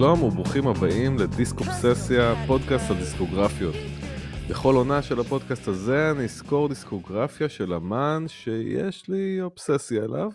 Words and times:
שלום 0.00 0.22
וברוכים 0.22 0.66
הבאים 0.66 1.18
לדיסק 1.18 1.60
אובססיה, 1.60 2.34
פודקאסט 2.46 2.90
על 2.90 2.96
דיסקוגרפיות. 2.96 3.74
בכל 4.50 4.74
עונה 4.74 5.02
של 5.02 5.20
הפודקאסט 5.20 5.68
הזה 5.68 6.10
אני 6.10 6.24
אזכור 6.24 6.68
דיסקוגרפיה 6.68 7.48
של 7.48 7.74
אמן 7.74 8.24
שיש 8.28 9.08
לי 9.08 9.40
אובססיה 9.42 10.04
אליו. 10.04 10.30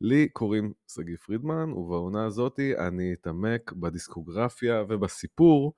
לי 0.00 0.28
קוראים 0.28 0.72
שגיא 0.88 1.16
פרידמן, 1.16 1.72
ובעונה 1.72 2.26
הזאתי 2.26 2.78
אני 2.78 3.12
אתעמק 3.12 3.72
בדיסקוגרפיה 3.72 4.84
ובסיפור 4.88 5.72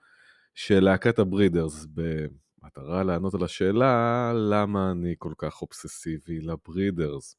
של 0.54 0.80
להקת 0.80 1.18
הברידרס, 1.18 1.86
במטרה 1.94 3.02
לענות 3.02 3.34
על 3.34 3.44
השאלה 3.44 4.32
למה 4.34 4.90
אני 4.90 5.14
כל 5.18 5.32
כך 5.38 5.62
אובססיבי 5.62 6.40
לברידרס. 6.40 7.36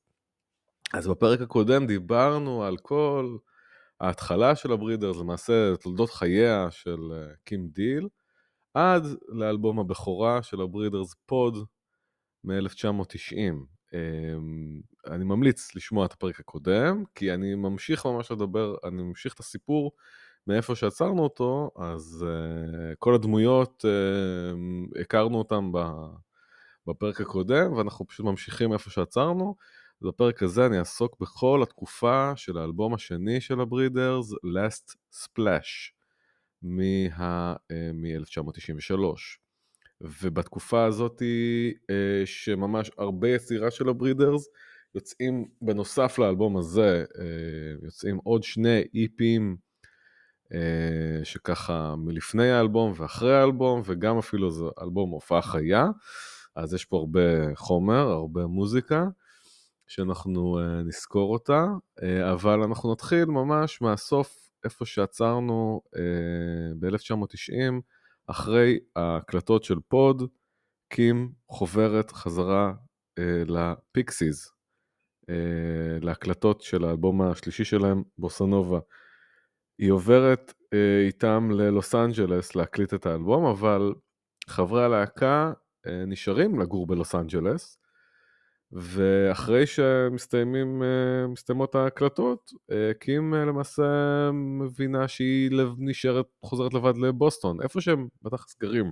אז 0.94 1.08
בפרק 1.08 1.42
הקודם 1.42 1.88
דיברנו 1.88 2.64
על 2.64 2.78
כל 2.78 3.38
ההתחלה 4.04 4.56
של 4.56 4.72
הברידרס, 4.72 5.18
למעשה 5.18 5.76
תולדות 5.82 6.10
חייה 6.10 6.68
של 6.72 7.00
אה, 7.14 7.34
קים 7.46 7.68
דיל, 7.68 8.08
עד 8.74 9.04
לאלבום 9.28 9.80
הבכורה 9.80 10.44
של 10.44 10.62
הברידרס 10.62 11.14
פוד 11.26 11.58
מ-1990. 12.44 13.56
אמ, 13.94 14.82
אני 15.08 15.24
ממליץ 15.24 15.76
לשמוע 15.76 16.06
את 16.06 16.14
הפרק 16.14 16.40
הקודם, 16.40 17.04
כי 17.16 17.34
אני 17.34 17.56
ממשיך 17.56 18.06
ממש 18.06 18.32
לדבר, 18.32 18.76
אני 18.84 19.04
ממשיך 19.04 19.34
את 19.34 19.40
הסיפור 19.40 19.92
מאיפה 20.48 20.76
שעצרנו 20.76 21.24
אותו, 21.24 21.72
אז 21.76 22.26
אה, 22.28 22.96
כל 23.00 23.16
הדמויות, 23.16 23.86
אה, 23.86 25.02
הכרנו 25.02 25.38
אותן 25.38 25.72
בפרק 26.88 27.22
הקודם, 27.22 27.74
ואנחנו 27.74 28.08
פשוט 28.08 28.26
ממשיכים 28.26 28.74
איפה 28.74 28.90
שעצרנו. 28.90 29.56
בפרק 30.04 30.44
הזה 30.44 30.66
אני 30.66 30.80
אעסוק 30.80 31.20
בכל 31.20 31.64
התקופה 31.64 32.32
של 32.36 32.58
האלבום 32.58 32.94
השני 32.94 33.42
של 33.42 33.62
הברידרס, 33.62 34.32
Last 34.32 34.96
Splash, 35.16 35.92
מ-1993. 36.62 38.92
אה, 38.92 39.14
ובתקופה 40.02 40.86
הזאת, 40.86 41.22
אה, 41.90 42.22
שממש 42.26 42.92
הרבה 42.98 43.30
יצירה 43.30 43.72
של 43.72 43.90
הברידרס, 43.90 44.48
יוצאים, 44.96 45.48
בנוסף 45.62 46.20
לאלבום 46.20 46.58
הזה, 46.58 47.06
אה, 47.20 47.26
יוצאים 47.84 48.20
עוד 48.24 48.44
שני 48.44 48.84
איפים 48.96 49.58
שככה 51.24 51.96
מלפני 51.98 52.52
האלבום 52.52 52.94
ואחרי 52.96 53.36
האלבום, 53.36 53.82
וגם 53.86 54.18
אפילו 54.18 54.52
זה 54.52 54.66
אלבום 54.82 55.10
הופעה 55.10 55.42
חיה, 55.42 55.88
אז 56.56 56.74
יש 56.74 56.86
פה 56.86 56.98
הרבה 56.98 57.56
חומר, 57.56 58.10
הרבה 58.10 58.46
מוזיקה. 58.46 59.08
שאנחנו 59.94 60.60
uh, 60.60 60.88
נזכור 60.88 61.34
אותה, 61.34 61.66
uh, 62.00 62.04
אבל 62.34 62.62
אנחנו 62.64 62.92
נתחיל 62.92 63.26
ממש 63.26 63.82
מהסוף, 63.82 64.50
איפה 64.64 64.86
שעצרנו 64.86 65.82
uh, 65.86 66.00
ב-1990, 66.80 67.82
אחרי 68.28 68.80
ההקלטות 68.96 69.64
של 69.64 69.80
פוד, 69.88 70.24
קים 70.90 71.32
חוברת 71.50 72.12
חזרה 72.12 72.74
uh, 73.20 73.24
לפיקסיס, 73.48 74.48
uh, 75.22 75.26
להקלטות 76.02 76.62
של 76.62 76.84
האלבום 76.84 77.22
השלישי 77.22 77.64
שלהם, 77.64 78.04
בוסנובה. 78.18 78.80
היא 79.80 79.92
עוברת 79.92 80.52
uh, 80.52 80.78
איתם 81.06 81.50
ללוס 81.52 81.96
אנג'לס 81.96 82.56
להקליט 82.56 82.94
את 82.94 83.06
האלבום, 83.06 83.46
אבל 83.46 83.94
חברי 84.48 84.84
הלהקה 84.84 85.54
uh, 85.88 85.90
נשארים 86.08 86.60
לגור 86.60 86.88
בלוס 86.88 87.16
אנג'לס, 87.16 87.78
ואחרי 88.76 89.64
שמסתיימות 89.68 91.76
ההקלטות, 91.76 92.52
אה, 92.72 92.92
קים 93.00 93.34
אה, 93.34 93.46
למעשה 93.46 93.84
מבינה 94.34 95.08
שהיא 95.08 95.52
נשארת, 95.78 96.26
חוזרת 96.42 96.74
לבד 96.74 96.98
לבוסטון, 96.98 97.62
איפה 97.62 97.82
שהם 97.82 98.08
בטח 98.22 98.48
סגרים. 98.48 98.92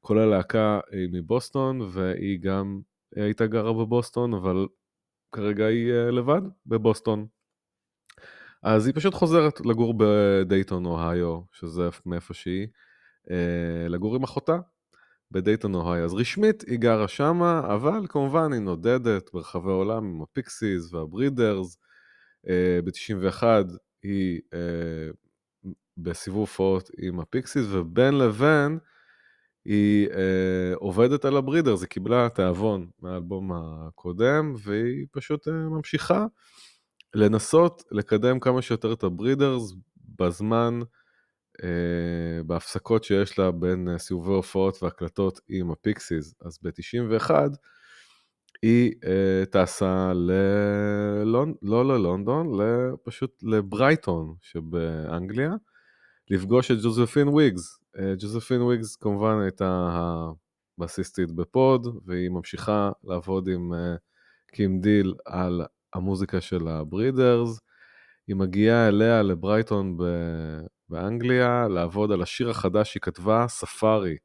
כל 0.00 0.18
הלהקה 0.18 0.80
היא 0.90 1.08
מבוסטון, 1.12 1.80
והיא 1.92 2.40
גם 2.40 2.80
הייתה 3.16 3.46
גרה 3.46 3.72
בבוסטון, 3.72 4.34
אבל 4.34 4.66
כרגע 5.32 5.66
היא 5.66 5.92
אה, 5.92 6.10
לבד 6.10 6.42
בבוסטון. 6.66 7.26
אז 8.62 8.86
היא 8.86 8.94
פשוט 8.94 9.14
חוזרת 9.14 9.60
לגור 9.60 9.94
בדייטון, 9.98 10.86
אוהיו, 10.86 11.40
שזה 11.52 11.88
מאיפה 12.06 12.34
שהיא, 12.34 12.66
לגור 13.88 14.16
עם 14.16 14.22
אחותה, 14.22 14.58
בדייטון 15.30 15.74
אוהיו. 15.74 16.02
אז 16.02 16.14
רשמית 16.14 16.62
היא 16.62 16.78
גרה 16.78 17.08
שמה, 17.08 17.60
אבל 17.74 18.06
כמובן 18.08 18.52
היא 18.52 18.60
נודדת 18.60 19.30
ברחבי 19.32 19.70
העולם 19.70 20.04
עם 20.04 20.22
הפיקסיס 20.22 20.92
והברידרס. 20.92 21.78
אה, 22.48 22.80
ב-91 22.84 23.42
היא 24.02 24.40
אה, 24.54 25.10
בסיבוב 25.96 26.40
הופעות 26.40 26.90
עם 26.98 27.20
הפיקסיס, 27.20 27.66
ובין 27.70 28.18
לבין 28.18 28.78
היא 29.64 30.08
אה, 30.08 30.74
עובדת 30.74 31.24
על 31.24 31.36
הברידרס, 31.36 31.80
היא 31.80 31.88
קיבלה 31.88 32.28
תיאבון 32.28 32.90
מהאלבום 33.02 33.52
הקודם, 33.52 34.54
והיא 34.62 35.06
פשוט 35.12 35.48
ממשיכה 35.48 36.26
לנסות 37.14 37.82
לקדם 37.90 38.40
כמה 38.40 38.62
שיותר 38.62 38.92
את 38.92 39.02
הברידרס 39.02 39.74
בזמן 40.18 40.80
אה, 40.82 40.97
בהפסקות 42.46 43.04
שיש 43.04 43.38
לה 43.38 43.50
בין 43.50 43.88
אה, 43.88 43.98
סיבובי 43.98 44.32
הופעות 44.32 44.82
והקלטות 44.82 45.40
עם 45.48 45.70
הפיקסיס. 45.70 46.34
אז 46.40 46.58
ב-91 46.62 47.30
היא 48.62 48.92
אה, 48.92 49.46
טסה 49.50 50.12
ללונ... 50.14 51.54
לא 51.62 51.88
ללונדון, 51.88 52.58
פשוט 53.04 53.42
לברייטון 53.42 54.34
שבאנגליה, 54.42 55.50
לפגוש 56.30 56.70
את 56.70 56.76
ג'וזפין 56.82 57.28
וויגס. 57.28 57.80
ג'וזפין 58.18 58.62
וויגס 58.62 58.96
כמובן 58.96 59.40
הייתה 59.40 59.88
הבסיסטית 60.78 61.32
ב-Pod, 61.32 61.86
והיא 62.06 62.30
ממשיכה 62.30 62.90
לעבוד 63.04 63.48
עם 63.48 63.72
קים 64.52 64.80
דיל 64.80 65.14
על 65.26 65.62
המוזיקה 65.94 66.40
של 66.40 66.68
הברידרס. 66.68 67.60
היא 68.28 68.36
מגיעה 68.36 68.88
אליה 68.88 69.22
לברייטון. 69.22 69.96
באנגליה 70.90 71.68
לעבוד 71.68 72.12
על 72.12 72.22
השיר 72.22 72.50
החדש 72.50 72.90
שהיא 72.90 73.00
כתבה, 73.00 73.44
ספארי. 73.48 74.16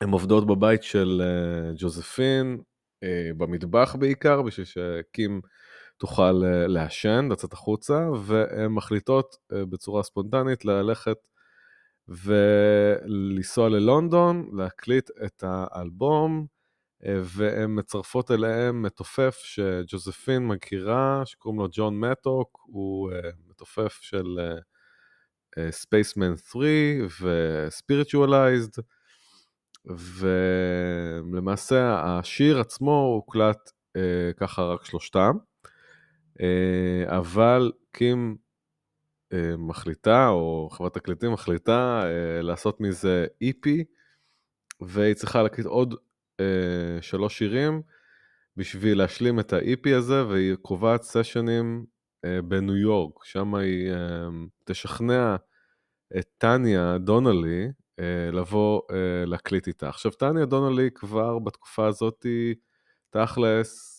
הן 0.00 0.10
עובדות 0.10 0.46
בבית 0.46 0.82
של 0.82 1.22
uh, 1.22 1.82
ג'וזפין, 1.82 2.58
uh, 3.04 3.08
במטבח 3.36 3.96
בעיקר, 3.98 4.42
בשביל 4.42 4.66
שקים 4.66 5.40
תוכל 5.98 6.42
uh, 6.42 6.68
לעשן, 6.68 7.28
לצאת 7.30 7.52
החוצה, 7.52 8.08
והן 8.24 8.70
מחליטות 8.70 9.36
בצורה 9.52 10.02
ספונטנית 10.02 10.64
ללכת 10.64 11.16
ולנסוע 12.08 13.68
ללונדון, 13.68 14.50
להקליט 14.52 15.10
את 15.24 15.44
האלבום, 15.46 16.46
והן 17.22 17.78
מצרפות 17.78 18.30
אליהם 18.30 18.82
מתופף 18.82 19.40
שג'וזפין 19.44 20.46
מכירה, 20.46 21.22
שקוראים 21.24 21.60
לו 21.60 21.68
ג'ון 21.72 22.00
מטוק, 22.00 22.60
הוא 22.66 23.10
מתופף 23.48 23.98
של... 24.02 24.38
ספייסמן 25.70 26.36
3 26.36 26.64
וספיריטואלייזד, 27.20 28.82
ולמעשה 31.26 32.00
השיר 32.04 32.60
עצמו 32.60 33.12
הוקלט 33.14 33.70
אה, 33.98 34.00
ככה 34.36 34.62
רק 34.62 34.84
שלושתם, 34.84 35.32
אה, 36.38 36.40
אבל 37.06 37.72
קים 37.92 38.36
אה, 39.32 39.36
מחליטה, 39.58 40.28
או 40.28 40.68
חברת 40.72 40.94
תקליטים 40.94 41.32
מחליטה 41.32 42.02
אה, 42.02 42.42
לעשות 42.42 42.80
מזה 42.80 43.26
EP, 43.44 43.68
והיא 44.80 45.14
צריכה 45.14 45.42
להקליט 45.42 45.66
עוד 45.66 45.94
uh, 45.94 46.44
שלוש 47.00 47.38
שירים 47.38 47.82
בשביל 48.56 48.98
להשלים 48.98 49.40
את 49.40 49.52
ה-EP 49.52 49.96
הזה, 49.96 50.26
והיא 50.26 50.54
קובעת 50.54 51.02
סשנים 51.02 51.84
בניו 52.44 52.76
יורק, 52.76 53.24
שם 53.24 53.54
היא 53.54 53.90
אה, 53.92 54.28
תשכנע 54.64 55.36
את 56.18 56.26
טניה 56.38 56.98
דונלי 56.98 57.68
אה, 57.98 58.30
לבוא 58.32 58.82
להקליט 59.26 59.66
איתה. 59.66 59.88
עכשיו, 59.88 60.12
טניה 60.12 60.46
דונלי 60.46 60.90
כבר 60.94 61.38
בתקופה 61.38 61.86
הזאתי, 61.86 62.54
תכלס, 63.10 63.90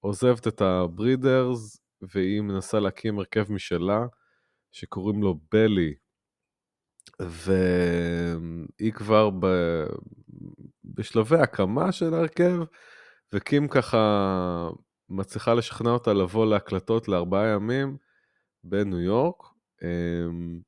עוזבת 0.00 0.46
את 0.48 0.60
הברידרס, 0.60 1.80
והיא 2.14 2.40
מנסה 2.40 2.80
להקים 2.80 3.18
הרכב 3.18 3.52
משלה, 3.52 4.06
שקוראים 4.72 5.22
לו 5.22 5.40
בלי, 5.52 5.94
והיא 7.20 8.92
כבר 8.92 9.30
ב... 9.30 9.46
בשלבי 10.84 11.36
הקמה 11.36 11.92
של 11.92 12.14
ההרכב, 12.14 12.56
וקים 13.32 13.68
ככה 13.68 14.70
מצליחה 15.08 15.54
לשכנע 15.54 15.90
אותה 15.90 16.12
לבוא 16.12 16.46
להקלטות 16.46 17.08
לארבעה 17.08 17.46
ימים 17.46 17.96
בניו 18.64 19.00
יורק. 19.00 19.42
אמ, 19.82 20.60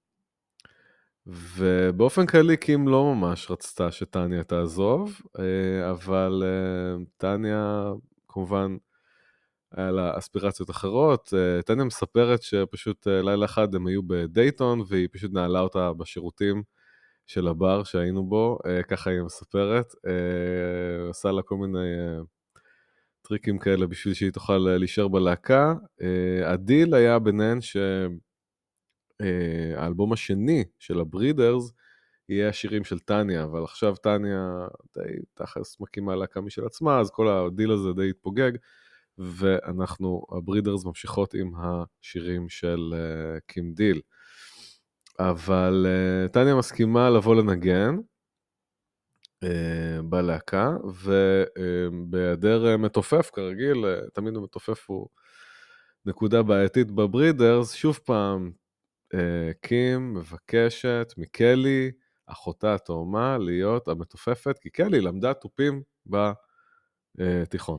ובאופן 1.29 2.27
כללי 2.27 2.57
קים 2.57 2.89
לא 2.89 3.15
ממש 3.15 3.51
רצתה 3.51 3.93
שטניה 3.93 4.45
תעזוב, 4.45 5.21
אה, 5.39 5.91
אבל 5.91 6.43
אה, 6.45 7.05
טניה 7.17 7.93
כמובן 8.29 8.77
היה 9.73 9.91
לה 9.91 10.19
אספירציות 10.19 10.71
אחרות. 10.71 11.35
אה, 11.37 11.63
טניה 11.63 11.85
מספרת 11.85 12.43
שפשוט 12.43 13.07
לילה 13.07 13.45
אחד 13.45 13.75
הם 13.75 13.87
היו 13.87 14.03
בדייטון, 14.03 14.83
והיא 14.89 15.09
פשוט 15.13 15.33
נעלה 15.33 15.61
אותה 15.61 15.93
בשירותים 15.93 16.63
של 17.27 17.49
הבר 17.49 17.85
שהיינו 17.85 18.27
בו, 18.27 18.59
ככה 18.89 19.11
היא 19.11 19.23
מספרת. 19.23 19.95
עושה 21.09 21.33
לה 21.33 21.43
כל 21.43 21.57
מיני 21.57 21.89
טריקים 23.29 23.59
כאלה 23.59 23.87
בשביל 23.87 24.15
שהיא 24.15 24.31
תוכל 24.31 24.59
להישאר 24.59 25.09
בלהקה. 25.09 25.75
הדיל 26.45 26.95
היה 26.95 27.19
ביניהן 27.19 27.59
שהאלבום 29.21 30.13
השני 30.13 30.65
של 30.79 31.01
הברידרס, 31.01 31.73
יהיה 32.29 32.49
השירים 32.49 32.85
של 32.85 32.99
טניה, 32.99 33.45
אבל 33.45 33.65
עכשיו 33.65 33.97
טניה 33.97 34.67
די 34.99 35.13
תכלס 35.35 35.81
מקימה 35.81 36.17
להקה 36.17 36.41
משל 36.41 36.67
עצמה, 36.67 37.01
אז 37.01 37.11
כל 37.11 37.29
הדיל 37.29 37.73
הזה 37.73 37.93
די 37.93 38.11
התפוגג. 38.11 38.53
ואנחנו, 39.19 40.23
הברידרס 40.37 40.85
ממשיכות 40.85 41.35
עם 41.35 41.53
השירים 41.57 42.49
של 42.49 42.95
קים 43.47 43.73
דיל. 43.73 44.01
אבל 45.19 45.87
טניה 46.33 46.55
מסכימה 46.55 47.11
לבוא 47.11 47.35
לנגן 47.35 47.97
בלהקה, 50.05 50.77
ובהיעדר 51.05 52.75
אה, 52.75 52.77
מתופף, 52.77 53.31
כרגיל, 53.33 53.85
אה, 53.85 54.11
תמיד 54.11 54.37
המתופף 54.37 54.91
הוא 54.91 55.09
נקודה 56.07 56.43
בעייתית 56.43 56.91
בברידרס, 56.91 57.73
שוב 57.73 58.01
פעם, 58.05 58.53
קים 59.63 60.15
מבקשת 60.15 61.15
מקלי, 61.17 61.91
אחותה 62.27 62.75
התאומה, 62.75 63.39
להיות 63.39 63.89
המתופפת, 63.89 64.59
כי 64.59 64.71
קלי 64.71 65.01
למדה 65.01 65.35
תופים 65.35 65.83
בתיכון. 67.17 67.79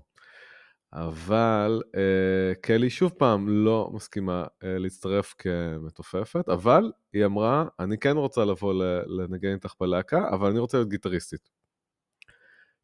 אבל 0.94 1.82
uh, 1.86 2.60
קלי 2.62 2.90
שוב 2.90 3.12
פעם 3.18 3.50
לא 3.50 3.90
מסכימה 3.94 4.44
uh, 4.44 4.48
להצטרף 4.64 5.36
כמתופפת, 5.38 6.50
אבל 6.50 6.92
היא 7.14 7.26
אמרה, 7.26 7.66
אני 7.80 7.98
כן 7.98 8.18
רוצה 8.18 8.46
לבוא 8.46 8.74
לנגן 9.06 9.54
איתך 9.54 9.74
בלהקה, 9.80 10.30
אבל 10.30 10.50
אני 10.50 10.60
רוצה 10.60 10.78
להיות 10.78 10.90
גיטריסטית. 10.90 11.50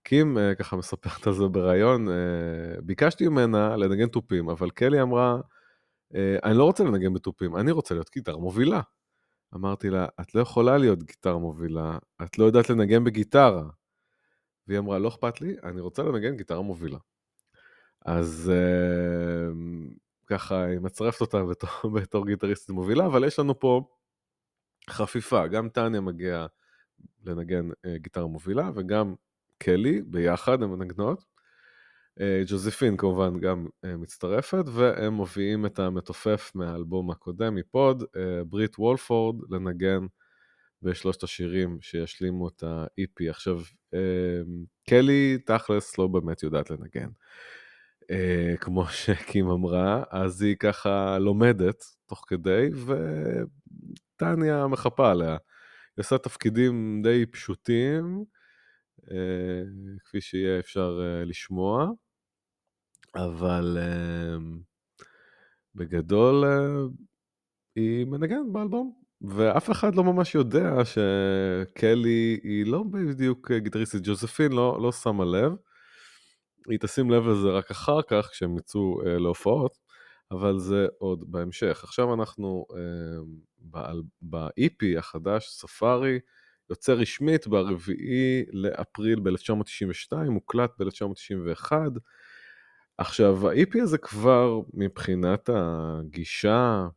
קים 0.03 0.37
uh, 0.37 0.55
ככה 0.55 0.75
מספרת 0.75 1.27
על 1.27 1.33
זה 1.33 1.47
בריאיון, 1.47 2.07
uh, 2.07 2.11
ביקשתי 2.81 3.27
ממנה 3.27 3.77
לנגן 3.77 4.07
תופים, 4.07 4.49
אבל 4.49 4.69
קלי 4.69 5.01
אמרה, 5.01 5.39
uh, 6.13 6.17
אני 6.43 6.57
לא 6.57 6.63
רוצה 6.63 6.83
לנגן 6.83 7.13
בתופים, 7.13 7.55
אני 7.55 7.71
רוצה 7.71 7.93
להיות 7.93 8.09
גיטר 8.13 8.37
מובילה. 8.37 8.81
אמרתי 9.55 9.89
לה, 9.89 10.07
את 10.21 10.35
לא 10.35 10.41
יכולה 10.41 10.77
להיות 10.77 11.03
גיטר 11.03 11.37
מובילה, 11.37 11.97
את 12.23 12.37
לא 12.39 12.45
יודעת 12.45 12.69
לנגן 12.69 13.03
בגיטרה. 13.03 13.63
והיא 14.67 14.79
אמרה, 14.79 14.99
לא 14.99 15.07
אכפת 15.07 15.41
לי, 15.41 15.55
אני 15.63 15.81
רוצה 15.81 16.03
לנגן 16.03 16.37
גיטרה 16.37 16.61
מובילה. 16.61 16.97
אז 18.05 18.51
uh, 18.53 19.55
ככה 20.27 20.63
היא 20.63 20.79
מצרפת 20.79 21.21
אותה 21.21 21.43
בתור, 21.43 21.69
בתור 22.01 22.25
גיטריסטית 22.25 22.69
מובילה, 22.69 23.05
אבל 23.05 23.27
יש 23.27 23.39
לנו 23.39 23.59
פה 23.59 23.87
חפיפה, 24.89 25.47
גם 25.47 25.69
טניה 25.69 26.01
מגיעה 26.01 26.47
לנגן 27.23 27.69
uh, 27.71 27.97
גיטרה 27.97 28.27
מובילה, 28.27 28.69
וגם 28.75 29.15
קלי, 29.57 30.01
ביחד 30.01 30.63
הן 30.63 30.69
מנגנות. 30.69 31.25
Uh, 32.19 32.23
ג'וזפין 32.47 32.97
כמובן 32.97 33.39
גם 33.39 33.67
uh, 33.67 33.97
מצטרפת, 33.97 34.63
והם 34.73 35.21
מביאים 35.21 35.65
את 35.65 35.79
המתופף 35.79 36.51
מהאלבום 36.55 37.11
הקודם, 37.11 37.55
מפוד, 37.55 38.03
uh, 38.03 38.07
ברית 38.45 38.79
וולפורד, 38.79 39.35
לנגן 39.49 40.05
בשלושת 40.81 41.23
השירים 41.23 41.77
שישלימו 41.81 42.47
את 42.47 42.63
ה-EP. 42.63 43.29
עכשיו, 43.29 43.59
uh, 43.59 43.97
קלי 44.89 45.37
תכלס 45.45 45.97
לא 45.97 46.07
באמת 46.07 46.43
יודעת 46.43 46.69
לנגן. 46.69 47.09
אה, 48.11 48.57
כמו 48.59 48.87
שקים 49.03 49.49
אמרה, 49.49 50.03
אז 50.11 50.41
היא 50.41 50.55
ככה 50.55 51.19
לומדת 51.19 51.83
תוך 52.05 52.25
כדי, 52.27 52.69
וטניה 54.15 54.67
מחפה 54.67 55.11
עליה. 55.11 55.37
היא 55.97 56.03
עושה 56.03 56.17
תפקידים 56.17 57.01
די 57.03 57.25
פשוטים, 57.25 58.23
אה, 59.11 59.63
כפי 60.05 60.21
שיהיה 60.21 60.59
אפשר 60.59 60.99
אה, 61.01 61.25
לשמוע, 61.25 61.89
אבל 63.15 63.77
אה, 63.79 64.37
בגדול 65.75 66.45
אה, 66.45 66.67
היא 67.75 68.05
מנגנת 68.05 68.51
באלבום. 68.51 68.93
ואף 69.21 69.71
אחד 69.71 69.95
לא 69.95 70.03
ממש 70.03 70.35
יודע 70.35 70.71
שקלי 70.85 72.39
היא 72.43 72.65
לא 72.65 72.83
בדיוק 72.83 73.51
גיטריסטית, 73.51 74.01
ג'וזפין 74.03 74.51
לא, 74.51 74.79
לא 74.81 74.91
שמה 74.91 75.25
לב. 75.25 75.53
היא 76.69 76.79
תשים 76.79 77.11
לב 77.11 77.27
לזה 77.27 77.47
רק 77.47 77.71
אחר 77.71 78.01
כך, 78.01 78.29
כשהם 78.31 78.57
יצאו 78.57 79.01
אה, 79.05 79.17
להופעות, 79.17 79.77
אבל 80.31 80.59
זה 80.59 80.87
עוד 80.97 81.31
בהמשך. 81.31 81.83
עכשיו 81.83 82.13
אנחנו 82.13 82.65
אה, 82.75 83.91
ב-EP 84.21 84.97
החדש, 84.97 85.49
ספארי, 85.49 86.19
יוצא 86.69 86.93
רשמית 86.93 87.47
ברביעי 87.47 88.45
לאפריל 88.51 89.19
ב-1992, 89.19 90.17
מוקלט 90.29 90.71
ב-1991. 90.79 91.71
עכשיו, 92.97 93.49
ה-EP 93.49 93.81
הזה 93.81 93.97
כבר 93.97 94.59
מבחינת 94.73 95.49
הגישה 95.53 96.87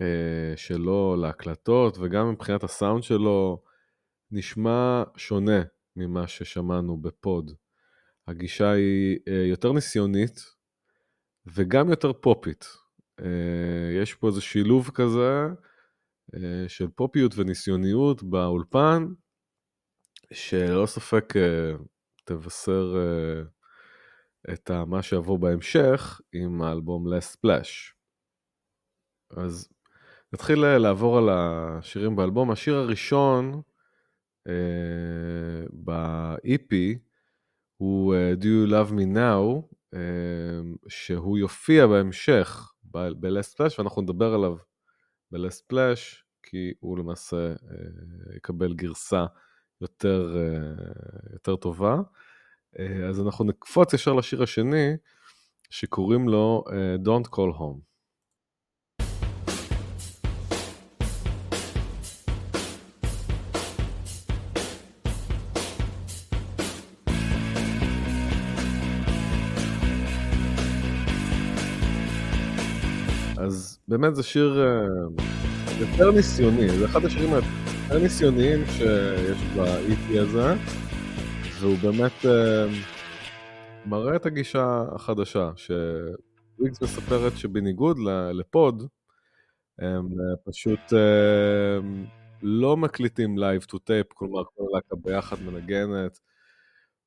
אה, 0.00 0.56
שלו 0.56 1.16
להקלטות, 1.20 1.98
וגם 1.98 2.30
מבחינת 2.30 2.64
הסאונד 2.64 3.02
שלו, 3.02 3.62
נשמע 4.30 5.02
שונה 5.16 5.62
ממה 5.96 6.26
ששמענו 6.26 6.96
בפוד. 6.96 7.52
הגישה 8.28 8.70
היא 8.70 9.18
אה, 9.28 9.46
יותר 9.46 9.72
ניסיונית 9.72 10.40
וגם 11.46 11.90
יותר 11.90 12.12
פופית. 12.12 12.64
אה, 13.20 14.00
יש 14.02 14.14
פה 14.14 14.28
איזה 14.28 14.40
שילוב 14.40 14.90
כזה 14.94 15.46
אה, 16.34 16.68
של 16.68 16.88
פופיות 16.88 17.32
וניסיוניות 17.36 18.22
באולפן, 18.22 19.06
שללא 20.32 20.86
ספק 20.86 21.34
תבשר 22.24 22.94
את 24.52 24.70
מה 24.70 25.02
שיבוא 25.02 25.38
בהמשך 25.38 26.20
עם 26.32 26.62
האלבום 26.62 27.12
לס 27.12 27.32
ספלאש. 27.32 27.94
אז 29.30 29.68
נתחיל 30.32 30.76
לעבור 30.76 31.18
על 31.18 31.28
השירים 31.32 32.16
באלבום. 32.16 32.50
השיר 32.50 32.74
הראשון 32.74 33.62
ב-EP 35.84 36.72
הוא 37.76 38.14
uh, 38.14 38.42
Do 38.42 38.44
You 38.44 38.70
Love 38.70 38.92
Me 38.92 39.16
Now, 39.16 39.74
uh, 39.94 39.98
שהוא 40.88 41.38
יופיע 41.38 41.86
בהמשך 41.86 42.72
ב-Last 42.84 43.54
Splash, 43.54 43.74
ואנחנו 43.78 44.02
נדבר 44.02 44.34
עליו 44.34 44.56
ב-Last 45.32 45.60
Splash, 45.62 46.22
כי 46.42 46.72
הוא 46.80 46.98
למעשה 46.98 47.54
uh, 47.54 48.36
יקבל 48.36 48.74
גרסה 48.74 49.26
יותר, 49.80 50.36
uh, 50.36 51.32
יותר 51.32 51.56
טובה. 51.56 51.96
Uh, 52.76 52.80
אז 53.08 53.20
אנחנו 53.20 53.44
נקפוץ 53.44 53.92
ישר 53.92 54.12
לשיר 54.12 54.42
השני, 54.42 54.96
שקוראים 55.70 56.28
לו 56.28 56.64
uh, 56.68 57.06
Don't 57.06 57.28
Call 57.28 57.58
Home. 57.58 57.95
באמת 73.98 74.16
זה 74.16 74.22
שיר 74.22 74.64
uh, 75.18 75.22
יותר 75.80 76.10
ניסיוני, 76.10 76.68
זה 76.68 76.84
אחד 76.84 77.04
השירים 77.04 77.30
היותר 77.32 78.02
ניסיוניים 78.02 78.66
שיש 78.66 79.38
ב-EP 79.56 80.20
הזה, 80.20 80.54
והוא 81.60 81.76
באמת 81.82 82.12
uh, 82.22 82.26
מראה 83.86 84.16
את 84.16 84.26
הגישה 84.26 84.84
החדשה, 84.92 85.50
שוויגס 85.56 86.82
מספרת 86.82 87.36
שבניגוד 87.36 87.98
לפוד, 88.32 88.86
הם 89.78 90.06
uh, 90.06 90.50
פשוט 90.50 90.80
לא 92.42 92.76
מקליטים 92.76 93.36
live 93.38 93.64
to 93.64 93.76
tape, 93.76 94.14
כלומר 94.14 94.42
כל 94.44 94.64
הלהקה 94.72 94.96
ביחד 94.96 95.36
מנגנת 95.42 96.20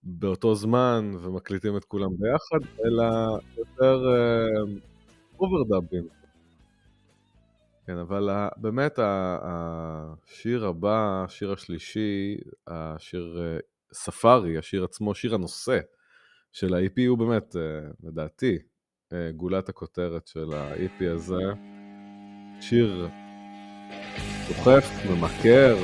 באותו 0.04 0.56
זמן 0.56 1.12
ומקליטים 1.22 1.78
את 1.78 1.86
כולם 1.86 2.10
ביחד, 2.18 2.68
אלא 2.86 3.06
יותר 3.58 4.04
אוברדאבים. 5.40 6.19
כן, 7.90 7.98
אבל 7.98 8.30
באמת 8.58 9.00
השיר 9.02 10.66
הבא, 10.66 11.24
השיר 11.26 11.52
השלישי, 11.52 12.38
השיר 12.68 13.42
אה, 13.42 13.60
ספארי, 13.94 14.58
השיר 14.58 14.84
עצמו, 14.84 15.16
שיר 15.16 15.36
הנושא 15.36 15.80
של 16.52 16.74
ה-EP 16.74 17.08
הוא 17.08 17.18
באמת, 17.18 17.56
אה, 17.56 17.90
לדעתי, 18.04 18.58
אה, 19.14 19.32
גולת 19.36 19.70
הכותרת 19.70 20.28
של 20.28 20.54
ה-EP 20.54 21.04
הזה. 21.16 21.44
שיר 22.62 23.08
דוחף, 24.48 24.90
ממכר, 25.10 25.76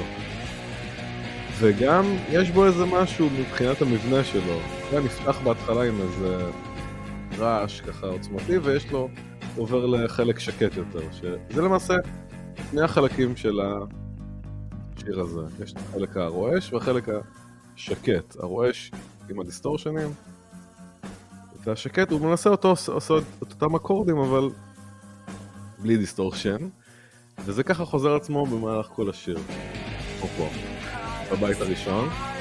וגם 1.59 2.03
יש 2.29 2.51
בו 2.51 2.65
איזה 2.65 2.85
משהו 2.85 3.29
מבחינת 3.29 3.81
המבנה 3.81 4.23
שלו. 4.23 4.59
זה 4.91 4.99
נפתח 4.99 5.39
בהתחלה 5.43 5.83
עם 5.83 6.01
איזה 6.01 6.37
רעש 7.37 7.81
ככה 7.81 8.07
עוצמתי, 8.07 8.57
ויש 8.57 8.91
לו, 8.91 9.09
עובר 9.57 9.85
לחלק 9.85 10.39
שקט 10.39 10.77
יותר, 10.77 11.11
שזה 11.11 11.61
למעשה 11.61 11.93
שני 12.69 12.81
החלקים 12.81 13.35
של 13.35 13.59
השיר 14.95 15.19
הזה. 15.19 15.41
יש 15.63 15.73
את 15.73 15.77
החלק 15.77 16.17
הרועש 16.17 16.73
והחלק 16.73 17.09
השקט. 17.75 18.35
הרועש 18.39 18.91
עם 19.29 19.39
הדיסטורשנים, 19.39 20.09
והשקט 21.63 22.11
הוא 22.11 22.21
מנסה 22.21 22.49
אותו, 22.49 22.73
עושה 22.87 23.13
את 23.17 23.53
אותם 23.53 23.75
אקורדים, 23.75 24.17
אבל 24.17 24.49
בלי 25.79 25.97
distortion, 25.97 26.69
וזה 27.45 27.63
ככה 27.63 27.85
חוזר 27.85 28.15
עצמו 28.15 28.45
במהלך 28.45 28.85
כל 28.85 29.09
השיר. 29.09 29.37
פה 30.21 30.27
פה, 30.37 30.49
בבית 31.31 31.61
הראשון. 31.61 32.34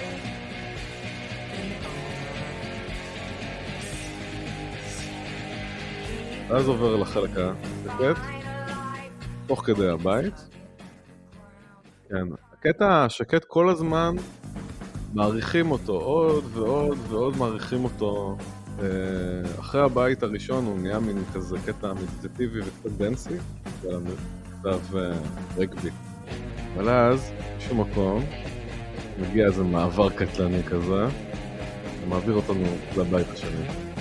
ואז 6.55 6.69
עובר 6.69 6.97
לחלק 6.97 7.31
השקט, 7.31 8.21
תוך 9.47 9.67
כדי 9.67 9.89
הבית. 9.89 10.49
כן, 12.09 12.27
הקטע 12.53 13.05
השקט 13.05 13.45
כל 13.45 13.69
הזמן 13.69 14.17
מעריכים 15.15 15.71
אותו 15.71 15.93
עוד 15.93 16.45
ועוד 16.53 16.99
ועוד 17.09 17.37
מעריכים 17.37 17.85
אותו. 17.85 18.37
אה, 18.81 18.87
אחרי 19.61 19.81
הבית 19.83 20.23
הראשון 20.23 20.65
הוא 20.65 20.79
נהיה 20.79 20.99
מין 20.99 21.23
כזה 21.35 21.57
קטע 21.67 21.93
מדיטטיבי 21.93 22.61
וקצת 22.61 22.91
דנסי, 22.91 23.37
זה 23.83 23.89
מכתב 23.99 24.97
רגבי. 25.57 25.91
אבל 26.75 26.89
אז, 26.89 27.31
בשום 27.59 27.81
מקום, 27.81 28.25
מגיע 29.19 29.47
איזה 29.47 29.63
מעבר 29.63 30.11
קטלני 30.11 30.63
כזה, 30.63 31.07
ומעביר 32.05 32.35
אותנו 32.35 32.67
לבית 32.97 33.31
השני. 33.33 33.95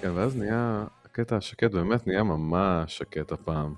כן, 0.00 0.10
ואז 0.14 0.36
נהיה, 0.36 0.84
הקטע 1.04 1.36
השקט 1.36 1.70
באמת 1.70 2.06
נהיה 2.06 2.22
ממש 2.22 2.98
שקט 2.98 3.32
הפעם. 3.32 3.74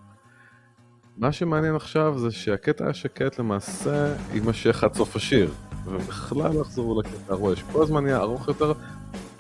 מה 1.17 1.33
שמעניין 1.33 1.75
עכשיו 1.77 2.19
זה 2.19 2.31
שהקטע 2.31 2.89
השקט 2.89 3.39
למעשה 3.39 4.17
יימשך 4.33 4.85
עד 4.85 4.95
סוף 4.95 5.17
השיר, 5.17 5.51
ובכלל 5.85 6.55
לא 6.55 6.61
יחזרו 6.61 7.01
לקטע 7.01 7.33
הרועש. 7.33 7.63
כל 7.63 7.83
הזמן 7.83 8.05
נהיה 8.05 8.19
ארוך 8.19 8.49
יותר, 8.49 8.73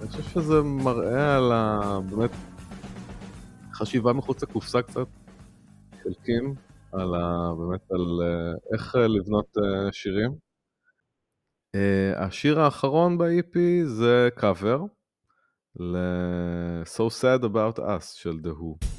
אני 0.00 0.08
חושב 0.08 0.22
שזה 0.22 0.62
מראה 0.62 1.36
על 1.36 1.52
ה... 1.52 1.98
באמת 2.10 2.30
חשיבה 3.72 4.12
מחוץ 4.12 4.42
לקופסה 4.42 4.82
קצת, 4.82 5.06
של 6.04 6.14
קים, 6.24 6.54
על 6.92 7.14
ה... 7.14 7.52
באמת 7.58 7.90
על 7.90 8.20
אה, 8.22 8.74
איך 8.74 8.96
אה, 8.96 9.06
לבנות 9.06 9.56
אה, 9.58 9.92
שירים. 9.92 10.50
השיר 12.16 12.60
האחרון 12.60 13.18
ב-EP 13.18 13.58
זה 13.84 14.28
קאבר. 14.34 14.80
ל- 15.79 16.83
So 16.85 17.09
Sad 17.09 17.43
About 17.43 17.79
Us 17.79 18.13
של 18.15 18.39
The 18.43 18.49
Who. 18.49 18.98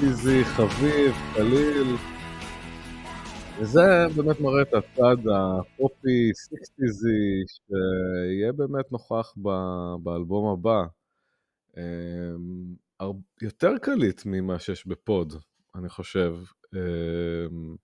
פיזי, 0.00 0.44
חביב, 0.44 1.14
קליל. 1.34 1.96
וזה 3.60 4.06
באמת 4.16 4.40
מראה 4.40 4.62
את 4.62 4.74
הצד 4.74 5.16
הפופי, 5.34 6.30
סיקסטיזי, 6.34 7.44
שיהיה 7.46 8.52
באמת 8.52 8.92
נוכח 8.92 9.34
באלבום 10.02 10.52
הבא. 10.52 10.82
אמ, 11.76 12.74
יותר 13.42 13.78
קליט 13.82 14.22
ממה 14.26 14.58
שיש 14.58 14.86
ב-Pod, 14.86 15.34
אני 15.74 15.88
חושב. 15.88 16.34
אמ, 16.74 17.76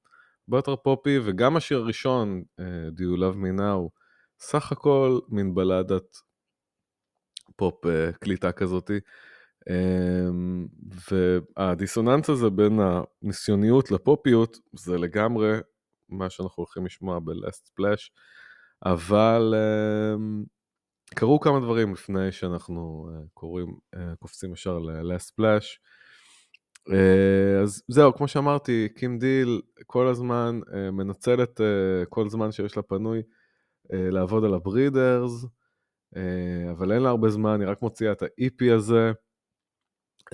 הרבה 0.49 0.59
יותר 0.59 0.77
פופי, 0.77 1.19
וגם 1.25 1.57
השיר 1.57 1.79
הראשון, 1.79 2.43
אה, 2.61 2.65
Do 2.97 3.01
You 3.01 3.19
Love 3.21 3.37
Me 3.37 3.61
Now, 3.61 3.89
סך 4.41 4.73
הכל 4.73 5.19
מין 5.29 5.55
בלדת 5.55 6.17
פופ 7.57 7.87
אה, 7.87 8.13
קליטה 8.13 8.53
כזאתי. 8.53 8.99
אמ, 9.71 10.67
והדיסוננס 11.57 12.31
הזה 12.31 12.51
בין 12.51 12.79
הניסיוניות 12.81 13.91
לפופיות 13.91 14.59
זה 14.73 14.99
לגמרי 14.99 15.59
מה 16.09 16.31
שאנחנו 16.31 16.55
הולכים 16.57 16.87
לשמוע 16.87 17.19
ב-Last 17.19 17.69
Splash, 17.69 18.11
אבל 18.85 19.55
אמ, 19.57 20.45
קרו 21.15 21.41
כמה 21.41 21.61
דברים 21.61 21.93
לפני 21.93 22.33
שאנחנו 22.33 23.11
אה, 23.13 23.21
קוראים, 23.35 23.79
אה, 23.95 24.17
קופצים 24.19 24.53
ישר 24.53 24.79
Splash. 25.31 25.67
אה, 26.93 27.61
אז 27.63 27.83
זהו, 27.89 28.15
כמו 28.15 28.29
שאמרתי, 28.29 28.89
קים 28.97 29.19
דיל 29.19 29.61
כל 29.87 30.07
הזמן 30.07 30.61
מנצל 30.93 31.43
את 31.43 31.61
כל 32.09 32.29
זמן 32.29 32.53
שיש 32.53 32.77
לה 32.77 32.83
פנוי 32.83 33.23
לעבוד 33.91 34.45
על 34.45 34.55
הברידרס, 34.55 35.47
אבל 36.71 36.93
אין 36.93 37.03
לה 37.03 37.09
הרבה 37.09 37.31
זמן, 37.31 37.61
היא 37.61 37.69
רק 37.69 37.83
מוציאה 37.83 38.13
את 38.13 38.23
ה-EP 38.23 38.75
הזה. 38.75 39.13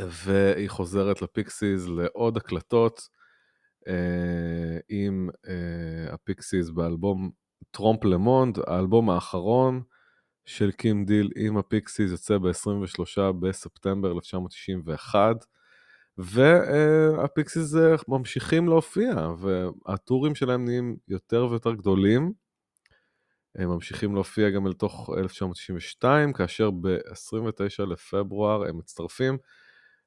והיא 0.00 0.71
חוזרת 0.71 1.23
לפיקסיס 1.23 1.87
לעוד 1.87 2.37
הקלטות 2.37 3.09
אה, 3.88 4.79
עם 4.88 5.29
אה, 5.49 6.15
הפיקסיס 6.15 6.71
באלבום 6.71 7.31
Trompe 7.71 8.05
le 8.05 8.18
Monde, 8.18 8.59
האלבום 8.67 9.11
האחרון 9.11 9.83
של 10.45 10.71
קים 10.73 11.05
דיל 11.05 11.31
עם 11.37 11.57
הפיקסיס 11.57 12.11
יוצא 12.11 12.38
ב-23 12.38 13.33
בספטמבר 13.41 14.12
1991. 14.12 15.37
והפיקסיס 16.19 17.75
ממשיכים 18.09 18.69
להופיע, 18.69 19.29
והטורים 19.38 20.35
שלהם 20.35 20.65
נהיים 20.65 20.97
יותר 21.09 21.47
ויותר 21.50 21.75
גדולים. 21.75 22.33
הם 23.55 23.69
ממשיכים 23.69 24.15
להופיע 24.15 24.50
גם 24.50 24.67
אל 24.67 24.73
תוך 24.73 25.11
1992, 25.19 26.33
כאשר 26.33 26.71
ב-29 26.71 27.85
לפברואר 27.87 28.69
הם 28.69 28.79
מצטרפים 28.79 29.38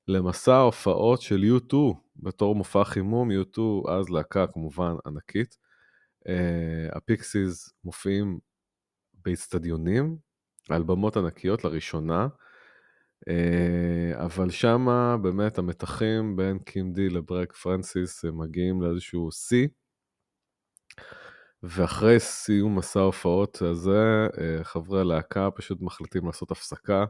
למסע 0.10 0.54
ההופעות 0.54 1.22
של 1.22 1.44
U2 1.44 1.76
בתור 2.16 2.56
מופע 2.56 2.84
חימום, 2.84 3.30
U2 3.32 3.60
אז 3.92 4.10
להקה 4.10 4.48
כמובן 4.48 4.94
ענקית. 5.06 5.58
אה, 6.28 6.98
הפיקסיס 6.98 7.74
מופיעים 7.84 8.40
באיצטדיונים, 9.14 10.18
על 10.70 10.84
במות 10.84 11.18
ענקיות 11.18 11.64
לראשונה, 11.64 12.28
אה, 13.30 14.26
אבל 14.26 14.50
שמה 14.50 15.18
באמת 15.22 15.58
המתחים 15.58 16.36
בין 16.36 16.60
קים 16.60 16.85
דיל 16.85 17.10
לבלק 17.10 17.54
פרנסיס 17.54 18.26
מגיעים 18.26 18.82
לאיזשהו 18.82 19.32
שיא. 19.32 19.68
ואחרי 21.64 22.20
סיום 22.20 22.78
מסע 22.78 23.00
ההופעות 23.00 23.62
הזה, 23.62 24.28
uh, 24.32 24.64
חברי 24.64 25.02
הלהקה 25.02 25.52
פשוט 25.52 25.82
מחליטים 25.82 26.26
לעשות 26.26 26.52
הפסקה. 26.52 27.06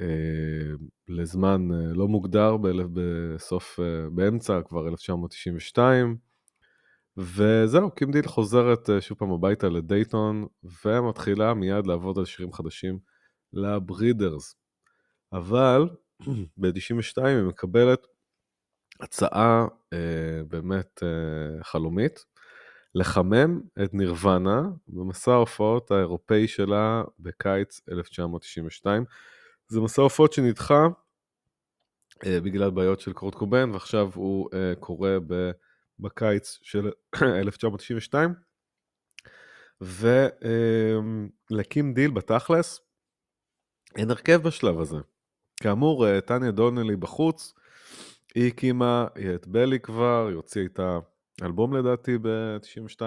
אה, 0.00 0.06
לזמן 1.08 1.68
אה, 1.72 1.94
לא 1.94 2.08
מוגדר 2.08 2.56
בסוף, 2.92 3.80
אה, 3.80 4.10
באמצע 4.10 4.60
כבר 4.62 4.88
1992, 4.88 6.16
וזהו, 7.16 7.90
קים 7.90 8.10
דיל 8.10 8.26
חוזרת 8.26 8.88
שוב 9.00 9.18
פעם 9.18 9.32
הביתה 9.32 9.68
לדייטון, 9.68 10.46
ומתחילה 10.84 11.54
מיד 11.54 11.86
לעבוד 11.86 12.18
על 12.18 12.24
שירים 12.24 12.52
חדשים 12.52 12.98
לברידרס. 13.52 14.56
אבל 15.32 15.88
ב-92 16.60 17.26
היא 17.26 17.42
מקבלת 17.42 18.06
הצעה 19.00 19.66
באמת 20.48 21.02
חלומית, 21.62 22.24
לחמם 22.94 23.60
את 23.82 23.94
נירוונה 23.94 24.62
במסע 24.88 25.32
ההופעות 25.32 25.90
האירופאי 25.90 26.48
שלה 26.48 27.02
בקיץ 27.18 27.80
1992. 27.92 29.04
זה 29.74 29.80
מסע 29.80 30.02
הופעות 30.02 30.32
שנדחה 30.32 30.86
uh, 32.14 32.26
בגלל 32.42 32.70
בעיות 32.70 33.00
של 33.00 33.12
קורט 33.12 33.34
קובן, 33.34 33.70
ועכשיו 33.70 34.10
הוא 34.14 34.50
uh, 34.50 34.54
קורה 34.80 35.16
ב, 35.26 35.50
בקיץ 35.98 36.58
של 36.62 36.90
1992. 37.22 38.34
ולקים 39.80 41.90
uh, 41.90 41.94
דיל 41.94 42.10
בתכלס, 42.10 42.80
אין 43.96 44.10
הרכב 44.10 44.42
בשלב 44.42 44.80
הזה. 44.80 44.98
כאמור, 45.62 46.06
uh, 46.06 46.20
טניה 46.20 46.50
דונלי 46.50 46.96
בחוץ, 46.96 47.54
היא 48.34 48.48
הקימה 48.48 49.06
את 49.34 49.46
בלי 49.46 49.80
כבר, 49.80 50.26
היא 50.28 50.36
הוציאה 50.36 50.64
איתה 50.64 50.98
אלבום 51.42 51.76
לדעתי 51.76 52.18
ב-92 52.18 53.00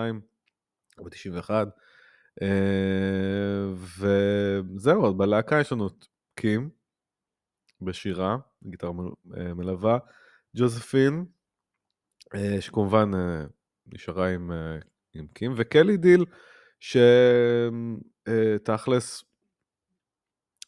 או 0.97 1.03
ב-91. 1.03 1.49
אה, 2.41 3.73
וזהו, 3.99 5.13
בלהקה 5.13 5.59
יש 5.59 5.71
לנו 5.71 5.87
את 5.87 6.05
קים 6.37 6.69
בשירה, 7.81 8.37
גיטרה 8.63 8.91
אה, 9.37 9.53
מלווה, 9.53 9.97
ג'וזפין, 10.57 11.25
אה, 12.35 12.61
שכמובן 12.61 13.11
נשארה 13.85 14.33
עם, 14.33 14.51
עם 15.13 15.27
קים, 15.27 15.53
וקלי 15.57 15.97
דיל, 15.97 16.25
שתכלס, 18.59 19.23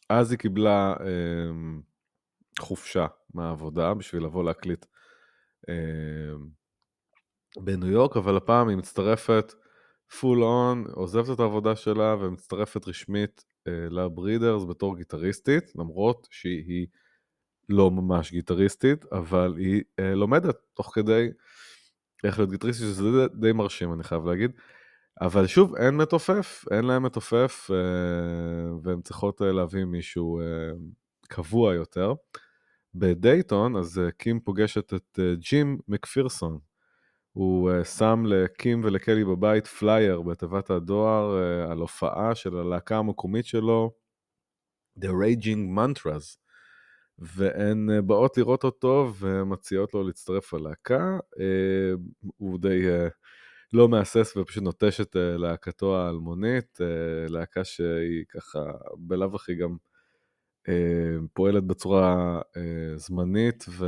אז 0.08 0.30
היא 0.30 0.38
קיבלה 0.38 0.94
חופשה 2.60 3.06
מהעבודה 3.34 3.94
בשביל 3.94 4.24
לבוא 4.24 4.44
להקליט 4.44 4.86
בניו 7.56 7.88
יורק, 7.90 8.16
אבל 8.16 8.36
הפעם 8.36 8.68
היא 8.68 8.76
מצטרפת 8.76 9.52
פול 10.20 10.42
און, 10.42 10.84
עוזבת 10.92 11.34
את 11.34 11.40
העבודה 11.40 11.76
שלה 11.76 12.16
ומצטרפת 12.20 12.88
רשמית 12.88 13.44
אה, 13.44 13.49
לברידרס 13.90 14.64
בתור 14.64 14.96
גיטריסטית, 14.96 15.72
למרות 15.76 16.28
שהיא 16.30 16.86
לא 17.68 17.90
ממש 17.90 18.32
גיטריסטית, 18.32 19.04
אבל 19.12 19.54
היא 19.58 19.82
אה, 19.98 20.14
לומדת 20.14 20.56
תוך 20.74 20.92
כדי 20.94 21.28
איך 22.24 22.38
להיות 22.38 22.50
גיטריסטית, 22.50 22.86
שזה 22.86 23.02
די, 23.02 23.34
די 23.40 23.52
מרשים, 23.52 23.92
אני 23.92 24.04
חייב 24.04 24.24
להגיד. 24.24 24.50
אבל 25.20 25.46
שוב, 25.46 25.76
אין 25.76 25.96
מתופף, 25.96 26.64
אין 26.70 26.84
להם 26.84 27.02
מתופף, 27.02 27.70
אה, 27.70 28.72
והן 28.82 29.00
צריכות 29.00 29.42
אה, 29.42 29.52
להביא 29.52 29.84
מישהו 29.84 30.40
אה, 30.40 30.44
קבוע 31.28 31.74
יותר. 31.74 32.14
בדייטון, 32.94 33.76
אז 33.76 33.98
אה, 33.98 34.10
קים 34.10 34.40
פוגשת 34.40 34.94
את 34.94 35.18
אה, 35.18 35.34
ג'ים 35.34 35.78
מקפירסון, 35.88 36.58
הוא 37.32 37.70
אה, 37.70 37.84
שם 37.84 38.22
לקים 38.26 38.84
ולקלי 38.84 39.24
בבית 39.24 39.66
פלייר 39.66 40.20
בתיבת 40.20 40.70
הדואר 40.70 41.38
אה, 41.38 41.70
על 41.72 41.78
הופעה 41.78 42.34
של 42.34 42.56
הלהקה 42.56 42.96
המקומית 42.96 43.46
שלו, 43.46 43.92
The 44.98 45.08
Raging 45.08 45.78
Mantras, 45.78 46.36
והן 47.18 47.88
אה, 47.90 48.02
באות 48.02 48.38
לראות 48.38 48.64
אותו 48.64 49.12
ומציעות 49.18 49.94
לו 49.94 50.02
להצטרף 50.02 50.52
ללהקה. 50.52 51.18
הוא 52.36 52.58
די 52.58 52.82
לא 53.72 53.88
מהסס 53.88 54.36
ופשוט 54.36 54.62
נוטש 54.62 55.00
את 55.00 55.16
להקתו 55.16 55.96
האלמונית, 55.96 56.78
להקה 57.28 57.64
שהיא 57.64 58.24
ככה 58.28 58.60
בלאו 58.98 59.34
הכי 59.34 59.54
גם 59.54 59.76
פועלת 61.34 61.64
בצורה 61.64 62.40
זמנית 62.96 63.64
ו... 63.68 63.86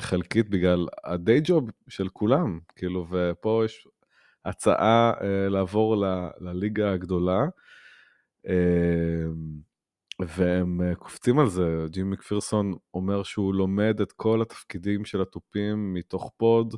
חלקית 0.00 0.48
בגלל 0.48 0.86
הדיי 1.04 1.40
ג'וב 1.44 1.70
של 1.88 2.08
כולם, 2.08 2.58
כאילו, 2.76 3.06
ופה 3.10 3.62
יש 3.64 3.88
הצעה 4.44 5.12
אה, 5.20 5.48
לעבור 5.48 5.96
ל, 5.96 6.28
לליגה 6.40 6.92
הגדולה, 6.92 7.44
אה, 8.48 9.26
והם 10.18 10.82
אה, 10.82 10.94
קופצים 10.94 11.38
על 11.38 11.48
זה. 11.48 11.86
ג'ים 11.90 12.10
מקפירסון 12.10 12.74
אומר 12.94 13.22
שהוא 13.22 13.54
לומד 13.54 14.00
את 14.00 14.12
כל 14.12 14.42
התפקידים 14.42 15.04
של 15.04 15.22
התופים 15.22 15.94
מתוך 15.94 16.32
פוד 16.36 16.74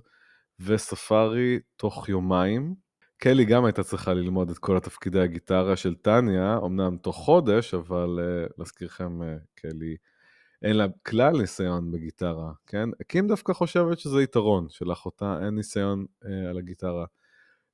וספארי 0.61 1.59
תוך 1.77 2.09
יומיים. 2.09 2.75
קלי 3.19 3.45
גם 3.45 3.65
הייתה 3.65 3.83
צריכה 3.83 4.15
ללמוד 4.15 4.51
את 4.51 4.59
כל 4.59 4.77
התפקידי 4.77 5.21
הגיטרה 5.21 5.77
של 5.77 5.95
טניה, 5.95 6.59
אמנם 6.67 6.97
תוך 6.97 7.17
חודש, 7.17 7.75
אבל 7.75 8.19
uh, 8.19 8.53
להזכירכם, 8.59 9.23
uh, 9.23 9.25
קלי 9.55 9.97
אין 10.63 10.77
לה 10.77 10.87
כלל 11.07 11.41
ניסיון 11.41 11.93
בגיטרה, 11.93 12.53
כן? 12.67 12.89
קים 13.09 13.29
דווקא 13.29 13.53
חושבת 13.53 13.99
שזה 13.99 14.23
יתרון, 14.23 14.67
שלאחותה 14.71 15.39
אין 15.45 15.55
ניסיון 15.55 16.07
אה, 16.25 16.51
על 16.51 16.59
הגיטרה. 16.59 17.07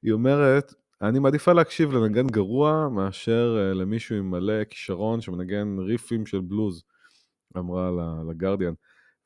היא 0.03 0.13
אומרת, 0.13 0.75
אני 1.03 1.19
מעדיפה 1.19 1.53
להקשיב 1.53 1.93
לנגן 1.93 2.27
גרוע 2.27 2.89
מאשר 2.89 3.57
אה, 3.59 3.75
למישהו 3.75 4.17
עם 4.17 4.31
מלא 4.31 4.65
כישרון 4.65 5.21
שמנגן 5.21 5.77
ריפים 5.79 6.27
של 6.27 6.41
בלוז, 6.41 6.83
אמרה 7.57 7.91
לגרדיאן. 8.31 8.73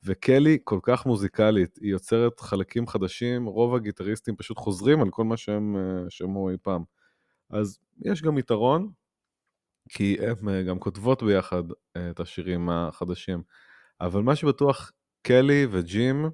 וקלי 0.03 0.57
כל 0.63 0.79
כך 0.83 1.05
מוזיקלית, 1.05 1.77
היא 1.81 1.91
יוצרת 1.91 2.39
חלקים 2.39 2.87
חדשים, 2.87 3.45
רוב 3.45 3.75
הגיטריסטים 3.75 4.35
פשוט 4.35 4.57
חוזרים 4.57 5.01
על 5.01 5.09
כל 5.09 5.23
מה 5.23 5.37
שהם 5.37 5.75
אה, 5.77 6.09
שמעו 6.09 6.49
אי 6.49 6.55
פעם. 6.61 6.83
אז 7.49 7.79
יש 8.05 8.21
גם 8.21 8.37
יתרון, 8.37 8.91
כי 9.89 10.17
הן 10.19 10.49
אה, 10.49 10.63
גם 10.63 10.79
כותבות 10.79 11.23
ביחד 11.23 11.63
אה, 11.97 12.09
את 12.09 12.19
השירים 12.19 12.69
החדשים. 12.69 13.43
אבל 14.01 14.21
מה 14.21 14.35
שבטוח, 14.35 14.91
קלי 15.21 15.67
וג'ים 15.71 16.25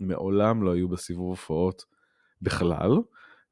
מעולם 0.00 0.62
לא 0.62 0.74
היו 0.74 0.88
בסיבוב 0.88 1.28
הופעות 1.28 1.84
בכלל, 2.42 2.90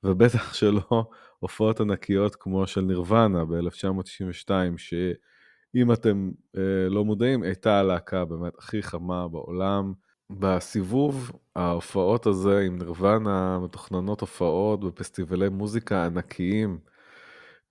ובטח 0.04 0.54
שלא 0.58 1.06
הופעות 1.38 1.80
ענקיות 1.80 2.36
כמו 2.36 2.66
של 2.66 2.80
נירוונה 2.80 3.44
ב-1992, 3.44 4.50
שאם 4.76 5.92
אתם 5.92 6.30
אה, 6.56 6.88
לא 6.88 7.04
מודעים, 7.04 7.42
הייתה 7.42 7.78
הלהקה 7.78 8.24
באמת 8.24 8.52
הכי 8.58 8.82
חמה 8.82 9.28
בעולם. 9.28 9.92
בסיבוב 10.30 11.32
ההופעות 11.56 12.26
הזה 12.26 12.60
עם 12.60 12.78
נירוונה 12.78 13.58
מתוכננות 13.58 14.20
הופעות 14.20 14.80
בפסטיבלי 14.80 15.48
מוזיקה 15.48 16.06
ענקיים. 16.06 16.78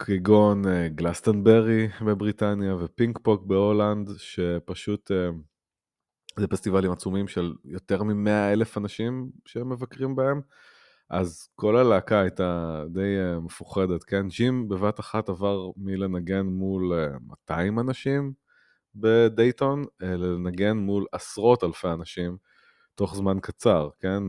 כגון 0.06 0.68
אה, 0.68 0.88
גלסטנברי 0.88 1.88
בבריטניה 2.06 2.76
ופינק 2.76 3.20
פוק 3.24 3.44
בהולנד, 3.46 4.10
שפשוט 4.18 5.12
אה, 5.12 5.30
זה 6.39 6.48
פסטיבלים 6.48 6.92
עצומים 6.92 7.28
של 7.28 7.54
יותר 7.66 8.04
מ-100 8.04 8.54
אלף 8.54 8.78
אנשים 8.78 9.30
שמבקרים 9.46 10.16
בהם, 10.16 10.42
אז 11.10 11.48
כל 11.56 11.78
הלהקה 11.78 12.22
הייתה 12.22 12.84
די 12.94 13.18
אה, 13.20 13.39
מפוחדת, 13.39 14.04
כן? 14.04 14.28
ג'ים 14.28 14.70
בבת 14.70 15.00
אחת 15.00 15.30
עבר 15.30 15.72
מלנגן 15.78 16.46
מול 16.46 16.94
200 17.28 17.80
אנשים 17.80 18.34
בדייטון, 18.96 19.84
לנגן 20.00 20.78
מול 20.78 21.06
עשרות 21.12 21.63
אלפי 21.63 21.88
אנשים 21.88 22.38
תוך 22.96 23.16
זמן 23.16 23.38
קצר, 23.42 23.89
כן? 24.00 24.24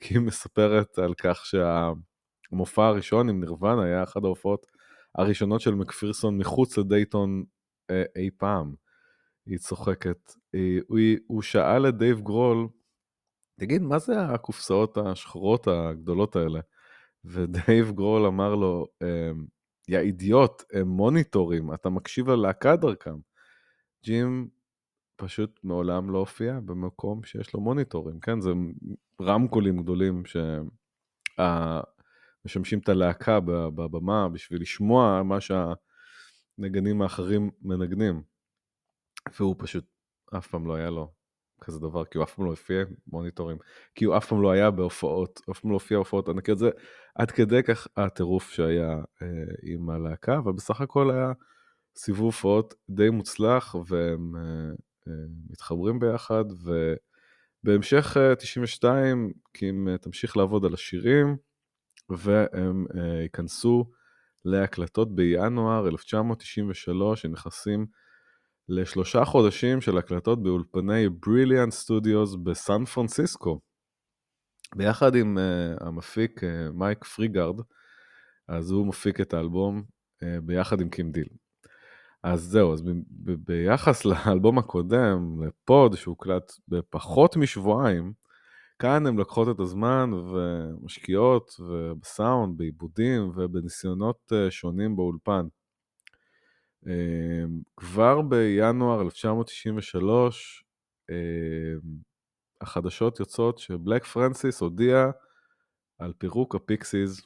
כי 0.00 0.14
היא 0.14 0.20
מספרת 0.20 0.98
על 0.98 1.14
כך 1.14 1.42
שהמופע 1.46 2.86
הראשון 2.86 3.28
עם 3.28 3.40
נירוונה 3.40 3.84
היה 3.84 4.02
אחת 4.02 4.24
ההופעות 4.24 4.66
הראשונות 5.14 5.60
של 5.60 5.74
מקפירסון 5.74 6.38
מחוץ 6.38 6.78
לדייטון 6.78 7.44
אה, 7.90 8.02
אי 8.16 8.30
פעם. 8.36 8.74
היא 9.46 9.58
צוחקת. 9.58 10.32
היא, 10.52 10.80
הוא, 10.88 10.98
הוא 11.26 11.42
שאל 11.42 11.88
את 11.88 11.98
דייב 11.98 12.20
גרול, 12.20 12.68
תגיד, 13.60 13.82
מה 13.82 13.98
זה 13.98 14.20
הקופסאות 14.20 14.96
השחורות 14.98 15.66
הגדולות 15.68 16.36
האלה? 16.36 16.60
ודייב 17.24 17.90
גרול 17.90 18.26
אמר 18.26 18.54
לו, 18.54 18.86
אמ, 19.02 19.46
יא 19.88 19.98
אידיוט, 19.98 20.62
הם 20.72 20.88
מוניטורים, 20.88 21.74
אתה 21.74 21.90
מקשיב 21.90 22.30
ללהקה 22.30 22.76
דרכם. 22.76 23.16
ג'ים 24.04 24.48
פשוט 25.16 25.60
מעולם 25.64 26.10
לא 26.10 26.18
הופיע 26.18 26.60
במקום 26.64 27.22
שיש 27.24 27.54
לו 27.54 27.60
מוניטורים, 27.60 28.20
כן? 28.20 28.40
זה 28.40 28.50
רמקולים 29.22 29.82
גדולים 29.82 30.24
שה... 30.24 30.60
משמשים 32.44 32.78
את 32.78 32.88
הלהקה 32.88 33.40
בבמה 33.40 34.28
בשביל 34.28 34.62
לשמוע 34.62 35.22
מה 35.22 35.38
שהנגנים 35.40 37.02
האחרים 37.02 37.50
מנגנים. 37.62 38.22
והוא 39.38 39.54
פשוט, 39.58 39.84
אף 40.36 40.46
פעם 40.46 40.66
לא 40.66 40.74
היה 40.74 40.90
לו 40.90 41.12
כזה 41.60 41.78
דבר, 41.78 42.04
כי 42.04 42.18
הוא 42.18 42.24
אף 42.24 42.34
פעם 42.34 42.44
לא 42.44 42.50
הופיע 42.50 42.84
מוניטורים, 43.06 43.56
כי 43.94 44.04
הוא 44.04 44.16
אף 44.16 44.26
פעם 44.26 44.42
לא 44.42 44.50
היה 44.50 44.70
בהופעות, 44.70 45.40
אף 45.50 45.60
פעם 45.60 45.70
לא 45.70 45.76
הופיע 45.76 45.96
בהופעות 45.96 46.28
ענקיות, 46.28 46.58
זה 46.58 46.70
עד 47.14 47.30
כדי 47.30 47.62
כך 47.62 47.88
הטירוף 47.96 48.50
שהיה 48.50 48.90
אה, 49.22 49.26
עם 49.62 49.90
הלהקה, 49.90 50.38
אבל 50.38 50.52
בסך 50.52 50.80
הכל 50.80 51.10
היה 51.10 51.32
סיבוב 51.96 52.24
הופעות 52.24 52.74
די 52.90 53.10
מוצלח, 53.10 53.74
והם 53.88 54.36
אה, 54.36 54.70
אה, 55.08 55.12
מתחברים 55.50 55.98
ביחד, 55.98 56.44
ובהמשך 57.64 58.16
אה, 58.16 58.34
92, 58.34 59.32
קים 59.52 59.88
אה, 59.88 59.98
תמשיך 59.98 60.36
לעבוד 60.36 60.64
על 60.64 60.74
השירים, 60.74 61.36
והם 62.18 62.86
uh, 62.88 62.98
ייכנסו 63.22 63.90
להקלטות 64.44 65.14
בינואר 65.14 65.88
1993, 65.88 67.24
הם 67.24 67.32
נכנסים 67.32 67.86
לשלושה 68.68 69.24
חודשים 69.24 69.80
של 69.80 69.98
הקלטות 69.98 70.42
באולפני 70.42 71.08
בריליאנט 71.08 71.72
סטודיוס 71.72 72.34
בסן 72.34 72.84
פרנסיסקו. 72.84 73.60
ביחד 74.76 75.14
עם 75.14 75.38
uh, 75.38 75.84
המפיק 75.84 76.44
uh, 76.44 76.46
מארק 76.72 77.04
פריגארד, 77.04 77.60
אז 78.48 78.70
הוא 78.70 78.86
מפיק 78.86 79.20
את 79.20 79.34
האלבום 79.34 79.82
ביחד 80.42 80.80
עם 80.80 80.88
קים 80.88 81.12
דיל. 81.12 81.28
אז 82.22 82.40
זהו, 82.42 82.72
אז 82.72 82.82
ביחס 83.46 84.04
לאלבום 84.04 84.58
הקודם, 84.58 85.44
ל 85.44 85.57
Pod 85.57 85.96
שהוקלט 85.96 86.52
בפחות 86.68 87.36
משבועיים, 87.36 88.12
כאן 88.80 89.06
הן 89.06 89.16
לוקחות 89.16 89.48
את 89.48 89.60
הזמן 89.60 90.10
ומשקיעות 90.12 91.50
בסאונד, 92.00 92.58
בעיבודים 92.58 93.32
ובניסיונות 93.36 94.32
אה, 94.32 94.50
שונים 94.50 94.96
באולפן. 94.96 95.46
אמ, 96.86 97.60
כבר 97.76 98.22
בינואר 98.22 99.02
1993 99.02 100.64
אמ, 101.10 101.14
החדשות 102.60 103.20
יוצאות 103.20 103.58
שבלק 103.58 104.04
פרנסיס 104.04 104.60
הודיע 104.60 105.10
על 105.98 106.12
פירוק 106.18 106.54
הפיקסיס 106.54 107.20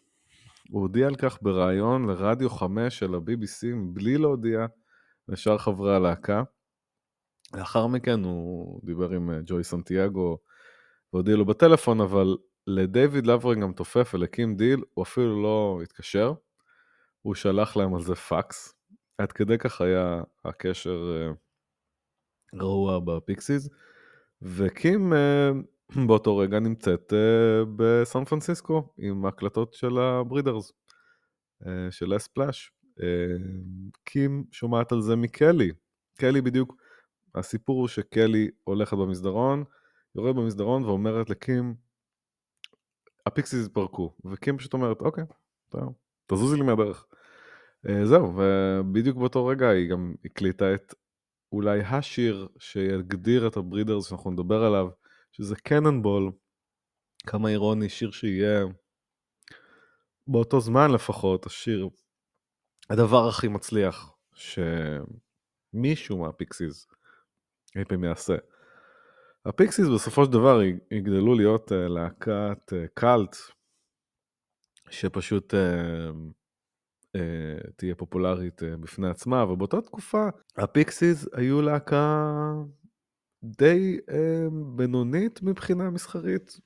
הוא 0.71 0.83
הודיע 0.83 1.07
על 1.07 1.17
כך 1.17 1.39
בריאיון 1.43 2.07
לרדיו 2.07 2.51
5 2.51 2.99
של 2.99 3.15
ה-BBC 3.15 3.67
מבלי 3.75 4.19
להודיע 4.19 4.67
לשאר 5.29 5.59
חברי 5.59 5.97
הלהקה. 5.97 6.43
לאחר 7.55 7.87
מכן 7.87 8.25
הוא 8.25 8.81
דיבר 8.85 9.11
עם 9.11 9.31
אה, 9.31 9.39
ג'וי 9.47 9.65
סנטיאגו 9.65 10.39
והודיע 11.15 11.37
לו 11.37 11.45
בטלפון, 11.45 12.01
אבל 12.01 12.37
לדייוויד 12.67 13.27
לברינג 13.27 13.63
המתופף 13.63 14.11
ולקים 14.15 14.57
דיל 14.57 14.83
הוא 14.95 15.03
אפילו 15.03 15.43
לא 15.43 15.81
התקשר, 15.83 16.33
הוא 17.23 17.35
שלח 17.35 17.77
להם 17.77 17.95
על 17.95 18.01
זה 18.01 18.15
פקס. 18.15 18.75
עד 19.19 19.33
כדי 19.33 19.59
כך 19.59 19.81
היה 19.81 20.23
הקשר 20.45 21.17
אה, 21.17 21.33
גרוע 22.59 22.99
בפיקסיס, 22.99 23.69
וקים 24.43 25.13
אה, 25.13 25.51
באותו 26.07 26.37
רגע 26.37 26.61
נמצאת 26.61 27.13
בסן 27.77 28.25
פרנסיסקו 28.25 28.93
עם 28.99 29.27
הקלטות 29.27 29.75
של 29.75 29.99
הברידרס, 29.99 30.73
של 31.91 32.17
Last 32.17 32.37
Splash. 32.37 32.73
קים 34.05 34.45
שומעת 34.53 34.93
על 34.93 35.01
זה 35.01 35.17
מקלי, 35.17 35.73
קלי 36.19 36.41
בדיוק 36.41 36.77
הסיפור 37.35 37.81
הוא 37.81 37.89
שקלי 37.89 38.51
הולכת 38.65 38.97
במסדרון, 38.97 39.65
יורדת 40.17 40.37
במסדרון 40.37 40.85
ואומרת 40.85 41.31
לקים, 41.31 41.75
הפיקסיס 43.27 43.67
התפרקו, 43.67 44.17
וקים 44.25 44.59
פשוט 44.59 44.73
אומרת, 44.73 45.01
אוקיי, 45.01 45.25
תזוזי 46.27 46.57
לי 46.57 46.63
מהדרך. 46.63 47.07
Uh, 47.87 47.91
זהו, 48.05 48.33
ובדיוק 48.37 49.17
באותו 49.17 49.47
רגע 49.47 49.69
היא 49.69 49.91
גם 49.91 50.15
הקליטה 50.25 50.75
את 50.75 50.95
אולי 51.53 51.81
השיר 51.81 52.49
שיגדיר 52.59 53.47
את 53.47 53.57
הברידרס 53.57 54.09
שאנחנו 54.09 54.31
נדבר 54.31 54.63
עליו, 54.65 54.89
שזה 55.33 55.57
Cannonball, 55.57 56.33
כמה 57.27 57.49
אירוני, 57.49 57.89
שיר 57.89 58.11
שיהיה 58.11 58.65
באותו 60.27 60.61
זמן 60.61 60.91
לפחות, 60.91 61.47
השיר, 61.47 61.89
הדבר 62.91 63.29
הכי 63.29 63.49
מצליח 63.49 64.17
שמישהו 64.35 66.19
מהפיקסיס 66.19 66.89
אי 67.77 67.85
פעם 67.85 68.05
יעשה. 68.05 68.35
הפיקסיס 69.47 69.87
בסופו 69.95 70.25
של 70.25 70.33
דבר 70.33 70.61
יגדלו 70.91 71.35
להיות 71.35 71.73
uh, 71.73 71.75
להקת 71.75 72.73
uh, 72.73 72.77
cult, 72.95 73.37
שפשוט 74.91 75.55
uh, 75.55 77.17
תהיה 77.77 77.95
פופולרית 77.95 78.63
בפני 78.81 79.09
עצמה, 79.09 79.43
אבל 79.43 79.57
באותה 79.57 79.81
תקופה 79.81 80.29
הפיקסיס 80.57 81.29
היו 81.33 81.63
להקה 81.63 82.27
די 83.45 83.99
בינונית 84.77 85.43
מבחינה 85.43 85.91
מסחרית, 85.91 86.61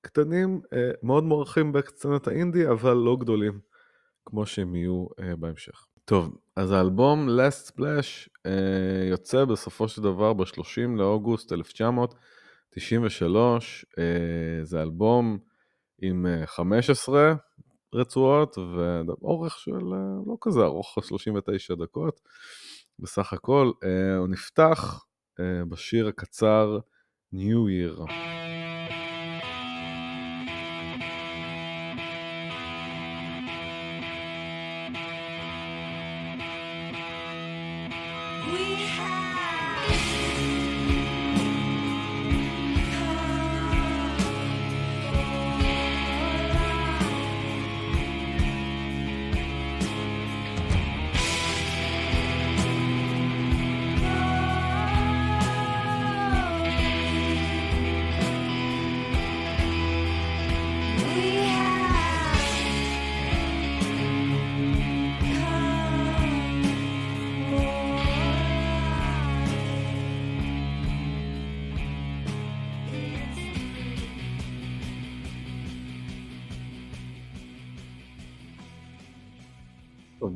קטנים, 0.00 0.60
מאוד 1.02 1.24
מוערכים 1.24 1.72
בסצנת 1.72 2.26
האינדי, 2.26 2.68
אבל 2.68 2.94
לא 2.94 3.16
גדולים, 3.20 3.60
כמו 4.26 4.46
שהם 4.46 4.74
יהיו 4.74 5.06
בהמשך. 5.38 5.86
טוב, 6.04 6.36
אז 6.56 6.70
האלבום 6.70 7.28
Last 7.28 7.70
Splash 7.70 8.28
אה, 8.46 9.06
יוצא 9.10 9.44
בסופו 9.44 9.88
של 9.88 10.02
דבר 10.02 10.32
ב-30 10.32 10.96
לאוגוסט 10.96 11.52
1993. 11.52 13.84
אה, 13.98 14.04
זה 14.62 14.82
אלבום 14.82 15.38
עם 16.02 16.26
15 16.46 17.28
אה, 17.28 17.34
רצועות 17.94 18.58
ואורך 18.58 19.58
של 19.58 19.92
אה, 19.92 19.98
לא 20.26 20.36
כזה 20.40 20.60
ארוך, 20.60 20.98
39 21.02 21.74
דקות 21.74 22.20
בסך 22.98 23.32
הכל. 23.32 23.70
אה, 23.84 24.16
הוא 24.16 24.28
נפתח 24.28 25.04
אה, 25.40 25.64
בשיר 25.68 26.08
הקצר 26.08 26.78
New 27.34 27.68
Year. 27.68 28.00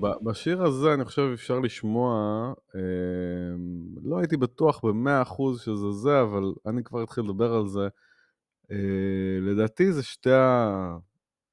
בשיר 0.01 0.63
הזה 0.63 0.95
אני 0.95 1.05
חושב 1.05 1.31
אפשר 1.35 1.59
לשמוע, 1.59 2.15
אה, 2.75 2.81
לא 4.03 4.19
הייתי 4.19 4.37
בטוח 4.37 4.85
במאה 4.85 5.23
אחוז 5.23 5.61
שזה 5.61 5.91
זה, 5.91 6.23
אבל 6.23 6.53
אני 6.67 6.85
כבר 6.85 7.05
אתחיל 7.05 7.25
לדבר 7.25 7.55
על 7.55 7.67
זה. 7.67 7.89
אה, 8.71 9.39
לדעתי 9.41 9.93
זה 9.93 10.03
שתי 10.03 10.31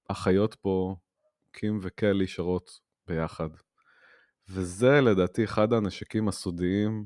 האחיות 0.10 0.56
פה, 0.56 0.96
קים 1.52 1.80
וקלי, 1.82 2.28
שרות 2.28 2.80
ביחד. 3.08 3.50
וזה 4.50 5.02
לדעתי 5.02 5.44
אחד 5.44 5.74
הנשקים 5.74 6.28
הסודיים 6.28 7.06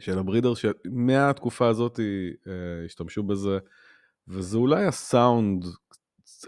של 0.00 0.18
הברידר, 0.18 0.52
שמהתקופה 0.54 1.68
הזאת 1.68 2.00
אה, 2.00 2.84
השתמשו 2.84 3.22
בזה, 3.22 3.58
וזה 4.28 4.56
אולי 4.58 4.86
הסאונד, 4.86 5.64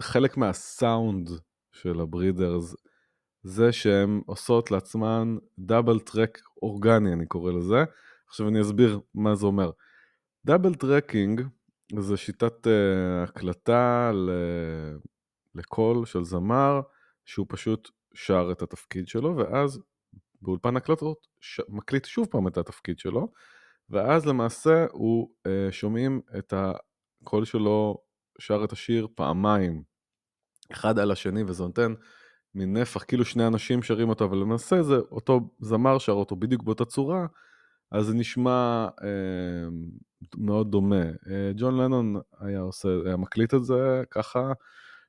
חלק 0.00 0.36
מהסאונד 0.36 1.30
של 1.72 2.00
הברידרס. 2.00 2.74
זה 3.44 3.72
שהן 3.72 4.20
עושות 4.26 4.70
לעצמן 4.70 5.36
double 5.58 6.00
track 6.00 6.40
אורגני, 6.62 7.12
אני 7.12 7.26
קורא 7.26 7.52
לזה. 7.52 7.84
עכשיו 8.28 8.48
אני 8.48 8.60
אסביר 8.60 9.00
מה 9.14 9.34
זה 9.34 9.46
אומר. 9.46 9.70
double 10.44 10.74
tracking 10.74 11.42
זה 11.98 12.16
שיטת 12.16 12.66
uh, 12.66 12.70
הקלטה 13.28 14.12
ל... 14.14 14.30
לקול 15.54 16.06
של 16.06 16.24
זמר, 16.24 16.80
שהוא 17.24 17.46
פשוט 17.48 17.90
שר 18.14 18.48
את 18.52 18.62
התפקיד 18.62 19.08
שלו, 19.08 19.36
ואז 19.36 19.80
באולפן 20.42 20.76
הקלטות 20.76 21.26
ש... 21.40 21.60
מקליט 21.68 22.04
שוב 22.04 22.26
פעם 22.30 22.48
את 22.48 22.58
התפקיד 22.58 22.98
שלו, 22.98 23.32
ואז 23.90 24.26
למעשה 24.26 24.86
הוא 24.92 25.30
uh, 25.48 25.72
שומעים 25.72 26.20
את 26.38 26.54
הקול 26.56 27.44
שלו 27.44 27.98
שר 28.38 28.64
את 28.64 28.72
השיר 28.72 29.08
פעמיים, 29.14 29.82
אחד 30.72 30.98
על 30.98 31.10
השני, 31.10 31.42
וזה 31.42 31.62
נותן 31.62 31.94
מין 32.54 32.76
נפח, 32.76 33.04
כאילו 33.04 33.24
שני 33.24 33.46
אנשים 33.46 33.82
שרים 33.82 34.08
אותו, 34.08 34.24
אבל 34.24 34.38
למעשה 34.38 34.82
זה 34.82 34.96
אותו 34.96 35.40
זמר 35.60 35.98
שר 35.98 36.12
אותו 36.12 36.36
בדיוק 36.36 36.62
באותה 36.62 36.84
צורה, 36.84 37.26
אז 37.90 38.06
זה 38.06 38.14
נשמע 38.14 38.88
אה, 39.02 39.68
מאוד 40.36 40.70
דומה. 40.70 41.02
אה, 41.02 41.52
ג'ון 41.56 41.76
לנון 41.76 42.16
היה 42.40 42.60
עושה, 42.60 42.88
היה 43.06 43.16
מקליט 43.16 43.54
את 43.54 43.64
זה 43.64 44.02
ככה, 44.10 44.52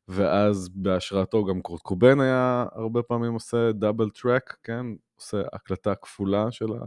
ואז 0.08 0.70
בהשראתו 0.70 1.46
גם 1.46 1.62
קורט 1.62 1.82
קובן 1.82 2.20
היה 2.20 2.66
הרבה 2.72 3.04
פעמים 3.04 3.34
עושה 3.34 3.72
דאבל 3.72 4.10
טרק, 4.10 4.58
כן? 4.64 4.86
עושה 5.16 5.42
הקלטה 5.54 5.96
כפולה 5.96 6.52
של, 6.52 6.74
ה, 6.74 6.86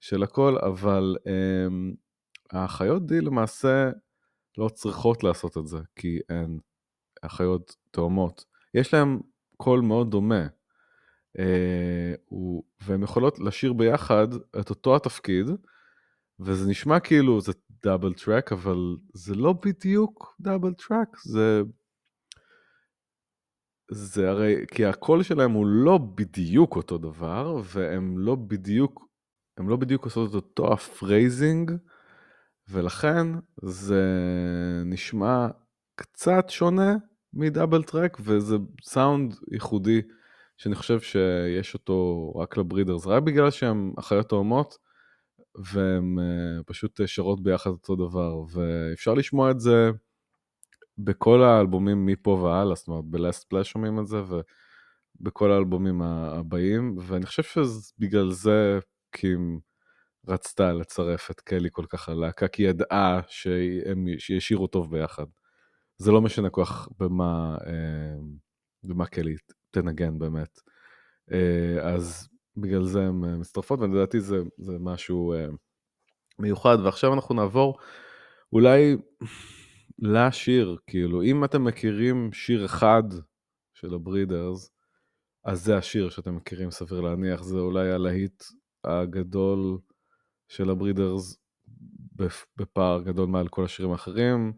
של 0.00 0.22
הכל, 0.22 0.58
אבל 0.58 1.16
אה, 1.26 1.66
האחיות 2.52 3.06
די 3.06 3.20
למעשה 3.20 3.90
לא 4.58 4.68
צריכות 4.68 5.24
לעשות 5.24 5.58
את 5.58 5.66
זה, 5.66 5.78
כי 5.96 6.18
הן 6.28 6.58
אחיות 7.22 7.76
תאומות. 7.90 8.44
יש 8.74 8.94
להם 8.94 9.20
קול 9.58 9.80
מאוד 9.80 10.10
דומה. 10.10 10.46
אה, 11.38 12.14
והן 12.80 13.02
יכולות 13.02 13.38
לשיר 13.38 13.72
ביחד 13.72 14.28
את 14.60 14.70
אותו 14.70 14.96
התפקיד, 14.96 15.46
וזה 16.40 16.70
נשמע 16.70 17.00
כאילו 17.00 17.40
זה 17.40 17.52
double 17.82 18.14
track, 18.14 18.52
אבל 18.52 18.96
זה 19.14 19.34
לא 19.34 19.52
בדיוק 19.52 20.36
double 20.40 20.74
track, 20.74 21.08
זה... 21.24 21.62
זה 23.90 24.30
הרי, 24.30 24.64
כי 24.70 24.86
הקול 24.86 25.22
שלהם 25.22 25.52
הוא 25.52 25.66
לא 25.66 25.98
בדיוק 25.98 26.76
אותו 26.76 26.98
דבר, 26.98 27.62
והם 27.64 28.18
לא 28.18 28.34
בדיוק, 28.34 29.08
הם 29.56 29.68
לא 29.68 29.76
בדיוק 29.76 30.04
עושות 30.04 30.30
את 30.30 30.34
אותו 30.34 30.72
ה 30.72 30.82
phrasing, 30.82 31.72
ולכן 32.68 33.26
זה 33.62 34.02
נשמע 34.84 35.48
קצת 35.94 36.44
שונה, 36.48 36.96
מ 37.38 37.44
double 37.44 37.82
track, 37.82 38.16
וזה 38.20 38.56
סאונד 38.82 39.34
ייחודי 39.52 40.02
שאני 40.56 40.74
חושב 40.74 41.00
שיש 41.00 41.74
אותו 41.74 42.32
רק 42.36 42.56
לברידרס, 42.56 43.06
רק 43.06 43.22
בגלל 43.22 43.50
שהם 43.50 43.92
אחיות 43.98 44.28
תאומות, 44.28 44.78
והם 45.72 46.18
uh, 46.18 46.64
פשוט 46.66 47.00
שרות 47.06 47.42
ביחד 47.42 47.70
אותו 47.70 47.96
דבר, 47.96 48.42
ואפשר 48.52 49.14
לשמוע 49.14 49.50
את 49.50 49.60
זה 49.60 49.90
בכל 50.98 51.42
האלבומים 51.42 52.06
מפה 52.06 52.30
והלאה, 52.30 52.74
זאת 52.74 52.88
אומרת, 52.88 53.04
ב-Last 53.04 53.44
Splash 53.44 53.64
שומעים 53.64 54.00
את 54.00 54.06
זה, 54.06 54.16
ובכל 55.20 55.50
האלבומים 55.52 56.02
הבאים, 56.02 56.96
ואני 57.06 57.26
חושב 57.26 57.42
שבגלל 57.42 58.30
זה 58.30 58.78
קים 59.10 59.60
רצתה 60.28 60.72
לצרף 60.72 61.30
את 61.30 61.40
קלי 61.40 61.68
כל 61.72 61.84
כך 61.88 62.08
ללהקה, 62.08 62.48
כי 62.48 62.62
היא 62.62 62.70
ידעה 62.70 63.20
שהם 63.28 64.06
שישירו 64.18 64.66
טוב 64.66 64.90
ביחד. 64.90 65.24
זה 65.98 66.12
לא 66.12 66.20
משנה 66.20 66.50
כל 66.50 66.64
כך 66.64 66.88
במה, 66.98 67.56
אה, 67.66 68.18
במה 68.84 69.06
קלי 69.06 69.34
תנגן 69.70 70.18
באמת. 70.18 70.60
אה, 71.32 71.94
אז 71.94 72.28
בגלל 72.56 72.84
זה 72.84 73.00
הן 73.00 73.40
מצטרפות, 73.40 73.80
ולדעתי 73.80 74.20
זה, 74.20 74.36
זה 74.58 74.72
משהו 74.80 75.32
אה, 75.32 75.46
מיוחד. 76.38 76.78
ועכשיו 76.84 77.14
אנחנו 77.14 77.34
נעבור 77.34 77.78
אולי 78.52 78.96
לשיר, 79.98 80.76
כאילו, 80.86 81.22
אם 81.22 81.44
אתם 81.44 81.64
מכירים 81.64 82.32
שיר 82.32 82.64
אחד 82.64 83.02
של 83.74 83.94
הברידרס, 83.94 84.70
אז 85.44 85.64
זה 85.64 85.76
השיר 85.76 86.10
שאתם 86.10 86.36
מכירים, 86.36 86.70
סביר 86.70 87.00
להניח, 87.00 87.42
זה 87.42 87.56
אולי 87.56 87.90
הלהיט 87.90 88.44
הגדול 88.84 89.78
של 90.48 90.70
הברידרס 90.70 91.36
בפער 92.56 93.02
גדול 93.02 93.26
מעל 93.26 93.48
כל 93.48 93.64
השירים 93.64 93.92
האחרים, 93.92 94.52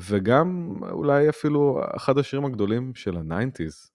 וגם 0.00 0.76
אולי 0.90 1.28
אפילו 1.28 1.80
אחד 1.96 2.18
השירים 2.18 2.44
הגדולים 2.44 2.94
של 2.94 3.16
ה 3.16 3.23
nineties, 3.23 3.90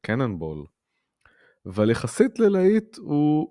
Cannonball. 0.00 0.64
אבל 1.66 1.90
יחסית 1.90 2.38
ללהיט 2.38 2.96
הוא 2.96 3.48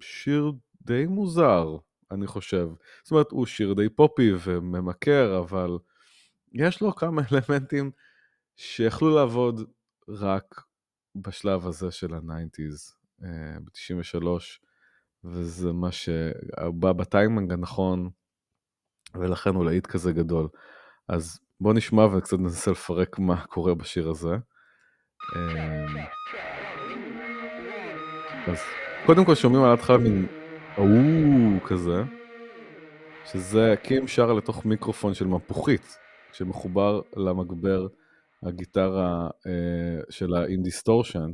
שיר 0.00 0.52
די 0.82 1.06
מוזר, 1.06 1.76
אני 2.10 2.26
חושב. 2.26 2.68
זאת 3.02 3.10
אומרת, 3.10 3.30
הוא 3.30 3.46
שיר 3.46 3.74
די 3.74 3.88
פופי 3.88 4.30
וממכר, 4.44 5.38
אבל 5.38 5.78
יש 6.52 6.80
לו 6.80 6.94
כמה 6.94 7.22
אלמנטים 7.32 7.90
שיכלו 8.56 9.14
לעבוד 9.14 9.70
רק 10.08 10.64
בשלב 11.14 11.66
הזה 11.66 11.90
של 11.90 12.14
ה 12.14 12.22
nineties, 12.22 12.94
ב-93, 13.64 14.26
וזה 15.24 15.72
מה 15.72 15.92
שבא 15.92 16.92
בטיימינג 16.92 17.52
הנכון, 17.52 18.10
ולכן 19.14 19.54
הוא 19.54 19.64
להיט 19.64 19.86
כזה 19.86 20.12
גדול. 20.12 20.48
אז 21.08 21.40
בוא 21.60 21.74
נשמע 21.74 22.04
וקצת 22.04 22.38
ננסה 22.38 22.70
לפרק 22.70 23.18
מה 23.18 23.40
קורה 23.46 23.74
בשיר 23.74 24.10
הזה. 24.10 24.36
אז 28.46 28.58
קודם 29.06 29.24
כל 29.24 29.34
שומעים 29.34 29.62
על 29.62 29.70
ההתחלה 29.70 29.98
מין 29.98 30.26
אוו 30.78 31.64
כזה, 31.64 32.02
שזה 33.24 33.74
קים 33.82 34.08
שר 34.08 34.32
לתוך 34.32 34.66
מיקרופון 34.66 35.14
של 35.14 35.26
מפוחית, 35.26 35.98
שמחובר 36.32 37.00
למגבר 37.16 37.86
הגיטרה 38.42 39.28
אה, 39.46 40.00
של 40.10 40.34
ה 40.34 40.42
distortion. 40.42 41.32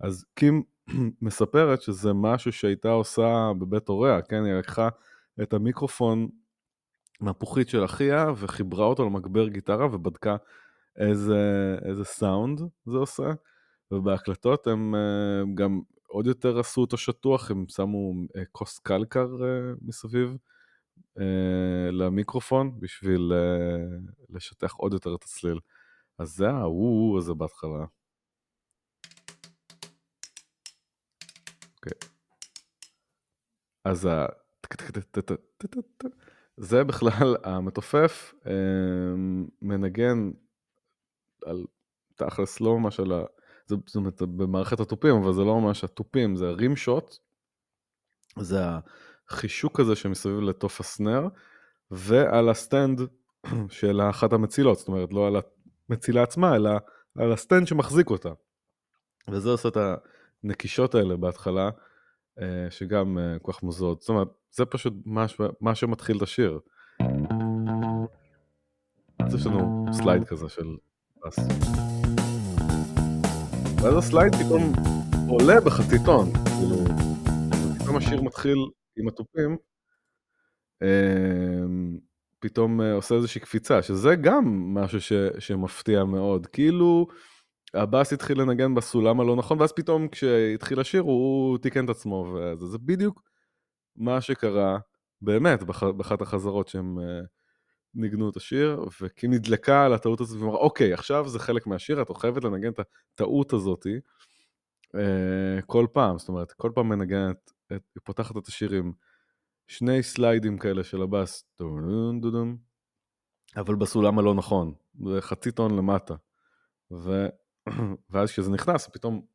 אז 0.00 0.24
קים 0.34 0.62
מספרת 1.22 1.82
שזה 1.82 2.12
משהו 2.12 2.52
שהייתה 2.52 2.88
עושה 2.88 3.52
בבית 3.58 3.88
הוריה, 3.88 4.22
כן? 4.22 4.44
היא 4.44 4.52
לקחה 4.52 4.88
את 5.42 5.52
המיקרופון 5.52 6.28
מהמפוחית 7.20 7.68
של 7.68 7.84
אחיה 7.84 8.26
וחיברה 8.36 8.86
אותו 8.86 9.04
למגבר 9.04 9.48
גיטרה 9.48 9.86
ובדקה 9.86 10.36
איזה, 10.96 11.76
איזה 11.84 12.04
סאונד 12.04 12.60
זה 12.86 12.96
עושה. 12.96 13.32
ובהקלטות 13.90 14.66
הם 14.66 14.94
אה, 14.94 15.42
גם 15.54 15.80
עוד 16.06 16.26
יותר 16.26 16.58
עשו 16.58 16.80
אותו 16.80 16.96
שטוח, 16.96 17.50
הם 17.50 17.64
שמו 17.68 18.12
אה, 18.36 18.44
כוס 18.52 18.78
קלקר 18.78 19.28
אה, 19.42 19.72
מסביב 19.82 20.36
למיקרופון 21.92 22.80
בשביל 22.80 23.32
לשטח 24.30 24.72
עוד 24.72 24.92
יותר 24.92 25.14
את 25.14 25.22
הצליל. 25.22 25.58
אז 26.18 26.28
זה 26.28 26.50
הוו 26.50 27.18
הזה 27.18 27.34
בהתחלה. 27.34 27.84
אוקיי. 31.76 32.08
אז 33.84 34.06
ה... 34.06 34.26
זה 36.56 36.84
בכלל, 36.84 37.36
המתופף 37.44 38.34
מנגן 39.62 40.30
על 41.46 41.64
תכלס 42.14 42.60
לא 42.60 42.78
ממש 42.78 43.00
על 43.00 43.12
ה... 43.12 43.24
זאת 43.66 43.96
אומרת, 43.96 44.22
במערכת 44.22 44.80
התופים, 44.80 45.14
אבל 45.14 45.32
זה 45.32 45.40
לא 45.40 45.60
ממש 45.60 45.84
התופים, 45.84 46.36
זה 46.36 46.50
רים 46.50 46.76
שוט, 46.76 47.16
זה 48.38 48.60
החישוק 49.28 49.80
הזה 49.80 49.96
שמסביב 49.96 50.40
לתוף 50.40 50.80
ה 50.80 50.87
snare, 50.87 51.28
ועל 51.90 52.48
ה 52.48 52.57
stand 52.57 53.00
של 53.68 54.00
אחת 54.00 54.32
המצילות, 54.32 54.78
זאת 54.78 54.88
אומרת, 54.88 55.12
לא 55.12 55.26
על 55.26 55.36
המצילה 55.88 56.22
עצמה, 56.22 56.56
אלא 56.56 56.70
על 57.18 57.32
ה 57.32 57.38
stand 57.38 57.66
שמחזיק 57.66 58.10
אותה. 58.10 58.30
וזה 59.30 59.50
עושה 59.50 59.68
את 59.68 59.76
הנקישות 60.44 60.94
האלה 60.94 61.16
בהתחלה, 61.16 61.70
שגם 62.70 63.18
אה, 63.18 63.38
כל 63.42 63.52
כך 63.52 63.62
מוזרות. 63.62 64.00
זאת 64.00 64.08
אומרת, 64.08 64.28
זה 64.50 64.64
פשוט 64.64 64.94
מה, 65.60 65.74
שמתחיל 65.74 66.16
את 66.16 66.22
השיר. 66.22 66.58
אז 69.18 69.34
יש 69.34 69.46
לנו 69.46 69.86
slide 69.92 70.24
כזה 70.24 70.48
של 70.48 70.76
בס. 71.26 71.38
ואז 73.82 73.96
הסלייד 73.96 74.34
פתאום 74.34 74.72
עולה 75.28 75.60
בחצי 75.60 75.96
טון, 76.04 76.32
כאילו, 76.32 76.76
פתאום 77.78 77.96
השיר 77.96 78.22
מתחיל 78.22 78.58
עם 78.96 79.08
התופים, 79.08 79.56
אמ, 80.82 81.98
פתאום 82.38 82.80
אה, 82.80 82.92
עושה 82.92 83.14
איזושהי 83.14 83.40
קפיצה, 83.40 83.82
שזה 83.82 84.14
גם 84.14 84.74
משהו 84.74 85.00
ש, 85.00 85.12
שמפתיע 85.38 86.04
מאוד, 86.04 86.46
כאילו 86.46 87.06
הבאס 87.74 88.12
התחיל 88.12 88.40
לנגן 88.40 88.74
בסולם 88.74 89.20
הלא 89.20 89.36
נכון, 89.36 89.60
ואז 89.60 89.72
פתאום 89.72 90.08
כשהתחיל 90.08 90.80
השיר 90.80 91.02
הוא 91.02 91.58
תיקן 91.58 91.84
את 91.84 91.90
עצמו, 91.90 92.36
וזה 92.60 92.78
בדיוק 92.78 93.22
מה 93.96 94.20
שקרה 94.20 94.78
באמת 95.22 95.62
באחת 95.96 96.22
החזרות 96.22 96.68
שהם 96.68 96.98
אה, 96.98 97.20
ניגנו 97.94 98.30
את 98.30 98.36
השיר, 98.36 98.84
וכי 99.00 99.28
נדלקה 99.28 99.84
על 99.84 99.92
הטעות 99.92 100.20
הזאת 100.20 100.40
ואמרה, 100.40 100.56
אוקיי, 100.56 100.92
עכשיו 100.92 101.28
זה 101.28 101.38
חלק 101.38 101.66
מהשיר, 101.66 102.02
את 102.02 102.16
חייבת 102.16 102.44
לנגן 102.44 102.70
את 102.70 102.80
הטעות 103.14 103.52
הזאתי 103.52 104.00
אה, 104.94 105.62
כל 105.66 105.86
פעם, 105.92 106.18
זאת 106.18 106.28
אומרת, 106.28 106.52
כל 106.52 106.70
פעם 106.74 106.88
מנגנת, 106.88 107.52
היא 107.70 107.78
פותחת 108.04 108.36
את 108.36 108.46
השיר 108.46 108.72
עם 108.72 108.92
שני 109.66 110.02
סליידים 110.02 110.58
כאלה 110.58 110.84
של 110.84 111.02
הבאס, 111.02 111.44
אבל 113.56 113.74
בסולם 113.74 114.18
הלא 114.18 114.34
נכון, 114.34 114.74
זה 115.06 115.20
חצי 115.20 115.52
טון 115.52 115.76
למטה. 115.76 116.14
ו... 116.92 117.26
ואז 118.10 118.30
כשזה 118.30 118.50
נכנס, 118.50 118.88
פתאום 118.88 119.26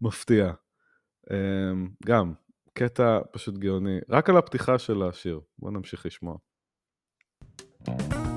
מפתיע. 0.00 0.52
אה, 1.30 1.72
גם, 2.06 2.32
קטע 2.74 3.18
פשוט 3.32 3.58
גאוני, 3.58 3.98
רק 4.08 4.30
על 4.30 4.36
הפתיחה 4.36 4.78
של 4.78 5.02
השיר, 5.02 5.40
בואו 5.58 5.72
נמשיך 5.72 6.06
לשמוע. 6.06 6.36
טוב, 7.84 8.27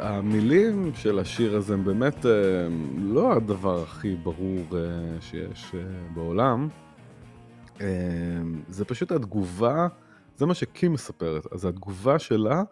המילים 0.00 0.94
של 0.94 1.18
השיר 1.18 1.56
הזה 1.56 1.74
הם 1.74 1.84
באמת 1.84 2.26
אה, 2.26 2.30
לא 2.98 3.32
הדבר 3.32 3.82
הכי 3.82 4.14
ברור 4.14 4.60
אה, 4.74 5.20
שיש 5.20 5.74
אה, 5.74 5.80
בעולם. 6.14 6.68
זה 8.68 8.84
פשוט 8.84 9.12
התגובה, 9.12 9.88
זה 10.36 10.46
מה 10.46 10.54
שקים 10.54 10.92
מספרת, 10.92 11.52
אז 11.52 11.64
התגובה 11.64 12.18
שלה 12.18 12.62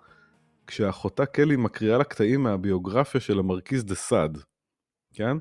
כשאחותה 0.67 1.27
קלי 1.27 1.57
מקריאה 1.57 1.99
לה 1.99 2.05
קטעים 2.05 2.43
מהביוגרפיה 2.43 3.21
של 3.21 3.39
המרקיז 3.39 3.85
דה 3.85 3.95
סאד, 3.95 4.39
כן? 5.15 5.37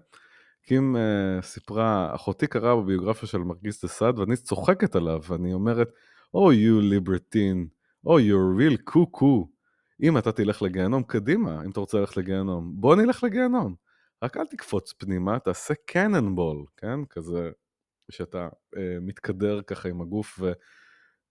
קים 0.66 0.96
סיפרה, 1.42 2.16
אחותי 2.16 2.48
קראה 2.48 2.76
בביוגרפיה 2.76 3.30
של 3.30 3.42
המרקיז 3.42 3.82
דה 3.82 3.88
סאד 3.88 4.20
ואני 4.20 4.36
צוחקת 4.36 4.96
עליו, 4.96 5.20
ואני 5.30 5.54
אומרת, 5.54 5.90
Oh 6.36 6.52
you 6.52 6.82
libertine, 6.94 7.68
Oh 8.08 8.20
you're 8.20 8.60
real 8.60 8.94
cuckoo. 8.94 9.53
אם 10.04 10.18
אתה 10.18 10.32
תלך 10.32 10.62
לגיהנום, 10.62 11.04
קדימה, 11.04 11.64
אם 11.66 11.72
אתה 11.72 11.80
רוצה 11.80 12.00
ללכת 12.00 12.18
לגיהנום, 12.18 12.74
בוא 12.76 12.96
נלך 12.96 13.24
לגיהנום. 13.24 13.76
רק 14.24 14.38
אל 14.38 14.46
תקפוץ 14.46 14.94
פנימה, 14.94 15.40
תעשה 15.40 15.74
קננבול, 15.86 16.66
כן? 16.78 17.06
כזה, 17.10 17.52
שאתה 18.12 18.50
אה, 18.78 18.98
מתקדר 19.02 19.62
ככה 19.62 19.90
עם 19.90 20.02
הגוף 20.02 20.40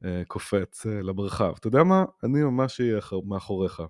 וקופץ 0.03 0.87
אה, 0.87 0.93
אה, 0.93 1.03
לבריכה. 1.03 1.51
אתה 1.59 1.67
יודע 1.67 1.83
מה? 1.83 2.05
אני 2.25 2.43
ממש 2.43 2.81
אהיה 2.81 3.01
מאחוריך. 3.25 3.83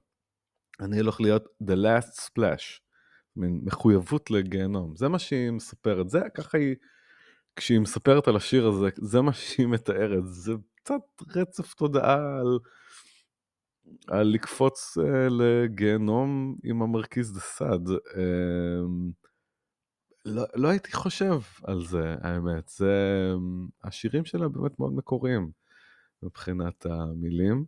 אני 0.81 1.01
הולך 1.01 1.21
להיות 1.21 1.45
The 1.63 1.75
Last 1.75 2.21
Splash, 2.21 2.81
מין 3.37 3.61
מחויבות 3.65 4.31
לגיהנום. 4.31 4.97
זה 4.97 5.09
מה 5.09 5.19
שהיא 5.19 5.51
מספרת, 5.51 6.11
זה 6.11 6.21
ככה 6.35 6.59
היא, 6.59 6.75
כשהיא 7.57 7.81
מספרת 7.81 8.29
על 8.29 8.37
השיר 8.37 8.67
הזה, 8.67 8.89
זה 8.97 9.21
מה 9.21 9.33
שהיא 9.33 9.67
מתארת, 9.67 10.27
זה 10.27 10.53
קצת 10.75 11.03
רצף 11.37 11.75
תודעה 11.75 12.41
על, 12.41 12.59
על 14.09 14.27
לקפוץ 14.27 14.99
uh, 14.99 15.03
לגיהנום 15.31 16.57
עם 16.65 16.83
המרכיז 16.83 17.33
דסד. 17.37 17.89
Uh, 17.89 18.19
לא, 20.25 20.43
לא 20.55 20.69
הייתי 20.69 20.93
חושב 20.93 21.41
על 21.65 21.85
זה, 21.85 22.15
האמת. 22.21 22.69
זה, 22.69 23.33
השירים 23.85 24.25
שלה 24.25 24.49
באמת 24.49 24.79
מאוד 24.79 24.93
מקוריים 24.93 25.51
מבחינת 26.23 26.87
המילים. 26.87 27.65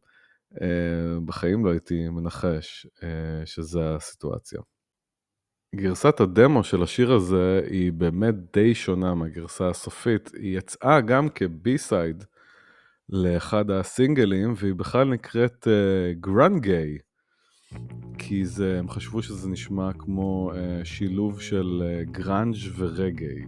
אה, 0.63 1.21
בחיים 1.25 1.65
לא 1.65 1.71
הייתי 1.71 2.09
מנחש 2.09 2.87
אה, 3.03 3.47
שזה 3.47 3.95
הסיטואציה. 3.95 4.61
גרסת 5.75 6.21
הדמו 6.21 6.65
של 6.65 6.83
השיר 6.83 7.13
הזה 7.13 7.61
היא 7.71 7.93
באמת 7.93 8.35
די 8.53 8.75
שונה 8.75 9.15
מהגרסה 9.15 9.69
הסופית. 9.69 10.31
היא 10.35 10.59
יצאה 10.59 11.01
גם 11.01 11.29
כבי-סייד 11.29 12.25
לאחד 13.09 13.71
הסינגלים, 13.71 14.55
והיא 14.57 14.75
בכלל 14.75 15.09
נקראת 15.09 15.69
גרנגיי. 16.21 16.99
Uh, 16.99 17.05
כי 18.19 18.45
זה, 18.45 18.79
הם 18.79 18.89
חשבו 18.89 19.23
שזה 19.23 19.49
נשמע 19.49 19.93
כמו 19.93 20.53
uh, 20.53 20.85
שילוב 20.85 21.41
של 21.41 21.83
uh, 21.83 22.11
גראנג' 22.11 22.57
ורגעי. 22.77 23.43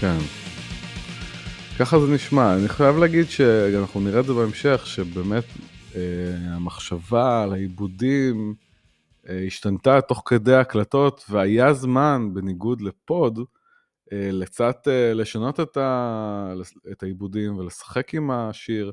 כן. 0.00 0.18
ככה 1.78 2.00
זה 2.00 2.14
נשמע. 2.14 2.56
אני 2.56 2.68
חייב 2.68 2.96
להגיד 2.96 3.26
שאנחנו 3.26 4.00
נראה 4.00 4.20
את 4.20 4.24
זה 4.24 4.32
בהמשך, 4.32 4.86
שבאמת 4.86 5.44
אה, 5.96 6.00
המחשבה 6.54 7.42
על 7.42 7.52
העיבודים 7.52 8.54
אה, 9.28 9.44
השתנתה 9.46 10.00
תוך 10.00 10.22
כדי 10.26 10.54
הקלטות, 10.54 11.24
והיה 11.30 11.72
זמן, 11.72 12.28
בניגוד 12.32 12.80
לפוד, 12.80 13.38
אה, 14.12 14.28
לצאת 14.32 14.88
אה, 14.88 15.14
לשנות 15.14 15.60
את, 15.60 15.76
ה, 15.76 16.52
את 16.92 17.02
העיבודים 17.02 17.58
ולשחק 17.58 18.14
עם 18.14 18.30
השיר, 18.30 18.92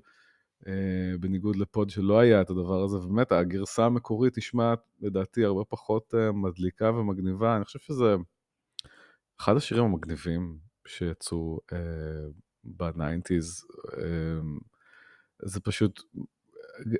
אה, 0.67 0.73
בניגוד 1.19 1.55
לפוד 1.55 1.89
שלא 1.89 2.19
היה 2.19 2.41
את 2.41 2.49
הדבר 2.49 2.83
הזה, 2.83 2.97
ובאמת 2.97 3.31
הגרסה 3.31 3.85
המקורית 3.85 4.37
נשמעת 4.37 4.79
לדעתי 5.01 5.45
הרבה 5.45 5.63
פחות 5.63 6.13
אה, 6.17 6.31
מדליקה 6.31 6.91
ומגניבה. 6.91 7.55
אני 7.55 7.65
חושב 7.65 7.79
שזה 7.79 8.15
אחד 9.39 9.55
השירים 9.57 9.83
המגניבים 9.83 10.66
שיצאו 10.87 11.59
אה, 11.71 11.75
ב 12.63 12.73
nineties. 12.73 13.65
אה, 13.85 13.99
זה 15.45 15.59
פשוט, 15.59 15.99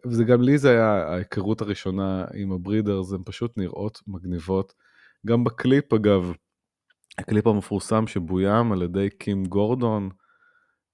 וזה 0.06 0.24
גם 0.24 0.42
לי 0.42 0.58
זה 0.58 0.70
היה 0.70 1.08
ההיכרות 1.08 1.62
הראשונה 1.62 2.26
עם 2.34 2.52
הברידרס, 2.52 3.14
הן 3.14 3.22
פשוט 3.26 3.58
נראות 3.58 4.02
מגניבות. 4.08 4.74
גם 5.28 5.44
בקליפ 5.44 5.94
אגב, 5.94 6.32
הקליפ 7.18 7.48
המפורסם 7.48 8.08
שבוים 8.08 8.72
על 8.72 8.82
ידי 8.82 9.10
קים 9.10 9.46
גורדון 9.46 10.10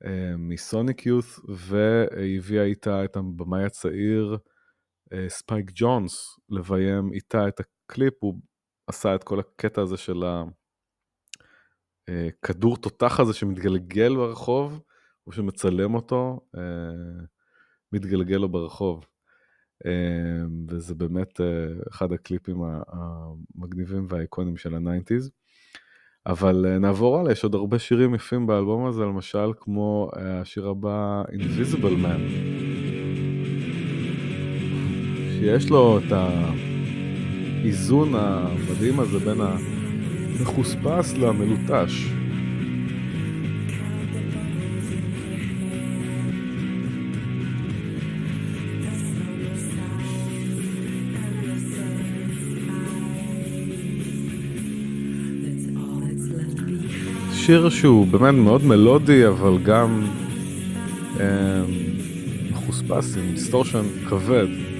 אה, 0.04 0.08
מסוניק 0.38 1.06
יות' 1.06 1.40
והביאה 1.50 2.64
איתה 2.64 3.06
את 3.06 3.16
הבמאי 3.16 3.64
הצעיר 3.64 4.38
ספייק 5.28 5.70
אה, 5.70 5.74
ג'ונס 5.76 6.40
לביים 6.50 7.14
איתה 7.14 7.48
את 7.48 7.60
הקליפ, 7.60 8.14
הוא 8.20 8.40
עשה 8.88 9.16
את 9.16 9.24
כל 9.24 9.40
הקטע 9.40 9.82
הזה 9.82 9.98
של 9.98 10.24
ה... 10.24 10.44
אה, 12.10 12.28
כדור 12.42 12.78
תותח 12.78 13.20
הזה 13.20 13.34
שמתגלגל 13.34 14.16
ברחוב, 14.16 14.82
או 15.28 15.32
שמצלם 15.32 15.96
אותו, 15.96 16.40
אה, 16.58 16.62
מתגלגל 17.92 18.38
לו 18.38 18.50
ברחוב. 18.50 19.06
אה, 19.86 19.92
וזה 20.68 20.96
באמת 20.96 21.42
אחד 21.92 22.14
הקליפים 22.14 22.62
המגניבים 22.88 24.06
והאיקוניים 24.10 24.58
של 24.58 24.76
ה 24.76 24.81
nineties. 24.81 25.32
אבל 26.26 26.78
נעבור 26.80 27.20
הלאה, 27.20 27.32
יש 27.32 27.44
עוד 27.44 27.56
הרבה 27.56 27.80
שירים 27.80 28.16
יפים 28.16 28.48
באלבום 28.48 28.86
הזה, 28.86 29.02
למשל 29.02 29.52
כמו 29.60 30.10
השיר 30.16 30.68
הבא, 30.68 31.24
Invisible 31.30 32.06
Man, 32.06 32.20
שיש 35.30 35.70
לו 35.70 36.00
את 36.00 36.12
האיזון 37.62 38.16
המדהים 38.16 39.00
הזה 39.00 39.20
בין 39.20 39.42
ה... 39.42 39.83
מחוספס 40.42 41.14
למלוטש. 41.18 42.08
שיר 57.34 57.70
שהוא 57.70 58.08
באמת 58.08 58.34
מאוד 58.34 58.66
מלודי 58.66 59.28
אבל 59.28 59.58
גם 59.64 60.02
אה, 61.20 61.26
מחוספס 62.52 63.18
עם 63.18 63.32
distortion 63.34 63.84
כבד. 64.10 64.73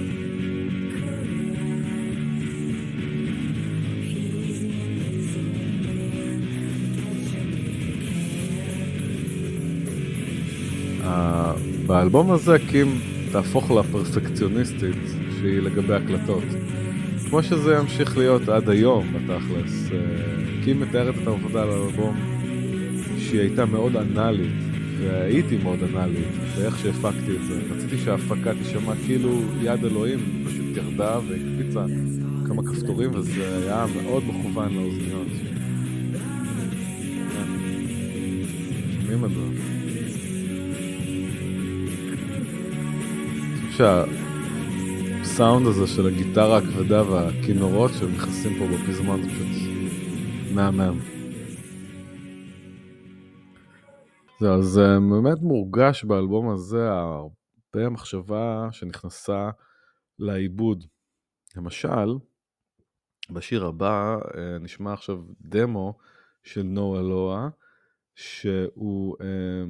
באלבום 11.94 12.30
הזה 12.30 12.56
קים 12.70 13.00
תהפוך 13.32 13.70
לפרפקציוניסטית 13.70 14.96
שהיא 15.38 15.60
לגבי 15.60 15.94
הקלטות. 15.94 16.42
כמו 17.28 17.42
שזה 17.42 17.74
ימשיך 17.74 18.18
להיות 18.18 18.48
עד 18.48 18.68
היום 18.68 19.06
בתכלס. 19.12 19.92
אה, 19.92 19.98
קים 20.64 20.80
מתארת 20.80 21.14
את 21.22 21.26
העבודה 21.26 21.62
על 21.62 21.70
האלבום 21.70 22.16
שהיא 23.18 23.40
הייתה 23.40 23.64
מאוד 23.64 23.96
אנאלית, 23.96 24.52
והייתי 24.98 25.56
מאוד 25.56 25.78
אנאלית 25.82 26.28
באיך 26.56 26.78
שהפקתי 26.78 27.36
את 27.36 27.46
זה. 27.48 27.60
רציתי 27.76 27.98
שההפקה 27.98 28.52
תישמע 28.54 28.92
כאילו 29.06 29.40
יד 29.62 29.84
אלוהים 29.84 30.44
פשוט 30.46 30.76
ירדה 30.76 31.18
והקפיצה 31.28 31.84
כמה 32.46 32.62
כפתורים 32.62 33.10
וזה 33.14 33.56
היה 33.56 33.86
מאוד 34.02 34.22
מכוון 34.26 34.74
לאוזניות. 34.74 35.28
כן. 37.32 37.46
שומעים 39.00 39.24
את 39.24 39.30
זה. 39.30 39.83
שהסאונד 43.76 45.66
הזה 45.66 45.86
של 45.86 46.06
הגיטרה 46.06 46.58
הכבדה 46.58 47.10
והכינורות 47.10 47.90
שנכנסים 47.98 48.58
פה 48.58 48.64
בפזמון 48.66 49.22
זה 49.22 49.28
פשוט 49.28 49.46
מהמם. 50.54 50.98
זהו, 54.40 54.54
אז 54.58 54.78
אה, 54.78 55.00
באמת 55.00 55.38
מורגש 55.42 56.04
באלבום 56.04 56.50
הזה 56.50 56.90
הרבה 56.90 57.88
מחשבה 57.90 58.68
שנכנסה 58.72 59.50
לעיבוד. 60.18 60.84
למשל, 61.56 62.14
בשיר 63.30 63.66
הבא 63.66 64.16
אה, 64.36 64.58
נשמע 64.60 64.92
עכשיו 64.92 65.18
דמו 65.40 65.98
של 66.42 66.62
נועה 66.62 67.02
לואה, 67.02 67.48
שהוא 68.14 69.16
אה, 69.20 69.64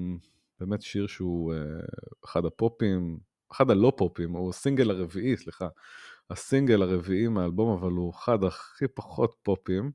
באמת 0.60 0.82
שיר 0.82 1.06
שהוא 1.06 1.54
אחד 2.24 2.44
הפופים 2.44 3.18
אחד 3.56 3.70
הלא 3.70 3.92
פופים, 3.96 4.32
הוא 4.32 4.50
הסינגל 4.50 4.90
הרביעי, 4.90 5.36
סליחה, 5.36 5.68
הסינגל 6.30 6.82
הרביעי 6.82 7.28
מהאלבום, 7.28 7.78
אבל 7.78 7.92
הוא 7.92 8.10
אחד 8.10 8.44
הכי 8.44 8.88
פחות 8.94 9.34
פופיים, 9.42 9.90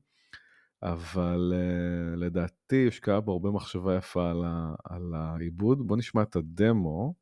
אבל 0.82 1.52
אה, 1.54 2.16
לדעתי 2.16 2.88
הושקעה 2.88 3.20
בו 3.20 3.32
הרבה 3.32 3.50
מחשבה 3.50 3.96
יפה 3.96 4.30
על, 4.30 4.44
ה, 4.44 4.74
על 4.84 5.02
העיבוד. 5.14 5.86
בואו 5.86 5.98
נשמע 5.98 6.22
את 6.22 6.36
הדמו. 6.36 7.14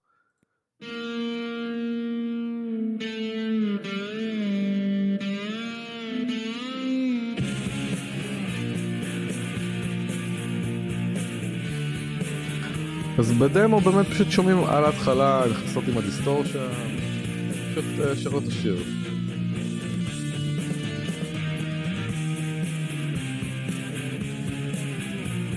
אז 13.18 13.32
בדמו 13.32 13.80
באמת 13.80 14.06
פשוט 14.06 14.30
שומעים 14.30 14.64
על 14.64 14.84
ההתחלה, 14.84 15.42
נכנסות 15.50 15.84
עם 15.88 15.98
ה 15.98 16.04
distortion, 16.04 16.68
פשוט 17.70 17.84
אה, 18.00 18.16
שרות 18.16 18.42
השיר. 18.48 18.76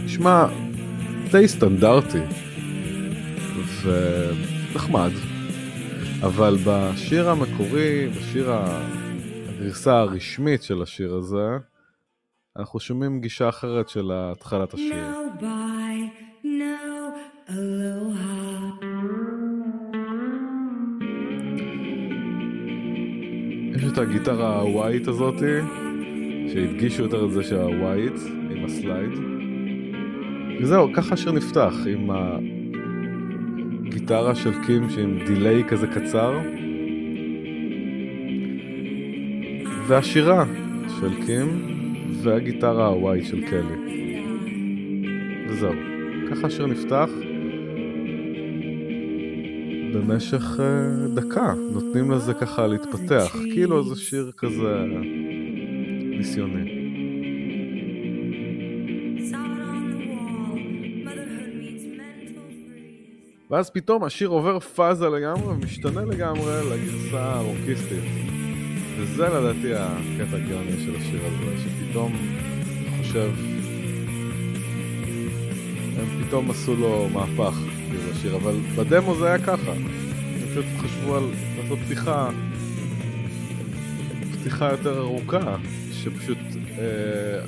נשמע 0.05 0.45
די 1.31 1.47
סטנדרטי 1.47 2.21
ונחמד, 3.83 5.11
אבל 6.21 6.57
בשיר 6.65 7.29
המקורי, 7.29 8.09
בשיר 8.09 8.51
הגרסה 8.51 9.99
הרשמית 9.99 10.63
של 10.63 10.81
השיר 10.81 11.13
הזה, 11.13 11.57
אנחנו 12.57 12.79
שומעים 12.79 13.21
גישה 13.21 13.49
אחרת 13.49 13.89
של 13.89 14.11
התחלת 14.13 14.73
השיר. 14.73 15.05
את 23.93 23.97
הגיטרה 23.97 24.59
ההוואית 24.59 25.07
הזאתי, 25.07 25.59
שהדגישו 26.53 27.03
יותר 27.03 27.25
את 27.25 27.31
זה 27.31 27.43
שהוואית 27.43 28.13
עם 28.49 28.65
ה 28.65 28.72
slide. 28.72 29.11
וזהו, 30.61 30.93
ככה 30.93 31.13
השיר 31.13 31.31
נפתח, 31.31 31.73
עם 31.87 32.09
הגיטרה 33.83 34.35
של 34.35 34.51
קים 34.65 34.89
שעם 34.89 35.19
delay 35.27 35.63
כזה 35.63 35.87
קצר. 35.87 36.39
והשירה 39.87 40.45
של 40.99 41.25
קים, 41.25 41.47
והגיטרה 42.23 42.87
ההוואית 42.87 43.25
של 43.25 43.41
קלי. 43.41 43.75
וזהו, 45.49 45.73
ככה 46.31 46.47
השיר 46.47 46.65
נפתח. 46.65 47.09
במשך 49.93 50.43
uh, 50.57 51.15
דקה, 51.15 51.53
נותנים 51.73 52.11
לזה 52.11 52.33
ככה 52.33 52.67
להתפתח, 52.67 53.35
כאילו 53.53 53.83
זה 53.83 54.01
שיר 54.01 54.31
כזה 54.37 54.83
ניסיוני. 56.17 56.81
ואז 63.49 63.69
פתאום 63.69 64.03
השיר 64.03 64.29
עובר 64.29 64.59
פאזה 64.59 65.09
לגמרי 65.09 65.53
ומשתנה 65.53 66.01
לגמרי 66.01 66.51
לגרסה 66.71 67.33
הרוקיסטית. 67.33 68.03
וזה 68.97 69.29
לדעתי 69.29 69.73
הקטע 69.73 70.37
הגאוני 70.37 70.85
של 70.85 70.95
השיר 70.95 71.19
הזה, 71.25 71.63
שפתאום, 71.63 72.15
אני 72.15 73.03
חושב, 73.03 73.31
הם 75.97 76.23
פתאום 76.23 76.51
עשו 76.51 76.75
לו 76.75 77.09
מהפך, 77.13 77.57
כאילו 77.91 78.11
השיר, 78.11 78.35
אבל 78.35 78.55
בדמו 78.77 79.15
זה 79.15 79.27
היה 79.27 79.45
ככה. 79.45 79.71
הם 79.71 80.47
פשוט 80.51 80.65
חשבו 80.77 81.15
על 81.15 81.23
לעשות 81.57 81.79
פתיחה, 81.85 82.29
פתיחה 84.39 84.71
יותר 84.71 84.99
ארוכה, 84.99 85.55
שפשוט 85.91 86.37
אה, 86.77 87.45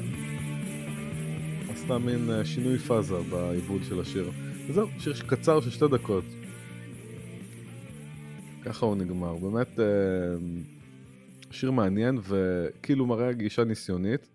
עשתה 1.70 1.98
מין 1.98 2.30
אה, 2.32 2.46
שינוי 2.46 2.78
פאזה 2.78 3.16
בעיבוד 3.30 3.82
של 3.90 4.02
השיר. 4.02 4.32
וזהו, 4.68 4.88
שיר 5.00 5.14
קצר 5.28 5.62
של 5.62 5.70
שתי 5.70 5.86
דקות. 5.88 6.24
ככה 8.66 8.86
הוא 8.86 8.96
נגמר. 8.96 9.36
באמת 9.36 9.80
אה, 9.80 9.86
שיר 11.52 11.72
מעניין 11.72 12.18
וכאילו 12.24 13.06
מראה 13.06 13.34
גישה 13.34 13.64
ניסיונית, 13.64 14.30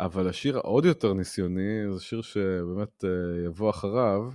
אבל 0.00 0.28
השיר 0.28 0.56
העוד 0.56 0.84
יותר 0.84 1.12
ניסיוני 1.14 1.92
זה 1.92 2.00
שיר 2.00 2.22
שבאמת 2.22 3.04
אה, 3.04 3.10
יבוא 3.46 3.70
אחריו, 3.70 4.30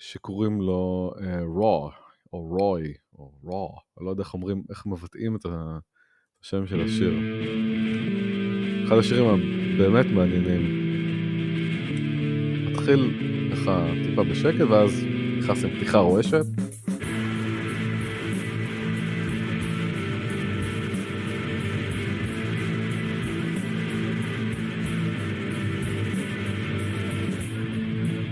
שקוראים 0.00 0.60
לו 0.60 1.12
אה, 1.20 1.40
Raw, 1.40 1.92
או 2.32 2.38
רוי, 2.38 2.94
או 3.18 3.32
Raw, 3.44 3.80
אני 3.98 4.06
לא 4.06 4.10
יודע 4.10 4.22
איך 4.22 4.34
אומרים, 4.34 4.62
איך 4.70 4.86
מבטאים 4.86 5.36
את 5.36 5.46
השם 6.42 6.66
של 6.66 6.80
השיר. 6.80 7.14
אחד 8.86 8.96
השירים 8.98 9.26
הבאמת 9.26 10.06
מעניינים. 10.06 10.80
מתחיל 12.70 13.10
ככה 13.52 13.86
טיפה 14.04 14.24
בשקט 14.24 14.60
ואז 14.70 15.04
נכנס 15.38 15.64
עם 15.64 15.70
פתיחה 15.70 15.98
רועשת. 15.98 16.44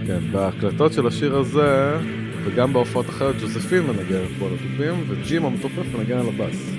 כן, 0.09 0.33
בהקלטות 0.33 0.93
של 0.93 1.07
השיר 1.07 1.37
הזה, 1.37 1.97
וגם 2.45 2.73
בהופעות 2.73 3.07
אחרת, 3.09 3.35
ג'וזפין 3.41 3.83
מנגן 3.83 4.25
פה 4.39 4.47
על 4.47 4.53
התופים, 4.55 5.05
וג'ים 5.09 5.45
המתופף 5.45 5.95
מנגן 5.95 6.19
על 6.19 6.29
הבאס. 6.29 6.71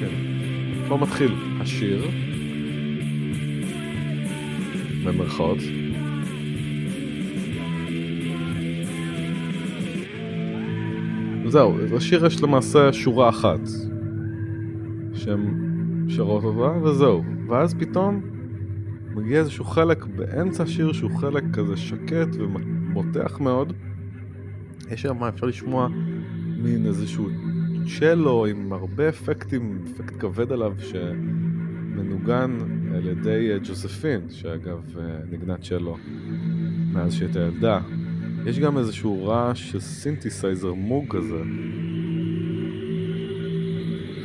כן. 0.00 0.94
מתחיל 1.00 1.34
השיר, 1.60 2.10
במרכאות. 5.04 5.58
זהו, 11.52 11.78
לשיר 11.78 12.26
יש 12.26 12.42
למעשה 12.42 12.92
שורה 12.92 13.28
אחת 13.28 13.60
שהן 15.14 15.54
שרות 16.08 16.44
אותה, 16.44 16.84
וזהו. 16.84 17.22
ואז 17.48 17.74
פתאום 17.74 18.20
מגיע 19.14 19.38
איזשהו 19.38 19.64
חלק 19.64 20.04
באמצע 20.04 20.62
השיר 20.62 20.92
שהוא 20.92 21.10
חלק 21.18 21.44
כזה 21.52 21.76
שקט 21.76 22.28
ומותח 22.38 23.40
מאוד. 23.40 23.72
יש 24.90 25.02
שם 25.02 25.16
מה 25.16 25.28
אפשר 25.28 25.46
לשמוע 25.46 25.88
מין 26.56 26.86
איזשהו 26.86 27.28
צ'לו 27.98 28.46
עם 28.46 28.72
הרבה 28.72 29.08
אפקטים, 29.08 29.78
אפקט 29.86 30.14
כבד 30.20 30.52
עליו 30.52 30.72
שמנוגן 30.78 32.58
על 32.94 33.06
ידי 33.06 33.50
אה, 33.52 33.58
ג'וזפין, 33.58 34.20
שאגב 34.30 34.96
אה, 34.98 35.04
ניגנה 35.30 35.56
צ'לו 35.56 35.96
מאז 36.92 37.14
שהייתה 37.14 37.40
ילדה. 37.40 37.80
יש 38.46 38.58
גם 38.58 38.78
איזשהו 38.78 39.26
רעש 39.26 39.70
של 39.70 39.80
סינתסייזר 39.80 40.72
Moog 40.74 41.16
כזה 41.16 41.42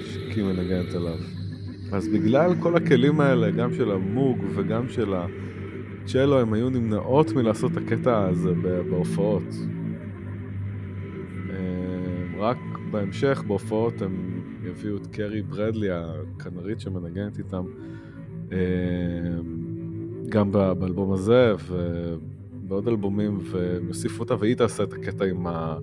שקים 0.03 0.45
מנגנת 0.45 0.93
עליו. 0.93 1.17
אז 1.91 2.07
בגלל 2.07 2.55
כל 2.59 2.75
הכלים 2.75 3.19
האלה, 3.19 3.51
גם 3.51 3.73
של 3.73 3.91
ה 3.91 4.00
Moog 4.00 4.37
וגם 4.55 4.89
של 4.89 5.13
הצ'לו, 5.13 6.39
הם 6.39 6.53
היו 6.53 6.69
נמנעות 6.69 7.31
מלעשות 7.31 7.71
את 7.71 7.77
הקטע 7.77 8.27
הזה 8.27 8.51
בהופעות. 8.89 9.55
אה, 11.49 12.39
רק 12.39 12.57
בהמשך, 12.91 13.43
בהופעות, 13.47 14.01
הם 14.01 14.41
יביאו 14.63 14.97
את 14.97 15.07
קרי 15.07 15.41
ברדלי, 15.41 15.87
הכנרית 15.91 16.79
שמנגנת 16.79 17.37
איתם, 17.37 17.65
אה, 18.51 18.57
גם 20.29 20.51
באלבום 20.51 21.13
הזה, 21.13 21.53
ו... 21.59 21.77
בעוד 22.67 22.87
אלבומים 22.87 23.39
והם 23.51 23.87
יוסיפו 23.87 24.19
אותה 24.19 24.35
והיא 24.39 24.55
תעשה 24.55 24.83
את 24.83 24.93
הקטע 24.93 25.25
עם 25.25 25.47
ה... 25.47 25.77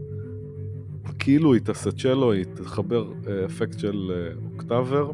כאילו 1.19 1.55
היא 1.55 1.63
תעשה 1.63 1.91
צ'לו, 1.91 2.33
היא 2.33 2.45
תחבר 2.45 3.13
אה, 3.29 3.45
אפקט 3.45 3.79
של 3.79 4.13
אה, 4.15 4.35
אוקטאבר, 4.53 5.11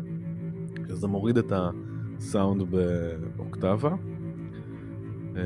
שזה 0.88 1.06
מוריד 1.06 1.38
את 1.38 1.52
הסאונד 1.52 2.62
באוקטאבה, 3.36 3.94
אה, 5.36 5.42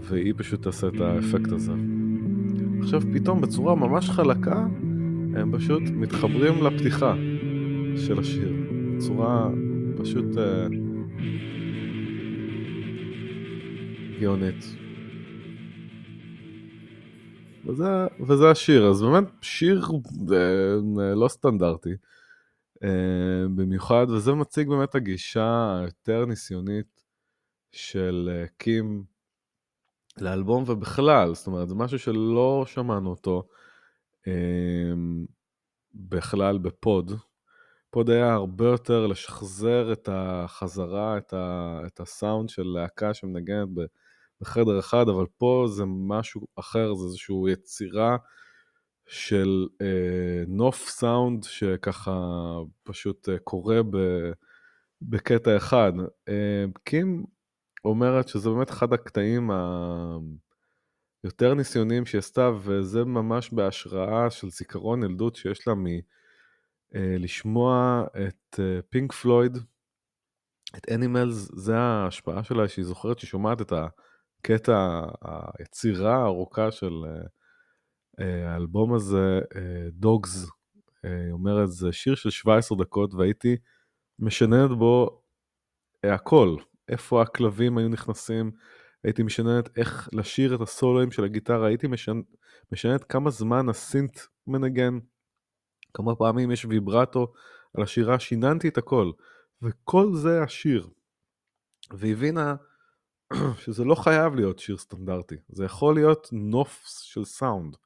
והיא 0.00 0.34
פשוט 0.36 0.62
תעשה 0.62 0.88
את 0.88 1.00
האפקט 1.00 1.52
הזה. 1.52 1.72
עכשיו 2.80 3.02
פתאום 3.12 3.40
בצורה 3.40 3.74
ממש 3.74 4.10
חלקה, 4.10 4.66
הם 5.34 5.52
פשוט 5.58 5.82
מתחברים 5.92 6.64
לפתיחה 6.64 7.14
של 7.96 8.18
השיר, 8.18 8.52
בצורה 8.96 9.50
פשוט 9.96 10.26
גאונית. 14.20 14.79
וזה, 17.66 18.06
וזה 18.28 18.50
השיר, 18.50 18.86
אז 18.86 19.02
באמת 19.02 19.24
שיר 19.42 19.82
אה, 20.32 21.14
לא 21.14 21.28
סטנדרטי. 21.28 21.94
אה, 22.84 23.44
במיוחד, 23.54 24.06
וזה 24.10 24.32
מציג 24.32 24.68
באמת 24.68 24.94
הגישה 24.94 25.78
היותר 25.80 26.24
ניסיונית 26.24 27.04
של 27.72 28.30
אה, 28.32 28.46
קים 28.58 29.04
לאלבום 30.20 30.64
ובכלל, 30.66 31.34
זאת 31.34 31.46
אומרת 31.46 31.68
זה 31.68 31.74
משהו 31.74 31.98
שלא 31.98 32.64
שמענו 32.66 33.10
אותו 33.10 33.48
אה, 34.28 34.92
בכלל 35.94 36.58
ב 36.58 36.69
Pod. 36.69 37.12
Pod 37.90 38.10
היה 38.10 38.32
הרבה 38.32 38.66
יותר 38.66 39.06
לשחזר 39.06 39.92
את 39.92 40.08
החזרה, 40.12 41.18
את, 41.18 41.32
ה, 41.32 41.80
את 41.86 42.00
הסאונד 42.00 42.48
של 42.48 42.62
להקה 42.62 43.14
שמנגנת 43.14 43.68
ב... 43.74 43.80
בחדר 44.40 44.78
אחד, 44.78 45.08
אבל 45.08 45.26
פה 45.38 45.66
זה 45.68 45.84
משהו 45.86 46.46
אחר, 46.56 46.94
זה 46.94 47.04
איזושהי 47.04 47.36
יצירה 47.52 48.16
של 49.06 49.66
אה, 49.82 50.44
נוף 50.48 50.88
סאונד 50.88 51.44
שככה 51.44 52.20
פשוט 52.82 53.28
אה, 53.28 53.38
קורה 53.38 53.82
ב, 53.82 53.96
בקטע 55.02 55.56
אחד. 55.56 55.92
אה, 56.28 56.64
קים 56.84 57.24
אומרת 57.84 58.28
שזה 58.28 58.50
באמת 58.50 58.70
אחד 58.70 58.92
הקטעים 58.92 59.50
היותר 61.24 61.54
ניסיוניים 61.54 62.06
שהיא 62.06 62.18
עשתה, 62.18 62.50
וזה 62.62 63.04
ממש 63.04 63.52
בהשראה 63.52 64.30
של 64.30 64.50
זיכרון 64.50 65.02
ילדות 65.02 65.36
שיש 65.36 65.68
לה 65.68 65.74
מלשמוע 66.94 68.04
את 68.26 68.60
אה, 68.60 68.82
פינק 68.90 69.12
פלויד, 69.12 69.58
את 70.76 70.88
אנימלס, 70.90 71.50
זה 71.54 71.78
ההשפעה 71.78 72.44
שלה, 72.44 72.68
שהיא 72.68 72.84
זוכרת 72.84 73.18
שהיא 73.18 73.28
שומעת 73.28 73.60
את 73.60 73.72
הקטע, 74.40 75.02
היצירה 75.58 76.16
הארוכה 76.16 76.70
של 76.70 76.92
אה, 77.06 77.22
אה, 78.20 78.52
האלבום 78.52 78.94
הזה, 78.94 79.40
דוגס, 79.90 80.46
היא 81.02 81.32
אומרת, 81.32 81.70
זה 81.70 81.92
שיר 81.92 82.14
של 82.14 82.30
17 82.30 82.78
דקות, 82.78 83.14
והייתי 83.14 83.56
משננת 84.18 84.70
בו 84.78 85.22
הכל, 86.04 86.56
איפה 86.88 87.22
הכלבים 87.22 87.78
היו 87.78 87.88
נכנסים, 87.88 88.50
הייתי 89.04 89.22
משננת 89.22 89.78
איך 89.78 90.08
לשיר 90.12 90.54
את 90.54 90.60
הסולואים 90.60 91.10
של 91.10 91.24
הגיטרה, 91.24 91.66
הייתי 91.66 91.86
משנ... 91.86 92.20
משננת 92.72 93.04
כמה 93.04 93.30
זמן 93.30 93.68
הסינט 93.68 94.18
מנגן, 94.46 94.98
כמה 95.94 96.16
פעמים 96.16 96.50
יש 96.50 96.64
ויברטו 96.64 97.32
על 97.74 97.82
השירה, 97.82 98.18
שיננתי 98.18 98.68
את 98.68 98.78
הכל, 98.78 99.10
וכל 99.62 100.14
זה 100.14 100.42
השיר. 100.42 100.88
והבינה 101.90 102.54
שזה 103.64 103.84
לא 103.84 103.94
חייב 103.94 104.34
להיות 104.34 104.58
שיר 104.58 104.76
סטנדרטי, 104.76 105.36
זה 105.48 105.64
יכול 105.64 105.94
להיות 105.94 106.28
נוף 106.32 106.84
של 106.86 107.24
סאונד. 107.24 107.76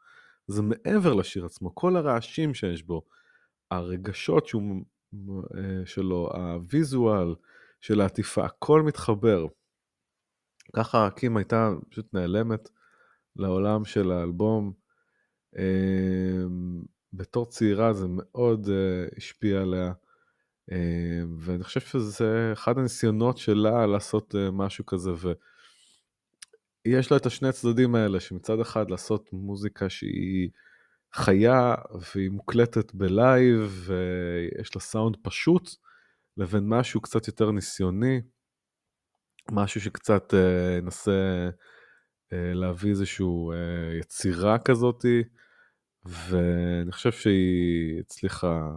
זה 0.47 0.63
מעבר 0.63 1.15
לשיר 1.15 1.45
עצמו, 1.45 1.75
כל 1.75 1.97
הרעשים 1.97 2.55
שיש 2.55 2.83
בו, 2.83 3.03
הרגשות 3.71 4.47
שהוא, 4.47 4.85
אה, 5.57 5.87
שלו, 5.87 6.31
הוויזואל 6.35 7.35
של 7.81 8.01
העטיפה, 8.01 8.45
הכל 8.45 8.83
מתחבר. 8.83 9.47
ככה 10.77 11.09
קים 11.17 11.37
הייתה 11.37 11.71
פשוט 11.91 12.15
נעלמת 12.15 12.69
לעולם 13.37 13.85
של 13.85 14.11
האלבום. 14.13 14.73
אמ, 15.59 16.83
בתור 17.13 17.47
צעירה 17.47 17.93
זה 17.93 18.07
מאוד 18.09 18.69
אה, 18.69 19.07
השפיע 19.17 19.63
עליה, 19.63 19.93
ואני 21.39 21.65
חושב 21.65 21.81
שזה 21.81 22.51
אחד 22.53 22.79
הניסיונות 22.79 23.39
שלה 23.39 23.87
לעשות 23.87 24.35
אה, 24.35 24.51
משהו 24.51 24.87
כזה, 24.87 25.11
ויש 26.87 27.11
לה 27.11 27.17
את 27.17 27.27
השני 27.27 27.49
הצדדים 27.49 27.95
האלה, 27.95 28.21
שמצד 28.21 28.61
אחד 28.61 28.91
לעשות 28.91 29.33
מוזיקה 29.33 29.89
שהיא 29.89 30.51
חיה 31.13 31.75
והיא 32.15 32.31
מוקלטת 32.31 32.95
בלייב, 32.95 33.89
ויש 33.89 34.75
לה 34.75 34.81
סאונד 34.81 35.17
פשוט, 35.23 35.71
לבין 36.37 36.69
משהו 36.69 37.01
קצת 37.01 37.27
יותר 37.27 37.51
ניסיוני. 37.51 38.21
משהו 39.53 39.81
שקצת 39.81 40.35
אה, 40.35 40.79
ינסה 40.79 41.49
אה, 42.33 42.53
להביא 42.55 42.91
איזושהי 42.91 43.27
יצירה 44.01 44.59
כזאתי, 44.59 45.23
ואני 46.05 46.93
חושב 46.93 47.13
שהיא 47.13 48.01
הצליחה, 48.01 48.71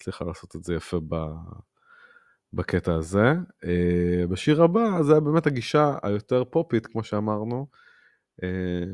הצליחה 0.00 0.24
לעשות 0.24 0.56
את 0.56 0.64
זה 0.64 0.74
יפה 0.74 0.96
ב, 1.08 1.16
בקטע 2.52 2.94
הזה. 2.94 3.32
בשיר 4.30 4.62
הבא 4.62 5.02
זה 5.02 5.12
היה 5.12 5.20
באמת 5.20 5.46
הגישה 5.46 5.98
היותר 6.02 6.44
פופית, 6.44 6.86
כמו 6.86 7.02
שאמרנו, 7.04 7.66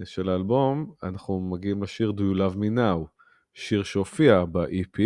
של 0.04 0.28
האלבום, 0.28 0.92
אנחנו 1.02 1.40
מגיעים 1.40 1.82
לשיר 1.82 2.12
Do 2.16 2.20
You 2.20 2.38
Love 2.38 2.56
Me 2.56 2.78
Now, 2.78 3.08
שיר 3.54 3.82
שהופיע 3.82 4.44
ב-EP, 4.44 5.02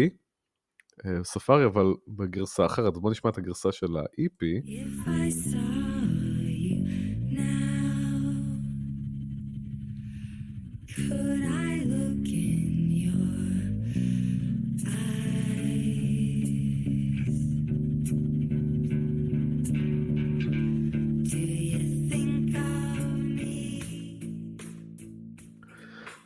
ספארי, 1.23 1.65
אבל 1.65 1.87
בגרסה 2.09 2.67
אחרת. 2.67 2.95
בואו 2.95 3.13
נשמע 3.13 3.31
את 3.31 3.39
הגרסה 3.39 3.73
של 3.73 3.97
ה-EP. 3.97 4.43
If 4.67 5.09
I 5.09 5.31
saw 5.31 5.98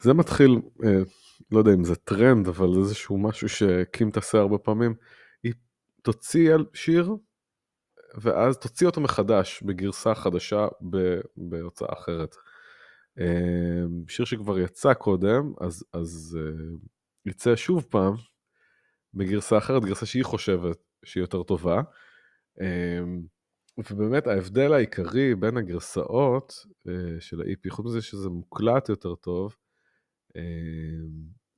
זה 0.02 0.14
מתחיל, 0.14 0.50
אה, 0.84 1.02
לא 1.50 1.58
יודע 1.58 1.72
אם 1.74 1.84
זה 1.84 1.96
טרנד, 1.96 2.48
אבל 2.48 2.68
איזשהו 2.78 3.18
משהו 3.18 3.48
שקים 3.48 4.10
תעשה 4.10 4.38
הרבה 4.38 4.58
פעמים. 4.58 4.94
היא 5.42 5.52
תוציא 6.02 6.54
על 6.54 6.66
שיר, 6.74 7.16
ואז 8.20 8.58
תוציא 8.58 8.86
אותו 8.86 9.00
מחדש 9.00 9.62
בגרסה 9.62 10.14
חדשה 10.14 10.68
בהוצאה 11.36 11.92
אחרת. 11.92 12.36
אה, 13.18 13.84
שיר 14.08 14.24
שכבר 14.24 14.58
יצא 14.58 14.94
קודם, 14.94 15.52
אז, 15.60 15.84
אז 15.92 16.38
אה, 16.40 16.64
יצא 17.26 17.56
שוב 17.56 17.86
פעם 17.90 18.14
בגרסה 19.14 19.58
אחרת, 19.58 19.84
גרסה 19.84 20.06
שהיא 20.06 20.24
חושבת 20.24 20.76
שהיא 21.04 21.22
יותר 21.22 21.42
טובה. 21.42 21.82
ובאמת 23.78 24.26
ההבדל 24.26 24.72
העיקרי 24.72 25.34
בין 25.34 25.56
הגרסאות 25.56 26.66
של 27.20 27.40
ה-EP, 27.40 27.70
חוץ 27.70 27.86
מזה 27.86 28.02
שזה 28.02 28.28
מוקלט 28.28 28.88
יותר 28.88 29.14
טוב, 29.14 29.56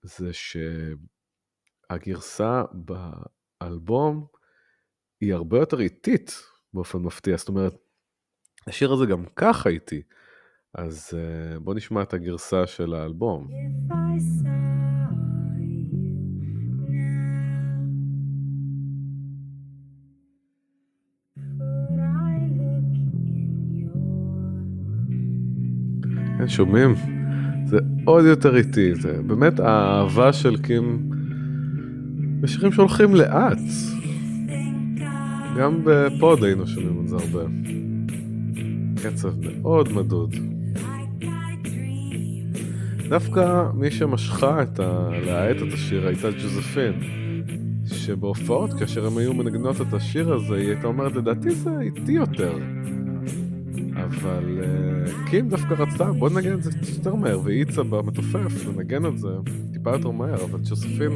זה 0.02 0.30
שהגרסה 1.90 2.62
באלבום 2.72 4.26
היא 5.20 5.34
הרבה 5.34 5.58
יותר 5.58 5.80
איטית 5.80 6.32
באופן 6.74 6.98
מפתיע, 6.98 7.36
זאת 7.36 7.48
אומרת, 7.48 7.74
השיר 8.66 8.92
הזה 8.92 9.06
גם 9.06 9.24
ככה 9.36 9.68
איטי, 9.68 10.02
אז 10.74 11.10
אה, 11.14 11.58
בוא 11.60 11.74
נשמע 11.74 12.02
את 12.02 12.14
הגרסה 12.14 12.66
של 12.66 12.94
האלבום. 12.94 13.48
If 13.48 13.92
I 13.92 14.18
saw 14.20 14.54
כן, 26.38 26.48
שומעים? 26.48 27.23
זה 27.74 27.80
עוד 28.04 28.24
יותר 28.24 28.56
איטי, 28.56 28.94
זה 28.94 29.22
באמת 29.26 29.60
האהבה 29.60 30.32
של 30.32 30.56
קים 30.56 31.10
בשירים 32.40 32.72
שהולכים 32.72 33.14
לאט. 33.14 33.58
גם 35.58 35.80
בפוד 35.84 36.44
היינו 36.44 36.66
שומעים 36.66 37.00
את 37.04 37.08
זה 37.08 37.16
הרבה. 37.16 37.44
קצב 39.02 39.32
מאוד 39.40 39.92
מדוד. 39.92 40.34
דווקא 43.08 43.64
מי 43.74 43.90
שמשכה 43.90 44.62
את 44.62 44.80
ה... 44.80 45.08
להאט 45.26 45.56
את 45.56 45.72
השיר 45.72 46.06
הייתה 46.06 46.30
ג'וזפין. 46.30 46.92
שבהופעות, 47.86 48.72
כאשר 48.72 49.06
הם 49.06 49.18
היו 49.18 49.34
מנגנות 49.34 49.80
את 49.80 49.94
השיר 49.94 50.34
הזה, 50.34 50.54
היא 50.54 50.68
הייתה 50.68 50.86
אומרת, 50.86 51.16
לדעתי 51.16 51.50
זה 51.50 51.70
איטי 51.80 52.12
יותר. 52.12 52.58
אבל 53.94 54.58
uh, 54.60 54.93
קים 55.30 55.48
דווקא 55.48 55.74
רצתה, 55.74 56.12
בוא 56.12 56.30
ננגן 56.30 56.52
את 56.52 56.62
זה 56.62 56.70
יותר 56.96 57.14
מהר, 57.14 57.40
והיא 57.44 57.64
האיצה 57.64 57.82
במתופף 57.82 58.66
לנגן 58.66 59.06
את 59.06 59.18
זה 59.18 59.28
טיפה 59.72 59.90
יותר 59.90 60.10
מהר, 60.10 60.44
אבל 60.44 60.60
ג'וזפין, 60.68 61.12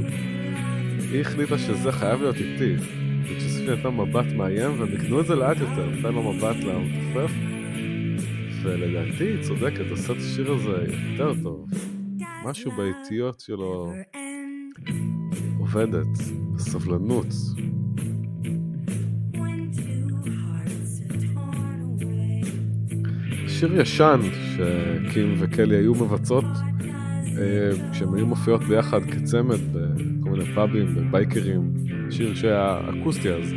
היא 1.12 1.20
החליטה 1.20 1.58
שזה 1.58 1.92
חייב 1.92 2.20
להיות 2.20 2.36
איטי. 2.36 2.76
וג'וזפין 3.24 3.70
נתנה 3.70 3.90
מבט 3.90 4.32
מאיים, 4.36 4.80
והם 4.80 4.90
ניגנו 4.90 5.20
את 5.20 5.26
זה 5.26 5.34
לאט 5.34 5.56
יותר, 5.56 5.90
נתן 5.90 6.12
לו 6.14 6.32
מבט 6.32 6.56
למתופף, 6.56 7.32
ולדעתי 8.62 9.24
היא 9.24 9.42
צודקת, 9.42 9.90
עושה 9.90 10.12
את 10.12 10.18
השיר 10.18 10.52
הזה 10.52 10.92
יותר 11.10 11.32
טוב. 11.42 11.66
משהו 12.44 12.72
באיטיות 12.76 13.40
שלו 13.40 13.92
עובדת, 15.58 16.06
בסבלנות. 16.54 17.26
שיר 23.58 23.80
ישן 23.80 24.20
שקים 24.22 25.34
וקלי 25.38 25.76
היו 25.76 25.94
מבצעות 25.94 26.44
אה, 27.38 27.90
כשהם 27.92 28.14
היו 28.14 28.26
מופיעות 28.26 28.62
ביחד 28.64 29.00
כצמד 29.04 29.58
בכל 29.72 30.30
מיני 30.30 30.54
פאבים 30.54 30.86
ובייקרים, 30.96 31.72
שיר 32.10 32.34
שהיה 32.34 32.80
אקוסטי 32.90 33.30
אז. 33.30 33.52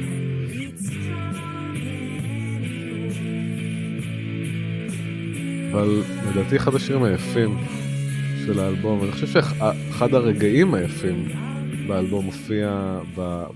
אבל 5.72 6.02
לדעתי 6.32 6.58
אחד 6.58 6.76
השירים 6.76 7.04
היפים 7.04 7.58
של 8.46 8.60
האלבום, 8.60 9.04
אני 9.04 9.12
חושב 9.12 9.28
שאחד 9.28 10.14
הרגעים 10.14 10.74
היפים 10.74 11.28
באלבום 11.88 12.26
מופיע 12.26 13.00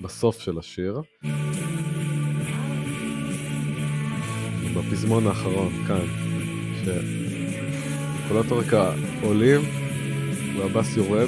בסוף 0.01 0.39
של 0.39 0.59
השיר. 0.59 1.01
הפזמון 4.87 5.27
האחרון, 5.27 5.73
כאן, 5.87 6.05
שקולות 8.25 8.51
הרקע 8.51 8.93
עולים 9.23 9.61
והבאס 10.57 10.97
יורד. 10.97 11.27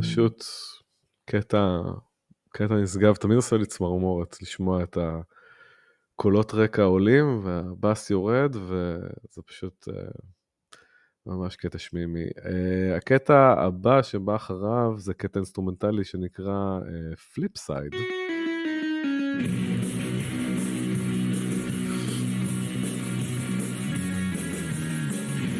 פשוט 0.00 0.44
קטע, 1.24 1.78
קטע 2.48 2.74
נשגב, 2.74 3.14
תמיד 3.14 3.36
עושה 3.36 3.56
לי 3.56 3.66
צמרמורת 3.66 4.42
לשמוע 4.42 4.82
את 4.82 4.98
הקולות 6.14 6.54
רקע 6.54 6.82
עולים 6.82 7.40
והבאס 7.44 8.10
יורד 8.10 8.56
וזה 8.56 9.42
פשוט... 9.46 9.88
Uh... 9.88 10.37
ממש 11.28 11.56
קטע 11.56 11.78
שמימי. 11.78 12.24
אה, 12.44 12.96
הקטע 12.96 13.54
הבא 13.58 14.02
שבא 14.02 14.36
אחריו 14.36 14.94
זה 14.96 15.14
קטע 15.14 15.38
אינסטרומנטלי 15.38 16.04
שנקרא 16.04 16.80
Flipside. 17.34 17.92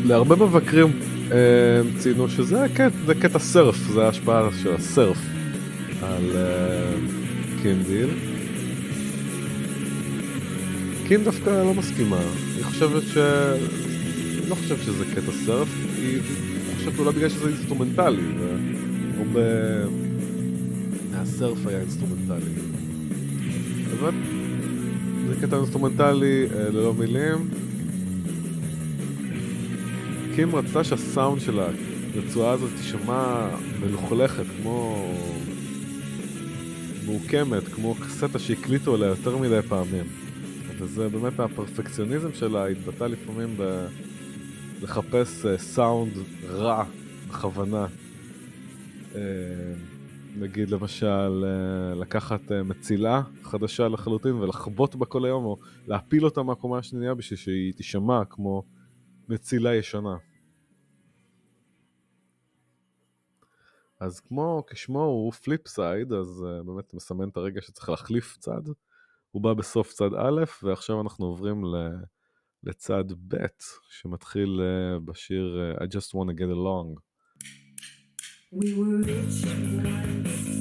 להרבה 0.04 0.36
מבקרים 0.36 1.00
אה, 1.32 1.80
ציינו 1.98 2.28
שזה 2.28 2.66
קטע, 2.74 2.88
זה 3.06 3.14
קטע 3.14 3.38
surf, 3.38 3.76
זה 3.76 4.04
ההשפעה 4.04 4.48
של 4.62 4.74
ה 4.74 4.83
surf 4.83 5.18
על 6.02 6.36
אה, 6.36 6.94
קים 7.62 7.82
דיל. 7.82 8.08
קים 11.06 11.24
דווקא 11.24 11.50
לא 11.50 11.74
מסכימה, 11.74 12.20
היא 12.56 12.64
חושבת 12.64 13.02
ש... 13.02 13.18
אני 14.48 14.56
לא 14.56 14.62
חושב 14.62 14.78
שזה 14.78 15.04
קטע 15.14 15.32
surf, 15.46 15.68
היא 15.96 16.20
חושבת 16.76 16.98
אולי 16.98 17.12
בגלל 17.12 17.28
שזה 17.28 17.48
אינסטרומנטלי, 17.48 18.22
והרבה 18.38 19.40
מה 21.12 21.30
surf 21.30 21.66
היה 21.66 21.80
אינסטרומנטלי. 21.80 22.50
אבל 23.98 24.12
זה 25.28 25.46
קטע 25.46 25.56
אינסטרומנטלי 25.56 26.46
אה, 26.54 26.70
ללא 26.70 26.94
מילים. 26.94 27.48
קים 30.34 30.56
רצתה 30.56 30.84
שהסאונד 30.84 31.40
של 31.40 31.60
הרצועה 31.60 32.52
הזאת 32.52 32.70
תישמע 32.76 33.48
מלוכלכת, 33.80 34.44
כמו... 34.62 35.08
מעוקמת, 37.06 37.68
כמו 37.68 37.94
קסטה 37.94 38.38
שהקליטו 38.38 38.94
עליה 38.94 39.08
יותר 39.08 39.36
מדי 39.38 39.60
פעמים. 39.68 40.04
וזה 40.78 41.08
באמת 41.08 41.40
הפרפקציוניזם 41.40 42.32
שלה 42.34 42.66
התבטא 42.66 43.04
לפעמים 43.04 43.48
ב... 43.56 43.86
לחפש 44.82 45.44
uh, 45.44 45.58
סאונד 45.58 46.12
רע 46.48 46.84
בכוונה. 47.28 47.86
Uh, 49.12 49.16
נגיד 50.36 50.70
למשל 50.70 51.44
uh, 51.44 51.98
לקחת 51.98 52.40
uh, 52.40 52.62
מצילה 52.64 53.22
חדשה 53.42 53.88
לחלוטין 53.88 54.32
ולחבוט 54.32 54.94
בה 54.94 55.06
כל 55.06 55.24
היום, 55.24 55.44
או 55.44 55.56
להפיל 55.86 56.24
אותה 56.24 56.42
מהקומה 56.42 56.78
השנייה 56.78 57.14
בשביל 57.14 57.38
שהיא 57.38 57.72
תישמע 57.74 58.24
כמו 58.24 58.62
מצילה 59.28 59.74
ישנה. 59.74 60.16
אז 64.00 64.20
כמו 64.20 64.64
כשמו 64.70 65.02
הוא 65.02 65.32
Flipside, 65.32 66.12
אז 66.12 66.44
אה, 66.44 66.66
באמת 66.66 66.94
מסמן 66.94 67.28
את 67.28 67.36
הרגע 67.36 67.60
שצריך 67.62 67.88
להחליף 67.88 68.36
צד. 68.36 68.62
הוא 69.30 69.42
בא 69.42 69.54
בסוף 69.54 69.92
צד 69.92 70.14
א', 70.14 70.44
ועכשיו 70.62 71.00
אנחנו 71.00 71.26
עוברים 71.26 71.64
ל... 71.64 71.76
לצד 72.64 73.04
ב', 73.28 73.36
שמתחיל 73.90 74.60
אה, 74.60 75.00
בשיר 75.04 75.74
אה, 75.78 75.82
I 75.82 75.86
just 75.86 76.14
want 76.14 76.28
to 76.30 76.34
get 76.34 76.50
along. 76.50 77.00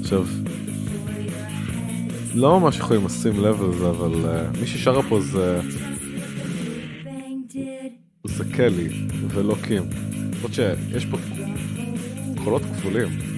עכשיו, 0.01 0.23
לא 2.35 2.59
ממש 2.59 2.77
יכולים 2.77 3.05
לשים 3.05 3.43
לב 3.43 3.61
לזה, 3.61 3.89
אבל 3.89 4.11
אה, 4.11 4.59
מי 4.59 4.67
ששרה 4.67 5.03
פה 5.09 5.19
זה... 5.21 5.61
זה 8.25 8.43
קלי, 8.55 9.07
ולא 9.29 9.55
קים. 9.67 9.83
למרות 10.33 10.53
שיש 10.53 11.05
פה 11.05 11.17
קולות 12.43 12.61
כפולים. 12.61 13.36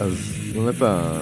אז 0.00 0.12
באמת 0.54 0.82
ה... 0.82 1.20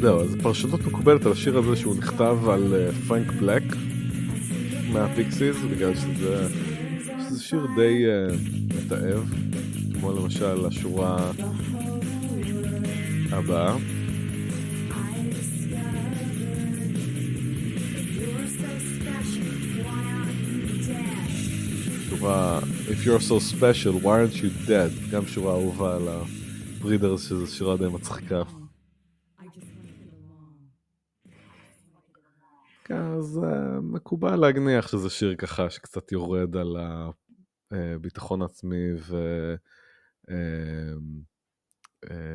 זהו, 0.00 0.20
אז 0.20 0.36
פרשנות 0.42 0.86
מקובלת 0.86 1.26
על 1.26 1.32
השיר 1.32 1.58
הזה 1.58 1.76
שהוא 1.76 1.96
נכתב 1.96 2.36
על 2.48 2.90
פרנק 3.08 3.28
uh, 3.28 3.32
בלק 3.32 3.62
מהפיקסיס, 4.92 5.56
בגלל 5.70 5.94
שזה, 5.94 6.48
שזה 7.28 7.42
שיר 7.42 7.66
די 7.76 8.04
uh, 8.06 8.34
מתעב, 8.76 9.34
כמו 9.92 10.12
למשל 10.12 10.66
השורה 10.66 11.30
הבאה. 13.30 13.76
If 22.90 23.04
you're 23.04 23.20
so 23.20 23.38
special, 23.38 23.94
why 24.04 24.20
aren't 24.20 24.36
you 24.42 24.50
dead? 24.66 25.10
גם 25.12 25.26
שורה 25.26 25.52
אהובה 25.52 25.96
על 25.96 26.08
הברידרס, 26.08 27.28
שזו 27.28 27.46
שירה 27.46 27.76
די 27.76 27.88
מצחיקה. 27.88 28.42
אז 32.90 33.40
uh, 33.44 33.80
מקובל 33.82 34.36
להגניח 34.36 34.88
שזה 34.88 35.10
שיר 35.10 35.34
ככה 35.34 35.70
שקצת 35.70 36.12
יורד 36.12 36.56
על 36.56 36.76
הביטחון 37.70 38.42
העצמי 38.42 38.92
ו... 38.96 39.16
Uh, 40.30 40.32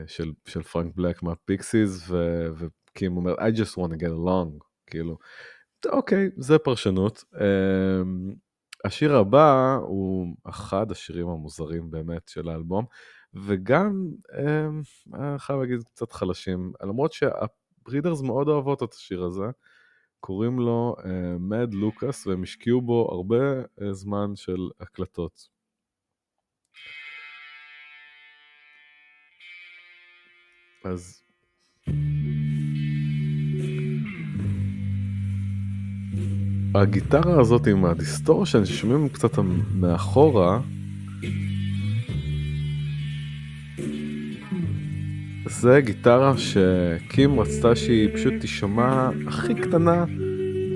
של, 0.07 0.31
של 0.45 0.63
פרנק 0.63 0.95
בלק 0.95 1.23
מהפיקסיס, 1.23 2.09
ו... 2.09 2.45
וקים 2.57 3.17
אומר, 3.17 3.35
I 3.35 3.57
just 3.57 3.71
want 3.75 3.91
to 3.93 3.97
get 3.97 4.11
along, 4.11 4.65
כאילו, 4.87 5.17
אוקיי, 5.85 6.29
זה 6.37 6.57
פרשנות. 6.57 7.23
Uh, 7.33 7.37
השיר 8.83 9.15
הבא 9.15 9.75
הוא 9.81 10.35
אחד 10.49 10.91
השירים 10.91 11.27
המוזרים 11.27 11.91
באמת 11.91 12.27
של 12.27 12.49
האלבום, 12.49 12.85
וגם, 13.33 14.07
אני 15.13 15.39
חייב 15.39 15.59
להגיד, 15.59 15.83
קצת 15.83 16.11
חלשים, 16.11 16.73
למרות 16.83 17.13
שהברידרס 17.13 18.21
מאוד 18.21 18.47
אוהבות 18.47 18.83
את 18.83 18.93
השיר 18.93 19.23
הזה. 19.23 19.45
קוראים 20.19 20.59
לו 20.59 20.95
Mad 21.39 21.73
אה, 21.73 21.75
Lucas 21.75 22.27
והם 22.27 22.43
השקיעו 22.43 22.81
בו 22.81 23.07
הרבה 23.11 23.61
אה, 23.61 23.91
זמן 23.91 24.35
של 24.35 24.69
הקלטות. 24.79 25.49
אז 30.85 31.22
הגיטרה 36.75 37.41
הזאת 37.41 37.67
עם 37.67 37.85
ה 37.85 37.93
distortion 37.93 38.65
ששומעים 38.65 39.09
קצת 39.09 39.31
מאחורה 39.75 40.59
זה 45.45 45.81
גיטרה 45.81 46.33
שקים 46.37 47.39
רצתה 47.39 47.75
שהיא 47.75 48.09
פשוט 48.15 48.33
תישמע 48.41 49.09
הכי 49.27 49.55
קטנה 49.55 50.05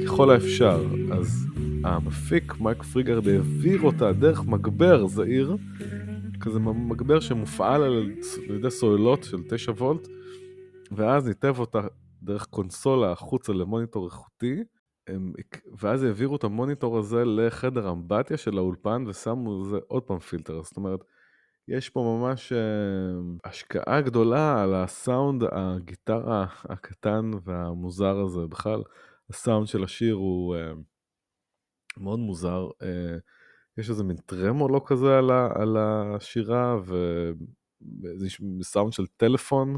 ככל 0.06 0.32
האפשר. 0.32 0.86
אז 1.12 1.48
המפיק 1.84 2.54
מייק 2.60 2.84
פריגרד 2.84 3.28
העביר 3.28 3.82
אותה 3.82 4.14
דרך 4.14 4.46
מגבר 4.46 5.08
זעיר, 5.08 5.58
כזה 6.40 6.60
מגבר 6.60 7.20
שמופעל 7.20 7.84
על 7.84 8.12
ידי 8.56 8.72
סוללות 8.72 9.24
של 9.24 9.38
9 9.50 9.72
וולט, 9.72 10.08
ואז 10.92 11.28
ניתב 11.28 11.56
אותה 11.60 11.82
דרך 12.24 12.46
קונסולה 12.46 13.12
החוצה 13.12 13.54
למוניטור 13.54 14.06
איכותי, 14.06 14.64
ואז 15.80 16.04
העבירו 16.04 16.36
את 16.36 16.44
המוניטור 16.44 16.98
הזה 16.98 17.24
לחדר 17.26 17.92
אמבטיה 17.92 18.38
של 18.38 18.58
האולפן 18.58 19.04
ושמו 19.08 19.62
לזה 19.62 19.78
עוד 19.88 20.04
פעם 20.04 20.20
פילטר, 20.20 20.64
זאת 20.64 20.78
אומרת, 20.78 21.00
יש 21.68 21.90
פה 21.90 22.18
ממש 22.20 22.54
uh, 22.54 23.50
השקעה 23.50 24.02
גדולה 24.02 24.64
על 24.64 24.76
הסאונד, 24.76 25.44
הגיטרה 25.52 26.46
הקטן 26.64 27.32
והמוזר 27.44 28.20
הזה. 28.20 28.48
בכלל, 28.50 28.84
הסאונד 29.30 29.68
של 29.68 29.84
השיר 29.84 30.16
הוא 30.16 30.56
uh, 30.56 30.60
מאוד 31.98 32.20
מוזר. 32.20 32.68
Uh, 32.68 32.86
יש 33.78 33.90
איזה 33.90 34.04
מין 34.04 34.18
טרמולו 34.18 34.86
כזה 34.86 35.18
על, 35.56 35.78
השירה, 35.78 36.78
ואיזה 36.86 38.28
סאונד 38.62 38.94
של 38.94 39.06
טלפון. 39.18 39.78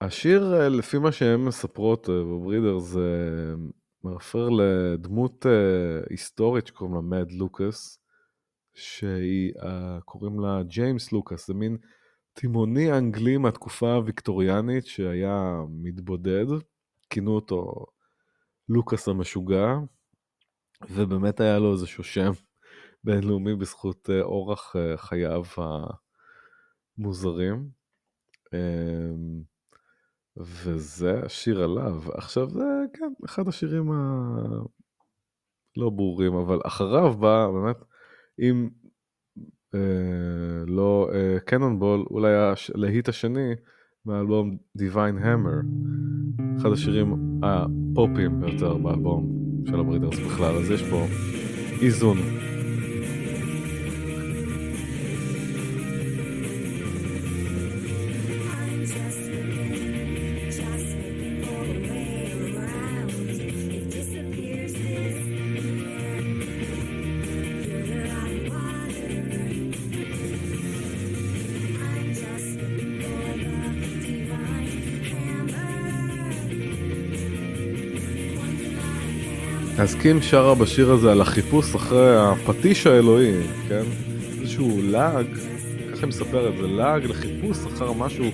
השיר, 0.00 0.68
לפי 0.68 0.98
מה 0.98 1.12
שהן 1.12 1.40
מספרות 1.40 2.08
בברידר, 2.08 2.78
זה 2.78 3.54
מרפר 4.08 4.48
לדמות 4.48 5.46
uh, 5.46 6.06
היסטורית 6.10 6.66
שקוראים 6.66 6.94
לה 6.94 7.00
מד 7.00 7.32
לוקאס. 7.32 7.98
שהיא, 8.74 9.52
uh, 9.54 10.00
קוראים 10.04 10.40
לה 10.40 10.62
ג'יימס 10.62 11.12
לוקאס, 11.12 11.46
זה 11.46 11.54
מין 11.54 11.76
תימוני 12.32 12.92
אנגלי 12.92 13.36
מהתקופה 13.36 13.92
הוויקטוריאנית 13.92 14.86
שהיה 14.86 15.60
מתבודד, 15.68 16.46
כינו 17.10 17.30
אותו 17.30 17.86
לוקאס 18.68 19.08
המשוגע, 19.08 19.74
ובאמת 20.90 21.40
היה 21.40 21.58
לו 21.58 21.72
איזשהו 21.72 22.04
שם 22.04 22.30
בינלאומי 23.04 23.54
בזכות 23.54 24.10
אה, 24.10 24.22
אורח 24.22 24.76
אה, 24.76 24.96
חייו 24.96 25.44
המוזרים. 26.98 27.68
וזה 30.40 31.20
השיר 31.24 31.62
עליו. 31.62 32.02
עכשיו 32.14 32.50
זה, 32.50 32.64
כן, 32.92 33.12
אחד 33.24 33.48
השירים 33.48 33.90
הלא 33.92 34.70
ברורים, 35.90 36.34
אבל 36.34 36.60
אחריו 36.66 37.14
בא 37.14 37.48
באמת, 37.50 37.76
אם 38.40 38.68
אה, 39.74 40.64
לא 40.66 41.10
אה, 41.14 41.40
קנונבול, 41.40 42.04
אולי 42.10 42.32
הלהיט 42.74 43.08
השני 43.08 43.52
מהאלבום 44.04 44.56
Divine 44.78 45.22
Hammer, 45.24 45.66
אחד 46.60 46.72
השירים 46.72 47.40
הפופיים 47.42 48.40
ביותר 48.40 48.78
באלבום 48.78 49.38
של 49.66 49.80
הברידרס 49.80 50.18
בכלל, 50.18 50.56
אז 50.56 50.70
יש 50.70 50.82
פה 50.90 51.04
איזון. 51.82 52.16
אז 79.78 79.94
קים 79.94 80.22
שרה 80.22 80.54
בשיר 80.54 80.92
הזה 80.92 81.12
על 81.12 81.20
החיפוש 81.20 81.74
אחרי 81.74 82.16
הפטיש 82.16 82.86
האלוהי, 82.86 83.32
כן? 83.68 83.82
איזשהו 84.40 84.80
לעג, 84.82 85.26
ככה 85.92 86.00
היא 86.00 86.08
מספרת, 86.08 86.56
זה 86.56 86.66
לעג 86.66 87.04
לחיפוש 87.04 87.58
אחר 87.66 87.92
משהו 87.92 88.24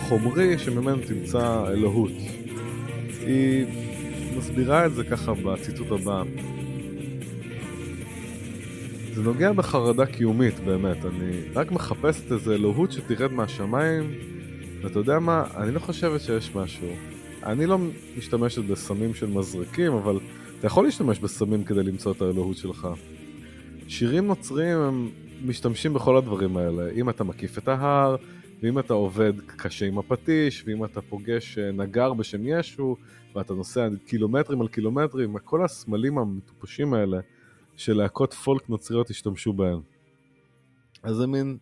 חומרי 0.00 0.58
שממנו 0.58 0.98
תמצא 1.06 1.64
אלוהות. 1.68 2.10
היא 3.26 3.66
מסבירה 4.38 4.86
את 4.86 4.94
זה 4.94 5.04
ככה 5.04 5.32
בציטוט 5.34 5.90
הבא. 5.90 6.22
זה 9.14 9.22
נוגע 9.22 9.52
בחרדה 9.52 10.06
קיומית, 10.06 10.60
באמת. 10.60 11.04
אני 11.04 11.30
רק 11.54 11.72
מחפשת 11.72 12.32
איזה 12.32 12.54
אלוהות 12.54 12.92
שתרד 12.92 13.32
מהשמיים, 13.32 14.10
ואתה 14.82 14.98
יודע 14.98 15.18
מה? 15.18 15.44
אני 15.56 15.74
לא 15.74 15.78
חושבת 15.78 16.20
שיש 16.20 16.50
משהו. 16.54 16.88
אני 17.42 17.66
לא 17.66 17.78
משתמשת 18.18 18.64
בסמים 18.64 19.14
של 19.14 19.26
מזרקים, 19.26 19.92
אבל 19.92 20.18
אתה 20.58 20.66
יכול 20.66 20.84
להשתמש 20.84 21.18
בסמים 21.18 21.64
כדי 21.64 21.82
למצוא 21.82 22.12
את 22.12 22.22
האלוהות 22.22 22.56
שלך. 22.56 22.88
שירים 23.88 24.26
נוצריים 24.26 24.78
הם 24.78 25.10
משתמשים 25.44 25.94
בכל 25.94 26.16
הדברים 26.16 26.56
האלה. 26.56 26.90
אם 26.90 27.10
אתה 27.10 27.24
מקיף 27.24 27.58
את 27.58 27.68
ההר, 27.68 28.16
ואם 28.62 28.78
אתה 28.78 28.94
עובד 28.94 29.32
קשה 29.46 29.86
עם 29.86 29.98
הפטיש, 29.98 30.64
ואם 30.66 30.84
אתה 30.84 31.02
פוגש 31.02 31.58
אה, 31.58 31.72
נגר 31.72 32.12
בשם 32.12 32.40
ישו, 32.44 32.96
ואתה 33.34 33.54
נוסע 33.54 33.88
קילומטרים 34.06 34.60
על 34.60 34.68
קילומטרים, 34.68 35.38
כל 35.38 35.64
הסמלים 35.64 36.18
המטופשים 36.18 36.94
האלה 36.94 37.20
שלהקות 37.76 38.34
פולק 38.34 38.68
נוצריות 38.68 39.10
השתמשו 39.10 39.52
בהם. 39.52 39.80
אז 41.02 41.16
זה 41.16 41.26
מין 41.26 41.58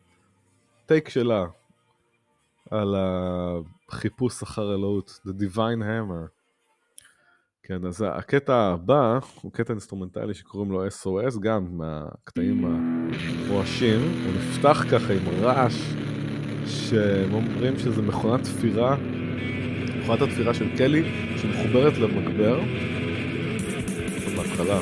take 0.87 1.09
שלה 1.09 1.47
על 2.70 2.94
החיפוש 3.88 4.42
אחר 4.42 4.74
אלוהות, 4.74 5.20
The 5.26 5.42
Divine 5.42 5.82
Hammer. 5.82 6.36
כן, 7.69 7.85
אז 7.87 8.05
הקטע 8.09 8.57
הבא 8.57 9.19
הוא 9.43 9.53
קטע 9.53 9.73
אינסטרומנטלי 9.73 10.35
שקוראים 10.35 10.73
לו 10.73 10.87
SOS, 10.87 11.41
גם 11.41 11.67
מהקטעים 11.71 12.64
הרועשים. 12.64 14.01
הוא 14.01 14.33
נפתח 14.35 14.85
ככה 14.91 15.12
עם 15.12 15.29
רעש 15.43 15.75
שהם 16.67 17.35
אומרים 17.35 17.79
שזה 17.79 18.03
מכונת 18.03 18.43
תפירה, 18.43 18.97
מכונת 19.99 20.23
התפירה 20.23 20.55
של 20.55 20.77
קלי 20.77 21.12
שמחוברת 21.37 21.99
למגבר. 21.99 22.61
בהתחלה. 24.37 24.79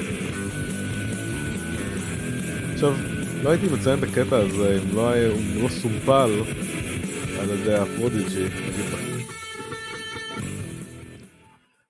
עכשיו, 2.73 2.95
לא 3.43 3.51
הייתי 3.51 3.67
מציין 3.73 3.99
את 3.99 4.03
הקטע 4.03 4.37
הזה 4.37 4.79
אם 4.83 4.97
לא, 4.97 5.11
היה, 5.11 5.29
לא 5.63 5.69
סומפל 5.69 6.31
על 7.41 7.51
ידי 7.51 7.75
ה 7.75 7.83
Prodigy, 7.83 8.45
נגיד. 8.45 9.14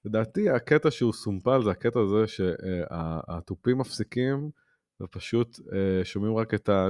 לדעתי 0.05 0.51
הקטע 0.51 0.91
שהוא 0.91 1.13
סומפל 1.13 1.63
זה 1.65 1.71
הקטע 1.71 2.01
הזה 2.01 2.27
שהתופים 2.27 3.79
מפסיקים 3.79 4.51
ופשוט 5.01 5.61
אה, 5.73 6.05
שומעים 6.05 6.37
רק 6.37 6.55
את 6.55 6.69
ה... 6.69 6.89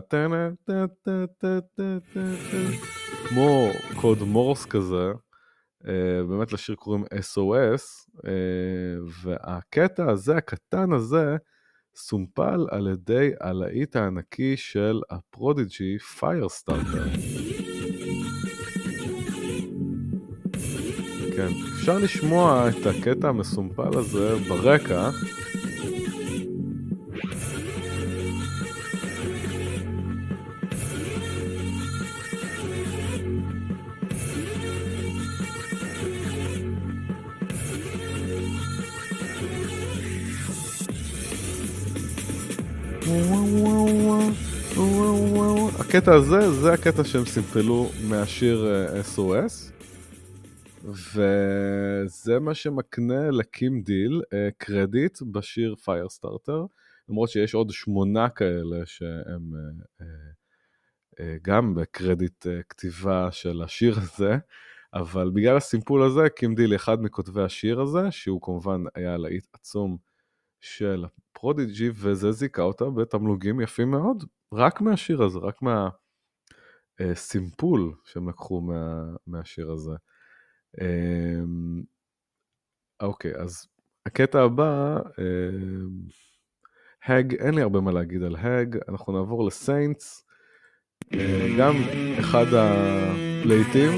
כמו 3.29 3.71
קוד 4.01 4.19
מורס 4.23 4.67
כזה, 4.67 5.13
אה, 5.89 6.25
באמת 6.29 6.53
לשיר 6.53 6.75
קוראים 6.75 7.05
SOS, 7.05 8.11
אה, 8.27 8.33
והקטע 9.23 10.11
הזה, 10.11 10.37
הקטן 10.37 10.93
הזה, 10.93 11.37
סומפל 11.97 12.67
על 12.71 12.89
ידי 12.93 13.31
הלהיט 13.41 13.97
הענקי 13.97 14.57
של 14.57 15.01
ה 15.11 15.22
Prodigy 15.22 15.99
Firestarter. 15.99 17.05
כן, 21.37 21.74
אפשר 21.85 21.99
לשמוע 21.99 22.69
את 22.69 22.87
הקטע 22.87 23.29
המסומפל 23.29 23.99
הזה 23.99 24.35
ברקע. 24.49 25.11
הקטע 45.79 46.15
הזה, 46.15 46.51
זה 46.51 46.73
הקטע 46.73 47.05
שהם 47.05 47.27
סימפלו 47.27 47.91
מהשיר 48.09 48.67
אה, 48.67 49.01
SOS. 49.17 49.75
וזה 50.85 52.41
מה 52.41 52.55
שמקנה 52.55 53.31
לקים 53.31 53.83
דיל 53.83 54.23
אה, 54.33 54.49
קרדיט 54.59 55.23
בשיר 55.33 55.75
Firestarter, 55.75 56.67
למרות 57.09 57.29
שיש 57.29 57.55
עוד 57.55 57.71
שמונה 57.71 58.29
כאלה 58.29 58.87
שהם 58.87 59.53
אה, 60.01 60.07
אה, 61.21 61.37
גם 61.43 61.75
בקרדיט 61.75 62.47
כתיבה 62.69 63.33
של 63.33 63.63
השיר 63.63 63.99
הזה, 63.99 64.37
אבל 64.95 65.31
בגלל 65.31 65.57
הסימפול 65.57 66.03
הזה, 66.03 66.29
קים 66.37 66.55
דיל 66.55 66.75
אחד 66.75 67.03
מכותבי 67.03 67.43
השיר 67.43 67.81
הזה, 67.81 68.11
שהוא 68.11 68.43
כמובן 68.43 68.83
היה 68.95 69.17
להיט 69.17 69.47
עצום 69.53 69.97
של 70.61 71.05
ה 71.05 71.14
Prodigy, 71.14 71.91
וזה 71.95 72.33
זיכה 72.33 72.63
אותה 72.63 72.85
בתמלוגים 72.85 73.61
יפים 73.61 73.91
מאוד, 73.91 74.25
רק 74.53 74.81
מהשיר 74.81 75.23
הזה, 75.23 75.39
רק 75.39 75.61
מהסימפול 77.01 77.95
שהם 78.05 78.29
לקחו 78.29 78.61
מה, 78.61 79.05
מהשיר 79.27 79.71
הזה. 79.71 79.95
אמ, 80.81 81.83
אוקיי, 83.03 83.33
אז 83.37 83.67
הקטע 84.07 84.43
הבא, 84.43 84.99
האג, 87.05 87.35
אין 87.35 87.55
לי 87.55 87.63
הרבה 87.63 87.81
מה 87.81 87.93
להגיד 87.93 88.23
על 88.23 88.37
האג, 88.37 88.79
אנחנו 88.89 89.13
נעבור 89.13 89.47
לסיינטס, 89.47 90.27
אה, 91.15 91.49
גם 91.59 91.75
אחד 92.21 92.47
הלהיטים 92.55 93.91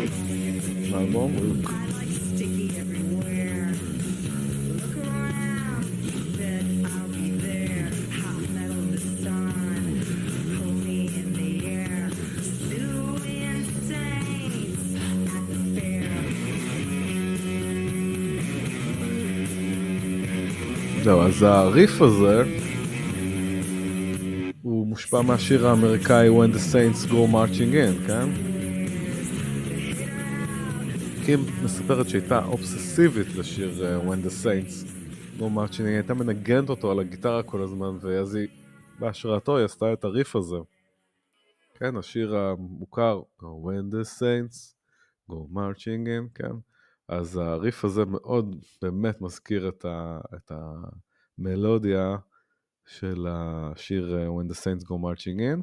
מהאלבום. 0.90 1.32
אז 21.36 21.42
הריף 21.42 22.02
הזה 22.02 22.42
הוא 24.62 24.86
מושפע 24.86 25.22
מהשיר 25.22 25.66
האמריקאי 25.66 26.28
When 26.28 26.54
the 26.54 26.72
Saints 26.72 27.10
Go 27.10 27.32
Marching 27.32 27.72
In, 27.72 28.06
כן? 28.06 28.28
קים 31.24 31.40
מספרת 31.64 32.08
שהייתה 32.08 32.44
אובססיבית 32.44 33.34
לשיר 33.34 33.70
uh, 33.70 34.08
When 34.08 34.26
the 34.26 34.44
Saints 34.44 34.86
Go 35.38 35.42
Marching 35.42 35.78
In, 35.78 35.82
היא 35.82 35.94
הייתה 35.94 36.14
מנגנת 36.14 36.68
אותו 36.68 36.90
על 36.90 37.00
הגיטרה 37.00 37.42
כל 37.42 37.62
הזמן, 37.62 37.98
ואז 38.00 38.34
היא, 38.34 38.48
בהשראתו 38.98 39.56
היא 39.56 39.64
עשתה 39.64 39.92
את 39.92 40.04
הריף 40.04 40.36
הזה. 40.36 40.56
כן, 41.74 41.96
השיר 41.96 42.36
המוכר, 42.36 43.22
When 43.40 43.92
the 43.92 44.20
Saints 44.20 44.74
Go 45.30 45.34
Marching 45.54 46.06
In, 46.06 46.34
כן? 46.34 46.52
אז 47.08 47.36
הריף 47.36 47.84
הזה 47.84 48.04
מאוד 48.04 48.56
באמת 48.82 49.20
מזכיר 49.20 49.68
את, 49.68 49.84
ה, 49.84 50.20
את 50.34 50.52
המלודיה 51.38 52.16
של 52.86 53.26
השיר 53.30 54.18
אה, 54.18 54.26
When 54.26 54.52
the 54.52 54.56
Saints 54.56 54.84
Go 54.84 54.94
Marching 54.94 55.38
In. 55.38 55.62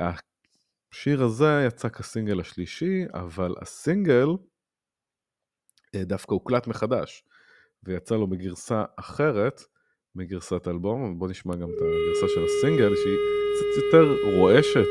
השיר 0.00 1.22
הזה 1.22 1.64
יצא 1.66 1.88
כסינגל 1.88 2.40
השלישי, 2.40 3.04
אבל 3.14 3.54
הסינגל 3.62 4.26
אה, 5.94 6.04
דווקא 6.04 6.32
הוקלט 6.34 6.66
מחדש, 6.66 7.24
ויצא 7.84 8.14
לו 8.14 8.26
בגרסה 8.26 8.84
אחרת 8.96 9.60
מגרסת 10.14 10.66
האלבום. 10.66 11.18
בוא 11.18 11.28
נשמע 11.28 11.56
גם 11.56 11.68
את 11.68 11.76
הגרסה 11.78 12.34
של 12.34 12.44
הסינגל, 12.44 12.94
שהיא 12.96 13.16
קצת 13.56 13.84
יותר 13.84 14.16
רועשת. 14.36 14.86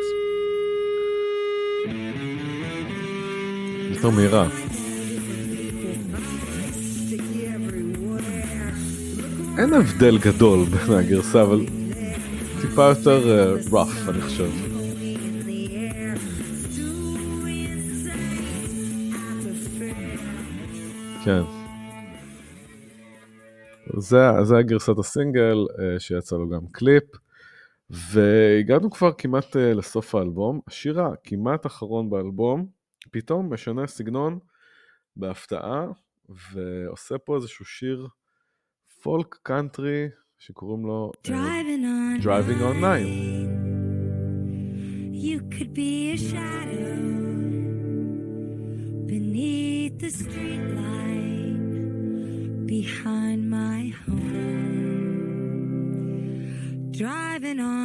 יותר 3.95 4.09
מהירה. 4.09 4.85
אין 9.58 9.74
הבדל 9.74 10.18
גדול 10.18 10.66
בין 10.66 10.97
הגרסה, 10.97 11.41
אבל 11.41 11.66
טיפה 12.62 12.84
יותר 12.84 13.30
אה, 13.30 13.56
rough, 13.70 14.10
אני 14.10 14.22
חושב. 14.22 14.49
כן. 21.26 21.41
זה, 23.97 24.18
זה 24.43 24.58
הגרסת 24.58 24.99
הסינגל 24.99 25.58
אה, 25.80 25.99
שיצא 25.99 26.36
לו 26.36 26.49
גם 26.49 26.68
קליפ, 26.72 27.03
והגענו 27.89 28.91
כבר 28.91 29.12
כמעט 29.18 29.56
אה, 29.56 29.74
לסוף 29.74 30.16
האלבום. 30.16 30.60
השיר 30.68 31.01
הכמעט 31.01 31.66
אחרון 31.66 32.10
באלבום 32.10 32.66
פתאום 33.12 33.53
משנה 33.53 33.88
סגנון 33.88 34.39
בהפתעה, 35.16 35.86
ועושה 36.30 37.18
פה 37.18 37.36
איזשהו 37.36 37.66
שיר 37.66 38.08
פולק 39.05 39.39
קאנטרי 39.43 40.09
שקוראים 40.39 40.87
לו 40.87 41.12
אה, 41.31 41.31
Driving 41.33 41.85
on, 41.85 42.22
Driving 42.24 42.61
on 42.62 42.81
Nine. 42.81 43.70
You 45.26 45.39
could 45.55 45.72
be 45.74 45.93
a 46.14 46.16
shadow 46.31 46.97
beneath 49.12 49.97
the 50.05 50.11
streetlight 50.20 51.66
behind 52.74 53.41
my 53.59 53.81
home. 54.05 54.41
Driving 57.01 57.61
on 57.61 57.84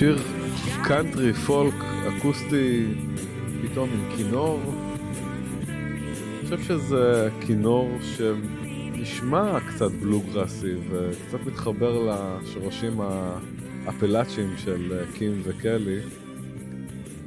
שיר 0.00 0.18
קאנטרי, 0.84 1.32
פולק, 1.32 1.74
אקוסטי, 2.08 2.86
פתאום 3.62 3.88
עם 3.92 4.16
כינור. 4.16 4.60
אני 5.68 6.42
חושב 6.42 6.62
שזה 6.62 7.28
כינור 7.40 7.98
שנשמע 8.02 9.58
קצת 9.60 9.90
בלוגראסי 9.90 10.74
וקצת 10.90 11.38
מתחבר 11.46 12.10
לשורשים 12.10 13.00
האפלאצ'יים 13.00 14.54
של 14.56 15.04
קים 15.14 15.40
וקלי. 15.44 15.98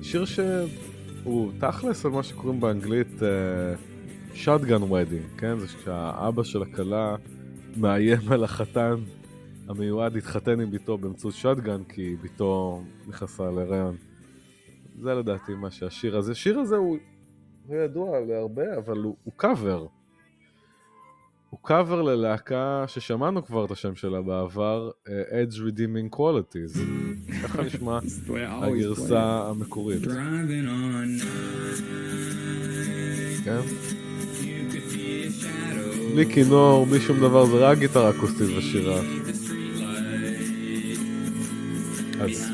שיר 0.02 0.26
שהוא 0.26 1.52
תכלס 1.60 2.06
על 2.06 2.12
מה 2.12 2.24
שקוראים 2.24 2.60
באנגלית 2.60 3.20
שotgun 4.36 4.84
wedding, 4.90 5.38
כן? 5.40 5.60
זה 5.60 5.68
כשהאבא 5.68 6.44
של 6.44 6.62
הכלה 6.62 7.16
מאיים 7.78 8.20
על 8.32 8.44
החתן 8.44 8.96
המיועד 9.70 10.14
להתחתן 10.14 10.60
עם 10.60 10.72
ביתו 10.72 10.98
באמצעות 10.98 11.34
שotgun 11.42 11.94
כי 11.94 12.16
ביתו 12.22 12.82
נכנסה 13.08 13.52
להיריון. 13.52 13.96
זה 15.02 15.14
לדעתי 15.14 15.54
מה 15.54 15.72
שהשיר 15.72 16.18
הזה. 16.18 16.32
השיר 16.32 16.60
הזה 16.60 16.76
הוא 16.76 16.98
לא 17.70 17.76
ידוע 17.76 18.20
להרבה, 18.20 18.78
אבל 18.78 18.98
הוא, 18.98 19.16
הוא 19.24 19.34
קאבר. 19.38 19.86
הוא 21.50 21.60
קאבר 21.64 22.02
ללהקה 22.02 22.84
ששמענו 22.88 23.46
כבר 23.46 23.66
את 23.66 23.72
השם 23.72 23.96
שלה 23.96 24.22
בעבר, 24.22 24.90
uh, 25.06 25.10
Edge 25.10 25.56
Redeeming 25.56 26.16
Qualities. 26.16 26.80
ככה 27.44 27.64
נשמע. 27.64 28.00
הגרסה 28.64 29.50
המקורית. 29.50 30.02
כן? 33.44 33.60
בלי 36.14 36.34
כינור, 36.34 36.86
בלי 36.86 37.00
שום 37.00 37.20
דבר, 37.20 37.46
זה 37.46 37.56
רק 37.56 37.78
גיטרה 37.78 38.10
אקוסטית 38.10 38.58
ושירה. 38.58 39.23
אז 42.24 42.52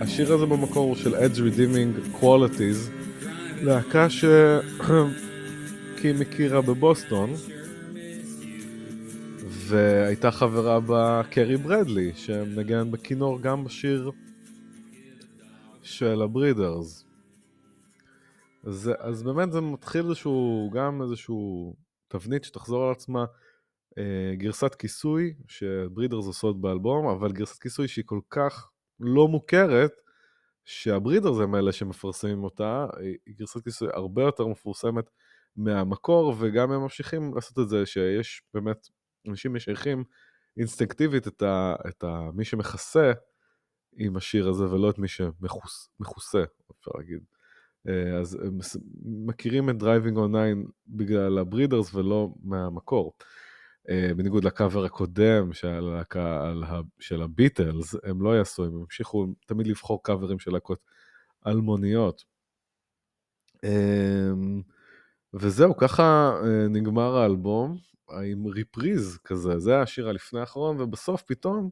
השיר 0.00 0.32
הזה 0.32 0.46
במקור 0.46 0.88
הוא 0.88 0.96
של 0.96 1.14
Edge 1.14 1.38
Redeeming 1.38 2.16
Qualities, 2.22 2.90
להקה 3.62 4.10
ש... 4.10 4.24
קים 6.00 6.20
הכירה 6.20 6.60
בבוסטון, 6.60 7.30
והייתה 9.48 10.30
חברה 10.30 10.80
בה 10.80 11.22
קרי 11.30 11.56
ברדלי, 11.56 12.12
שמנגן 12.14 12.90
בכינור 12.90 13.40
גם 13.40 13.64
בשיר 13.64 14.10
של 15.82 16.22
הברידרס. 16.22 17.04
אז, 18.64 18.90
אז 18.98 19.22
באמת 19.22 19.52
זה 19.52 19.60
מתחיל 19.60 20.04
איזשהו, 20.04 20.70
גם 20.74 21.02
איזשהו 21.02 21.74
תבנית 22.08 22.44
שתחזור 22.44 22.84
על 22.84 22.92
עצמה, 22.92 23.24
אה, 23.98 24.34
גרסת 24.34 24.74
כיסוי 24.74 25.34
שברידרס 25.48 26.26
עושות 26.26 26.60
באלבום, 26.60 27.06
אבל 27.06 27.32
גרסת 27.32 27.62
כיסוי 27.62 27.88
שהיא 27.88 28.04
כל 28.06 28.20
כך 28.30 28.70
לא 29.00 29.28
מוכרת, 29.28 29.92
שהברידרס 30.64 31.38
הם 31.40 31.54
אלה 31.54 31.72
שמפרסמים 31.72 32.44
אותה, 32.44 32.86
היא 33.26 33.34
גרסת 33.38 33.64
כיסוי 33.64 33.88
הרבה 33.92 34.22
יותר 34.22 34.46
מפורסמת 34.46 35.10
מהמקור, 35.56 36.34
וגם 36.38 36.72
הם 36.72 36.80
ממשיכים 36.80 37.34
לעשות 37.34 37.58
את 37.58 37.68
זה, 37.68 37.86
שיש 37.86 38.42
באמת, 38.54 38.88
אנשים 39.28 39.54
משייכים 39.54 40.04
אינסטינקטיבית 40.56 41.28
את, 41.28 41.42
ה, 41.42 41.74
את 41.88 42.04
ה, 42.04 42.30
מי 42.34 42.44
שמכסה 42.44 43.12
עם 43.98 44.16
השיר 44.16 44.48
הזה, 44.48 44.64
ולא 44.70 44.90
את 44.90 44.98
מי 44.98 45.08
שמכוסה, 45.08 46.44
אפשר 46.78 46.90
להגיד. 46.98 47.20
אה, 47.88 48.18
אז 48.20 48.34
הם 48.34 48.58
מכירים 49.26 49.70
את 49.70 49.76
on 49.82 49.82
9 49.82 50.70
בגלל 50.86 51.38
הברידרס 51.38 51.94
ולא 51.94 52.28
מהמקור. 52.42 53.12
אה, 53.90 54.10
בניגוד 54.16 54.44
לקאבר 54.44 54.84
הקודם 54.84 55.52
של 55.52 56.00
על 56.14 56.64
של 56.98 57.22
הביטלס, 57.22 57.94
הם 58.04 58.22
לא 58.22 58.36
יעשו, 58.36 58.64
הם 58.64 58.74
המשיכו 58.74 59.26
תמיד 59.46 59.66
לבחור 59.66 60.02
קאברים 60.02 60.38
של 60.38 60.50
להקות 60.50 60.78
אלמוניות. 61.46 62.24
אמ, 63.64 64.62
וזהו, 65.34 65.76
ככה 65.76 66.32
אה, 66.44 66.68
נגמר 66.68 67.16
האלבום, 67.16 67.76
עם 68.24 68.46
ריפריז 68.46 69.18
כזה, 69.24 69.58
זה 69.58 69.80
השיר 69.80 70.08
הלפני 70.08 70.40
האחרון, 70.40 70.80
ובסוף 70.80 71.22
פתאום, 71.22 71.70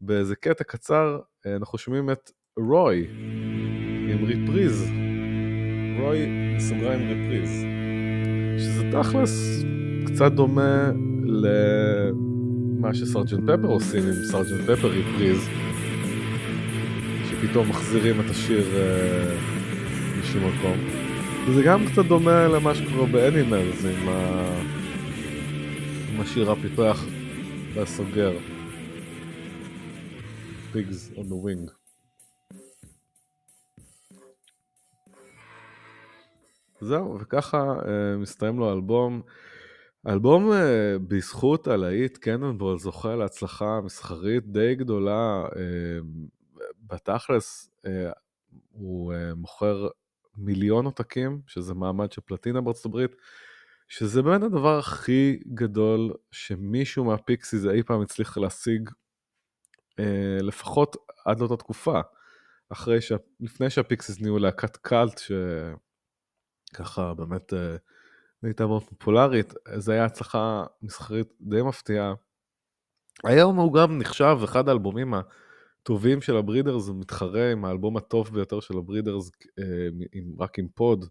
באיזה 0.00 0.36
קטע 0.36 0.64
קצר, 0.64 1.20
אה, 1.46 1.56
אנחנו 1.56 1.78
שומעים 1.78 2.10
את 2.10 2.30
רוי 2.58 3.08
עם 4.10 4.24
ריפריז. 4.24 4.84
רוי 6.00 6.26
בסוגריים 6.56 7.08
ריפריז. 7.08 7.50
שזה 8.58 8.82
תכלס 8.92 9.64
קצת 10.06 10.32
דומה 10.32 10.92
למה 11.42 12.94
שסרג'נט 12.94 13.50
פפר 13.50 13.66
עושים 13.66 14.02
עם 14.02 14.24
סרג'נט 14.24 14.70
פפר 14.70 14.88
ריפריז, 14.88 15.48
שפתאום 17.28 17.68
מחזירים 17.68 18.20
את 18.20 18.30
השיר 18.30 18.66
אה, 18.76 19.36
משום 20.20 20.42
מקום. 20.48 20.78
וזה 21.46 21.62
גם 21.62 21.86
קצת 21.86 22.04
דומה 22.04 22.48
למה 22.48 22.74
שקורה 22.74 23.06
באנימלס 23.06 23.84
עם, 23.84 24.08
ה... 24.08 24.48
עם 26.14 26.20
השיר 26.20 26.50
הפתוח 26.50 27.04
והסוגר. 27.74 28.32
Pigs 30.72 31.16
on 31.16 31.22
the 31.22 31.44
wing. 31.44 31.70
זהו, 36.80 37.18
וככה 37.20 37.58
אה, 37.58 38.16
מסתיים 38.16 38.58
לו 38.58 38.70
האלבום. 38.70 39.22
האלבום 40.04 40.52
אה, 40.52 40.96
בזכות 41.08 41.66
הלהיט 41.66 42.16
קנונבול 42.16 42.78
זוכה 42.78 43.16
להצלחה 43.16 43.80
מסחרית 43.84 44.44
די 44.46 44.74
גדולה. 44.74 45.44
אה, 45.56 45.98
בתכלס 46.86 47.70
אה, 47.86 48.10
הוא 48.70 49.14
מוכר 49.36 49.88
מיליון 50.36 50.84
עותקים, 50.84 51.40
שזה 51.46 51.74
מעמד 51.74 52.12
של 52.12 52.20
פלטינה 52.20 52.60
בארצות 52.60 52.86
הברית, 52.86 53.10
שזה 53.88 54.22
באמת 54.22 54.42
הדבר 54.42 54.78
הכי 54.78 55.40
גדול 55.54 56.14
שמישהו 56.30 57.04
מהפיקסיס 57.04 57.66
אי 57.66 57.82
פעם 57.82 58.02
הצליח 58.02 58.38
להשיג, 58.38 58.90
לפחות 60.40 60.96
עד 61.26 61.40
לאותה 61.40 61.56
תקופה. 61.56 62.00
אחרי 62.68 63.00
שה... 63.00 63.16
לפני 63.40 63.70
שהפיקסיס 63.70 64.20
נהיו 64.20 64.38
להקת 64.38 64.76
קאלט, 64.76 65.20
שככה 66.70 67.14
באמת 67.14 67.54
אה, 67.54 67.76
הייתה 68.42 68.66
מאוד 68.66 68.82
פופולרית, 68.82 69.54
זו 69.76 69.92
הייתה 69.92 70.04
הצלחה 70.04 70.64
מסחרית 70.82 71.28
די 71.40 71.62
מפתיעה. 71.62 72.14
היום 73.24 73.56
הוא 73.56 73.74
גם 73.74 73.98
נחשב 73.98 74.38
אחד 74.44 74.68
האלבומים 74.68 75.14
טובים 75.82 76.20
של 76.20 76.36
הברידרס, 76.36 76.84
זה 76.84 76.92
מתחרה 76.92 77.52
עם 77.52 77.64
האלבום 77.64 77.96
הטוב 77.96 78.30
ביותר 78.32 78.60
של 78.60 78.78
הברידרס, 78.78 79.30
אה, 79.58 79.88
רק 80.38 80.58
עם 80.58 80.68
פוד. 80.74 81.04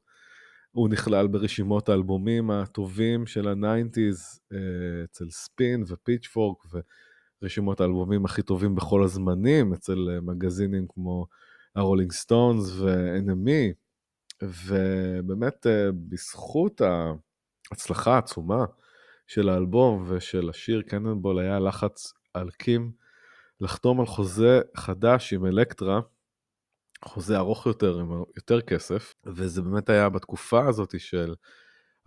הוא 0.72 0.90
נכלל 0.90 1.28
ברשימות 1.28 1.90
האלבומים 1.90 2.52
הטובים 2.52 3.26
של 3.26 3.48
ה 3.48 3.58
nineties 3.58 4.40
אה, 4.54 4.58
אצל 5.04 5.30
Spin 5.30 5.84
ו 5.88 5.95
Pitchfork 5.95 6.58
ורשימות 7.42 7.82
האלבומים 7.82 8.26
הכי 8.26 8.42
טובים 8.42 8.76
בכל 8.76 9.04
הזמנים 9.04 9.74
אצל 9.74 10.20
מגזינים 10.22 10.86
כמו 10.90 11.26
ה 11.76 11.80
Rolling 11.80 12.12
Stones 12.12 12.80
ו-NME 12.80 13.87
ובאמת 14.44 15.68
אה, 15.68 15.90
בזכות 16.10 16.82
ההצלחה 17.72 18.16
העצומה 18.16 18.66
של 19.28 19.50
האלבום 19.50 20.06
ושל 20.08 20.50
השיר 20.50 20.82
Cannonball 20.82 21.40
היה 21.40 21.60
לחץ 21.60 22.14
על 22.34 22.50
קים 22.52 22.92
לחתום 23.62 24.00
על 24.00 24.06
חוזה 24.06 24.62
חדש 24.78 25.34
עם 25.34 25.46
אלקטרה 25.46 26.00
חוזה 27.06 27.38
ארוך 27.38 27.66
יותר 27.66 28.00
עם 28.00 28.24
יותר 28.36 28.62
כסף 28.62 29.14
וזה 29.26 29.62
באמת 29.62 29.90
היה 29.90 30.10
בתקופה 30.10 30.68
הזאת 30.68 31.00
של 31.00 31.36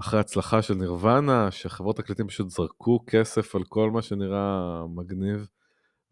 אחרי 0.01 0.21
הצלחה 0.21 0.63
של 0.63 0.75
נירוונה 0.75 1.51
שחברות 1.51 1.97
תקליטים 1.97 2.29
פשוט 2.29 2.51
זרקו 2.51 3.05
כסף 3.07 3.55
על 3.55 3.65
כל 3.69 3.91
מה 3.91 4.03
שנראה 4.03 4.83
מגניב 4.95 5.49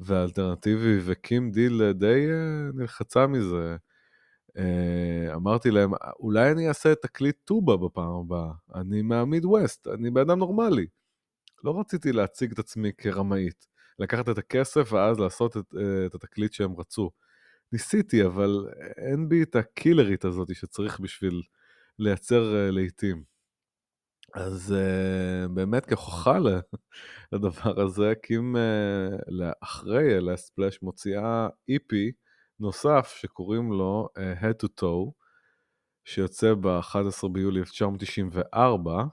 ואלטרנטיבי 0.00 0.98
וקים 1.04 1.50
דיל 1.50 1.92
די 1.92 2.26
אה, 2.30 2.70
נלחצה 2.74 3.26
מזה. 3.26 3.76
אה, 4.56 5.34
אמרה 5.34 5.70
להם 5.70 5.90
אולי 6.20 6.50
אני 6.50 6.68
אעשה 6.68 6.94
תקליט 6.94 7.36
טובה 7.44 7.76
בפעם 7.76 8.14
הבאה 8.14 8.52
אני 8.74 9.02
מהמיד 9.02 9.44
ווסט 9.44 9.88
אני 9.88 10.10
בן 10.10 10.20
אדם 10.20 10.38
נורמלי. 10.38 10.86
לא 11.64 11.80
רציתי 11.80 12.12
להציג 12.12 12.52
את 12.52 12.58
עצמי 12.58 12.92
כרמאית 12.98 13.66
לקחת 13.98 14.28
את 14.28 14.38
הכסף 14.38 14.92
ואז 14.92 15.18
לעשות 15.18 15.56
את, 15.56 15.74
אה, 15.76 16.06
את 16.06 16.14
התקליט 16.14 16.52
שהם 16.52 16.72
רצו. 16.78 17.10
ניסיתי, 17.72 18.24
אבל 18.24 18.66
אין 18.96 19.28
בי 19.28 19.42
את 19.42 19.56
הקילרית 19.56 20.24
הזאת 20.24 20.54
שצריך 20.54 21.00
בשביל 21.00 21.42
לייצר 21.98 22.42
uh, 22.42 22.72
לעיתים. 22.72 23.22
אז 24.34 24.74
באמת 25.50 25.86
כהוכחה 25.86 26.38
לדבר 27.32 27.80
הזה, 27.80 28.12
קים 28.22 28.56
uh, 28.56 29.44
אחרי 29.62 30.16
אלס 30.16 30.46
ספלאש 30.46 30.82
מוציאה 30.82 31.48
EP 31.70 31.94
נוסף 32.60 33.14
שקוראים 33.20 33.72
לו 33.72 34.08
uh, 34.18 34.42
Head 34.42 34.64
to 34.64 34.82
Toe, 34.82 35.12
שיוצא 36.04 36.54
ב-11 36.54 37.28
ביולי 37.32 37.60
1994. 37.60 39.04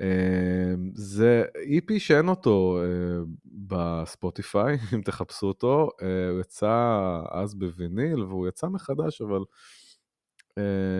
אמ, 0.00 0.90
זה 0.94 1.44
EP 1.54 1.98
שאין 1.98 2.28
אותו 2.28 2.78
אה, 2.82 3.22
בספוטיפיי, 3.44 4.76
אם 4.94 5.02
תחפשו 5.02 5.46
אותו, 5.46 5.90
אה, 6.02 6.30
הוא 6.30 6.40
יצא 6.40 7.20
אז 7.30 7.54
בוויניל 7.54 8.22
והוא 8.22 8.48
יצא 8.48 8.66
מחדש, 8.66 9.20
אבל 9.20 9.40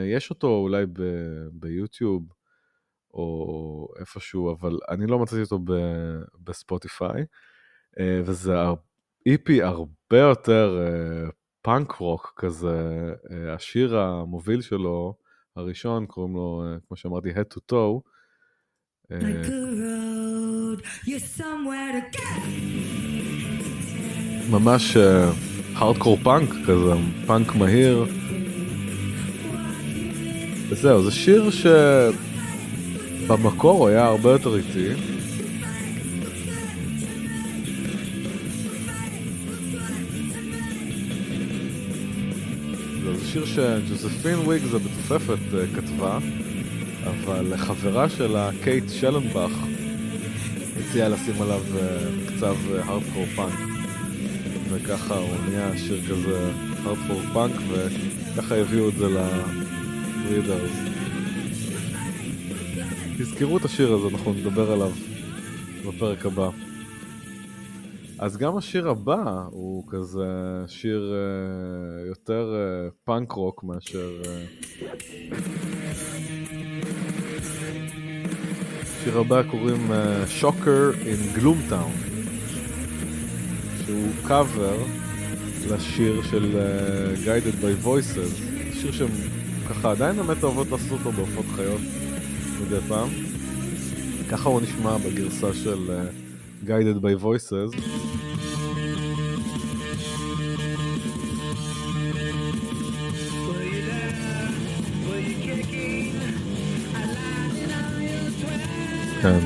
יש 0.07 0.31
אותו 0.31 0.47
אולי 0.47 0.85
ביוטיוב 1.53 2.33
או 3.15 3.89
איפשהו, 4.01 4.53
אבל 4.53 4.79
אני 4.89 5.07
לא 5.07 5.19
מצאתי 5.19 5.43
אותו 5.43 5.59
בספוטיפיי, 6.45 7.25
וזה 8.25 8.55
EP 9.29 9.63
הרבה 9.63 10.19
יותר 10.19 10.79
פאנק 11.69 11.93
רוק 11.93 12.33
כזה, 12.37 13.13
השיר 13.55 13.99
המוביל 13.99 14.61
שלו, 14.61 15.15
הראשון, 15.57 16.07
קוראים 16.07 16.35
לו, 16.35 16.63
כמו 16.89 16.97
שאמרתי, 16.97 17.29
Head 17.31 17.55
to 17.55 17.59
Toe, 17.73 18.01
go. 19.13 19.53
ממש 24.51 24.97
הארדקור 25.75 26.17
פאנק 26.17 26.51
כזה, 26.67 26.93
פאנק 27.27 27.55
מהיר. 27.55 28.05
וזהו, 30.69 31.03
זה 31.03 31.11
שיר 31.11 31.51
שבמקור 33.27 33.89
היה 33.89 34.07
הרבה 34.07 34.31
יותר 34.31 34.57
איטי. 34.57 35.18
שיר 43.33 43.45
שג'וזפין 43.47 44.39
וויגס 44.39 44.75
המתופפת 44.75 45.55
אה, 45.55 45.65
כתבה. 45.77 46.19
אבל 47.05 47.57
חברה 47.57 48.09
שלה, 48.09 48.51
קייט 48.63 48.85
שלנבך, 48.91 49.51
הציעה 50.79 51.09
לשים 51.09 51.43
עליו 51.43 51.61
אה, 51.77 51.99
קצב 52.27 52.57
hardcore 52.73 53.27
punk. 53.37 53.59
וככה 54.71 55.15
הוא 55.15 55.29
נהיה 55.49 55.79
שיר 55.79 56.01
כזה 56.09 56.51
hardcore 56.85 57.21
punk, 57.33 57.53
וככה 57.71 58.57
הביאו 58.57 58.89
את 58.89 58.95
זה 58.95 59.07
ל 59.07 59.24
Breeders. 59.24 60.73
תזכרו 63.19 63.57
את 63.57 63.65
השיר 63.65 63.93
הזה, 63.93 64.17
אנחנו 64.17 64.33
נדבר 64.33 64.73
עליו 64.73 64.91
בפרק 65.87 66.27
הבא. 66.27 66.68
אז 68.19 68.37
גם 68.37 68.57
השיר 68.57 68.89
הבא 68.89 69.47
הוא 69.51 69.85
כזה 69.89 70.27
שיר 70.67 71.15
uh, 71.15 72.09
יותר 72.09 72.55
uh, 72.55 72.95
פאנק 73.05 73.33
רוק 73.33 73.65
מאשר... 73.65 74.11
Uh... 74.23 74.29
שיר 79.05 79.19
הבא 79.19 79.43
קוראים 79.51 79.91
שוקר 80.27 80.91
אין 81.07 81.33
גלומטאון, 81.35 81.93
שהוא 83.85 84.09
קאבר 84.29 84.77
לשיר 85.71 86.23
של 86.23 86.57
uh, 86.57 87.27
Guided 87.27 87.63
by 87.63 87.87
Voices, 87.87 88.43
שיר 88.73 88.93
שהם 88.93 89.11
ככה 89.69 89.91
עדיין 89.91 90.17
באמת 90.17 90.45
אוהבות 90.45 90.71
לעשות 90.71 90.99
אותו 90.99 91.13
בהופעות 91.13 91.47
חיות 91.57 91.81
מדי 92.63 92.81
פעם. 92.89 93.09
ככה 94.31 94.49
הוא 94.49 94.61
נשמע 94.61 94.97
בגרסה 94.97 95.55
של... 95.55 95.91
Uh, 96.58 96.66
guided 96.66 97.02
by 97.02 97.14
voices. 97.16 97.72
כן. 109.22 109.40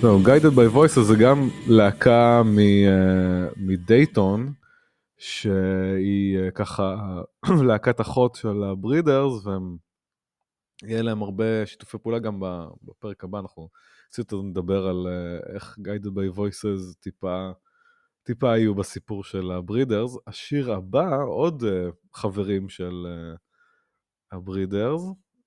זהו, 0.00 0.20
Guided 0.24 0.56
by 0.56 0.76
Voices 0.76 1.00
זה 1.00 1.16
גם 1.16 1.48
להקה 1.66 2.42
uh, 2.42 3.54
מדייטון, 3.56 4.52
שהיא 5.21 6.39
אה, 6.39 6.51
ככה 6.51 6.95
להקת 7.67 8.01
אחות 8.01 8.35
של 8.35 8.63
הברידרס, 8.63 9.45
והם, 9.45 9.77
יהיה 10.83 11.01
להם 11.01 11.21
הרבה 11.21 11.65
שיתופי 11.65 11.97
פעולה 11.97 12.19
גם 12.19 12.39
בפרק 12.83 13.23
הבא, 13.23 13.39
אנחנו 13.39 13.69
קצת 14.09 14.33
נדבר 14.33 14.87
על 14.87 15.07
אה, 15.07 15.53
איך 15.55 15.77
Guided 15.79 16.07
by 16.07 16.37
Voices 16.37 16.95
טיפה, 16.99 17.51
טיפה 18.23 18.53
היו 18.53 18.75
בסיפור 18.75 19.23
של 19.23 19.51
הברידרס. 19.51 20.17
השיר 20.27 20.71
הבא, 20.71 21.17
עוד 21.23 21.63
אה, 21.63 21.89
חברים 22.13 22.69
של 22.69 23.07
הברידרס, 24.31 25.01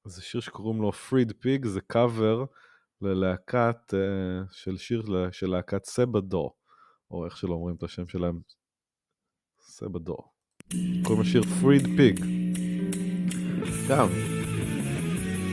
זה 0.05 0.23
שיר 0.23 0.41
שקוראים 0.41 0.83
לו 0.83 0.91
Freed 0.91 1.31
Pig, 1.31 1.67
זה 1.67 1.81
קאבר 1.81 2.45
ללהקת, 3.01 3.95
של 4.51 4.77
שיר 4.77 5.03
של 5.33 5.51
להקת 5.51 5.85
סבדו, 5.85 6.55
או 7.11 7.25
איך 7.25 7.37
שלא 7.37 7.53
אומרים 7.53 7.77
את 7.77 7.83
השם 7.83 8.07
שלהם, 8.07 8.41
סבדור. 9.77 10.25
קוראים 11.03 11.23
לשיר 11.23 11.43
פריד 11.43 11.87
פיג. 11.97 12.25
גם 13.89 14.09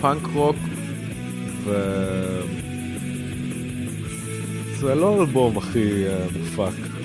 פאנק 0.01 0.23
רוק 0.33 0.55
ו... 1.63 1.71
זה 4.79 4.95
לא 4.95 5.21
אלבום 5.21 5.57
הכי 5.57 6.07
uh, 6.07 6.37
מופק. 6.37 7.00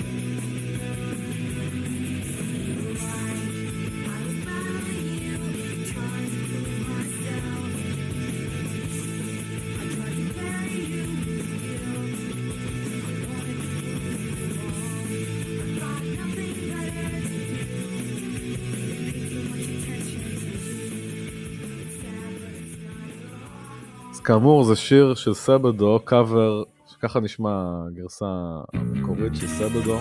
כאמור 24.27 24.63
זה 24.63 24.75
שיר 24.75 25.15
של 25.15 25.33
סבדו, 25.33 25.99
קאבר, 26.05 26.63
שככה 26.91 27.19
נשמע 27.19 27.49
הגרסה 27.87 28.25
המקורית 28.73 29.35
של 29.35 29.47
סבדו. 29.47 29.99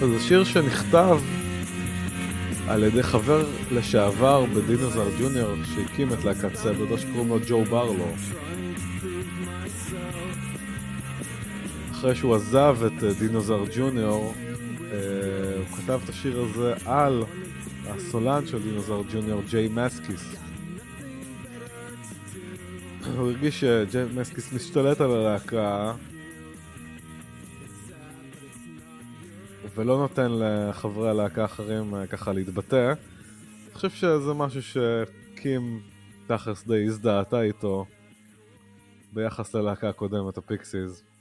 זה 0.00 0.20
שיר 0.20 0.44
שנכתב 0.44 1.18
על 2.68 2.84
ידי 2.84 3.02
חבר 3.02 3.46
לשעבר 3.72 4.44
בדינוזר 4.44 5.06
ג'וניור 5.20 5.54
שהקים 5.64 6.12
את 6.12 6.24
להקת 6.24 6.54
סבדו 6.54 6.98
שקוראים 6.98 7.28
לו 7.28 7.38
ג'ו 7.48 7.64
ברלו. 7.64 8.08
אחרי 11.90 12.14
שהוא 12.14 12.34
עזב 12.34 12.76
את 12.86 13.04
דינוזר 13.18 13.64
ג'וניור, 13.76 14.34
הוא 15.68 15.76
כתב 15.76 16.00
את 16.04 16.08
השיר 16.08 16.40
הזה 16.40 16.74
על 16.86 17.22
הסולן 17.86 18.46
של 18.46 18.62
דינוזר 18.62 19.02
ג'וניור, 19.12 19.42
ג'יי 19.50 19.68
מסקיס. 19.68 20.34
הוא 23.06 23.26
הרגיש 23.26 23.60
שג'יי 23.60 24.04
מסקיס 24.14 24.52
משתלט 24.52 25.00
על 25.00 25.10
הלהקה 25.10 25.94
ולא 29.74 29.98
נותן 29.98 30.30
לחברי 30.30 31.10
הלהקה 31.10 31.42
האחרים 31.42 31.94
אה, 31.94 32.06
ככה 32.06 32.32
להתבטא. 32.32 32.92
אני 33.66 33.74
חושב 33.74 33.90
שזה 33.90 34.34
משהו 34.34 34.62
שקים 34.62 35.80
תכלס 36.26 36.66
די 36.66 36.84
הזדהתה 36.86 37.42
איתו 37.42 37.86
ביחס 39.12 39.54
ללהקה 39.54 39.88
הקודמת, 39.88 40.38
ה 40.38 40.47
Pixies. 40.47 41.13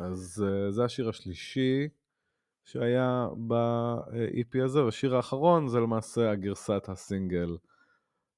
אז 0.00 0.44
אה, 0.46 0.70
זה 0.70 0.84
השיר 0.84 1.08
השלישי 1.08 1.88
שהיה 2.64 3.28
ב-EP 3.46 4.64
הזה, 4.64 4.84
והשיר 4.84 5.16
האחרון 5.16 5.68
זה 5.68 5.80
למעשה 5.80 6.30
הגרסת 6.30 6.88
הסינגל 6.88 7.56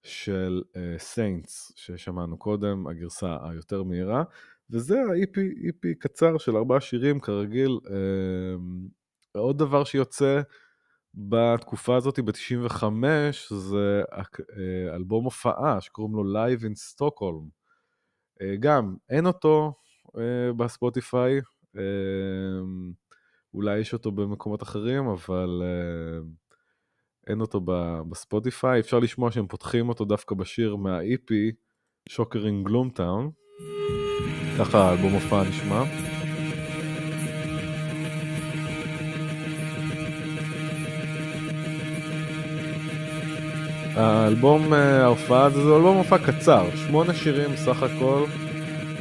של 0.02 0.62
Saints 0.98 1.70
אה, 1.70 1.80
ששמענו 1.80 2.38
קודם, 2.38 2.86
הגרסה 2.86 3.36
היותר 3.42 3.82
מהירה, 3.82 4.22
וזה 4.70 5.00
ה-EP 5.00 5.36
EP 5.68 5.94
קצר 5.98 6.38
של 6.38 6.56
ארבעה 6.56 6.80
שירים 6.80 7.20
כרגיל. 7.20 7.78
אה, 7.84 7.90
עוד 9.38 9.58
דבר 9.58 9.84
שיוצא 9.84 10.40
בתקופה 11.14 11.96
הזאת, 11.96 12.18
ב-95, 12.18 12.84
זה 13.50 14.02
אלבום 14.94 15.24
הופעה 15.24 15.80
שקוראים 15.80 16.14
לו 16.14 16.22
Live 16.22 16.60
in 16.60 16.96
Stockholm. 16.96 17.48
גם, 18.60 18.96
אין 19.10 19.26
אותו 19.26 19.74
בספוטיפיי, 20.56 21.40
אולי 23.54 23.78
יש 23.78 23.92
אותו 23.92 24.12
במקומות 24.12 24.62
אחרים, 24.62 25.06
אבל 25.08 25.62
uh, 25.62 26.26
אין 27.26 27.40
אותו 27.40 27.60
בספוטיפיי. 28.10 28.80
אפשר 28.80 28.98
לשמוע 28.98 29.30
שהם 29.30 29.46
פותחים 29.46 29.88
אותו 29.88 30.04
דווקא 30.04 30.34
בשיר 30.34 30.76
מה-EP, 30.76 31.32
שוקר 32.08 32.46
אין 32.46 32.64
גלומטאון. 32.64 33.30
ככה 34.58 34.78
האלבום 34.78 35.12
הופעה 35.12 35.48
נשמע. 35.48 35.82
האלבום 43.94 44.74
אה, 44.74 45.02
ההופעה 45.02 45.44
הזה 45.44 45.64
זה 45.64 45.76
אלבום 45.76 45.96
הופעה 45.96 46.26
קצר, 46.26 46.76
שמונה 46.76 47.14
שירים 47.14 47.56
סך 47.56 47.82
הכל. 47.82 48.24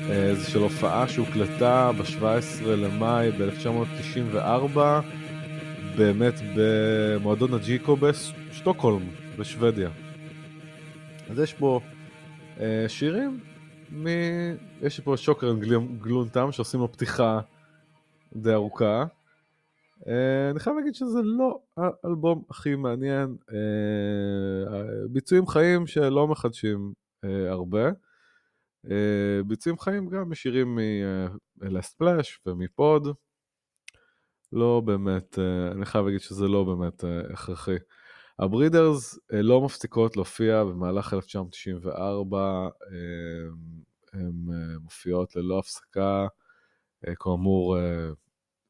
אה, 0.10 0.36
זה 0.36 0.50
של 0.50 0.60
הופעה 0.60 1.08
שהוקלטה 1.08 1.92
ב-17 1.98 2.66
למאי 2.68 3.32
ב-1994, 3.32 4.78
באמת 5.98 6.34
במועדון 6.56 7.54
הג'יקו 7.54 7.96
בשטוקהולם, 7.96 9.06
בשוודיה. 9.38 9.90
אז 11.30 11.40
יש 11.40 11.54
פה 11.54 11.80
אה, 12.60 12.86
שירים, 12.88 13.40
מ... 13.92 14.08
יש 14.82 15.00
פה 15.00 15.18
שוקרן 15.18 15.60
גלונטם 16.02 16.52
שעושים 16.52 16.80
לו 16.80 16.92
פתיחה 16.92 17.40
די 18.36 18.54
ארוכה. 18.54 19.06
אה, 20.08 20.50
אני 20.52 20.60
חייב 20.60 20.76
להגיד 20.76 20.96
שזה 20.96 21.20
לא 21.24 21.60
האלבום 21.78 22.44
הכי 22.50 22.76
מעניין. 22.76 23.36
אה, 23.54 24.82
ביצועים 25.10 25.48
חיים 25.48 25.88
שלא 25.88 26.28
מחדשים 26.28 26.94
אה, 27.26 27.52
הרבה. 27.52 27.90
Uh, 28.86 29.44
ביצועים 29.48 29.80
חיים 29.80 30.10
גם 30.10 30.30
משירים 30.30 30.80
מלספלאש 31.58 32.40
ומפוד. 32.46 33.08
לא 34.52 34.82
באמת, 34.86 35.38
uh, 35.38 35.76
אני 35.76 35.86
חייב 35.86 36.06
להגיד 36.06 36.22
שזה 36.22 36.48
לא 36.48 36.64
באמת 36.64 37.04
uh, 37.04 37.34
הכרחי. 37.34 37.76
הברידרס 38.40 39.20
לא 39.32 39.62
מפסיקות 39.62 40.16
להופיע 40.16 40.64
במהלך 40.64 41.14
1994, 41.14 42.68
uh, 42.68 42.92
הן 44.14 44.32
מופיעות 44.82 45.36
ללא 45.36 45.60
הפסקה, 45.60 46.28
כאמור, 47.20 47.78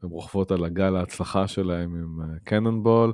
הן 0.03 0.09
רוכבות 0.09 0.51
על 0.51 0.66
הגל 0.66 0.95
ההצלחה 0.95 1.47
שלהם 1.47 1.95
עם 1.95 2.38
קנונבול. 2.43 3.14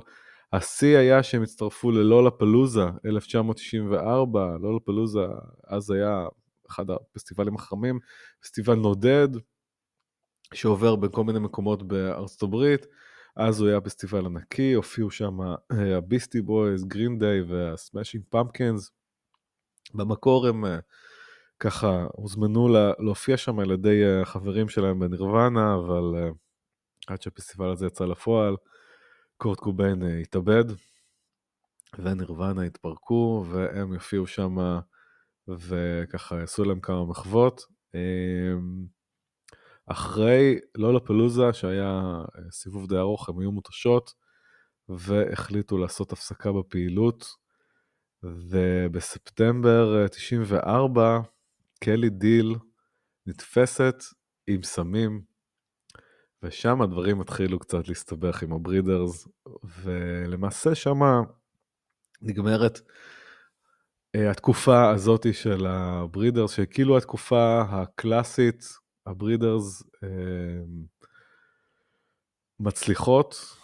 השיא 0.52 0.96
היה 0.98 1.22
שהם 1.22 1.42
הצטרפו 1.42 1.90
ללולה 1.90 2.30
פלוזה 2.30 2.84
1994, 3.06 4.56
לולה 4.60 4.80
פלוזה 4.80 5.26
אז 5.66 5.90
היה 5.90 6.26
אחד 6.70 6.90
הפסטיבלים 6.90 7.54
החכמים, 7.54 7.98
פסטיבל 8.40 8.74
נודד, 8.74 9.28
שעובר 10.54 10.96
בין 10.96 11.10
כל 11.12 11.24
מיני 11.24 11.38
מקומות 11.38 11.82
בארצות 11.82 12.42
הברית. 12.42 12.86
אז 13.36 13.60
הוא 13.60 13.68
היה 13.68 13.80
פסטיבל 13.80 14.26
ענקי, 14.26 14.72
הופיעו 14.72 15.10
שם 15.10 15.38
ה 15.70 15.79
Beastie 15.79 16.42
Boys, 16.42 16.84
Green 16.84 17.18
Day 17.18 17.42
וה 17.42 17.58
Smashing 17.58 18.24
Pumpkins. 18.30 18.90
במקור 19.94 20.46
הם 20.46 20.64
אה, 20.64 20.78
ככה 21.60 22.06
הוזמנו 22.12 22.68
לה, 22.68 22.92
להופיע 22.98 23.36
שם 23.36 23.58
על 23.58 23.70
ידי 23.70 24.20
החברים 24.22 24.68
שלהם 24.68 24.98
ב 24.98 25.06
Nirvana, 25.06 25.74
אבל 25.74 26.14
אה, 26.16 26.30
עד 27.06 27.22
שהפסטיבל 27.22 27.70
הזה 27.70 27.86
יצא 27.86 28.04
לפועל, 28.04 28.56
קורט 29.36 29.58
קוביין 29.58 30.02
אה, 30.02 30.18
התאבד, 30.18 30.64
ו 31.98 32.06
Nirvana 32.06 32.62
התפרקו, 32.62 33.44
והם 33.50 33.92
יופיעו 33.92 34.26
שם 34.26 34.56
וככה 35.48 36.42
עשו 36.42 36.64
להם 36.64 36.80
כמה 36.80 37.04
מחוות. 37.04 37.62
אמ, 37.94 38.86
אחרי 39.86 40.58
Lollapalooza, 40.74 41.52
שהיה 41.52 42.00
אה, 42.36 42.50
סיבוב 42.50 42.88
די 42.88 42.96
ארוך, 42.96 43.28
הם 43.28 43.38
היו 43.38 43.52
מותשות, 43.52 44.14
והחליטו 44.88 45.78
לעשות 45.78 46.12
הפסקה 46.12 46.52
בפעילות. 46.52 47.26
ובספטמבר 48.22 50.06
94, 50.08 51.02
אה, 51.02 51.20
קלי 51.80 52.10
דיל 52.10 52.56
נתפסת 53.26 53.94
עם 54.46 54.62
סמים, 54.62 55.22
ושם 56.42 56.82
הדברים 56.82 57.20
התחילו 57.20 57.58
קצת 57.58 57.88
להסתבך 57.88 58.42
עם 58.42 58.52
ה 58.52 58.60
Breeders, 58.60 59.28
ולמעשה 59.82 60.74
שם 60.74 60.98
נגמרת 62.22 62.80
התקופה 64.16 64.90
הזאת 64.90 65.26
של 65.34 65.66
ה 65.66 65.74
Breeders, 65.74 66.50
שכאילו 66.50 66.98
התקופה 66.98 67.60
הקלאסית, 67.60 68.78
ה 69.06 69.14
Breeders 69.14 69.82
אה, 70.02 70.08
מצליחות, 72.60 73.56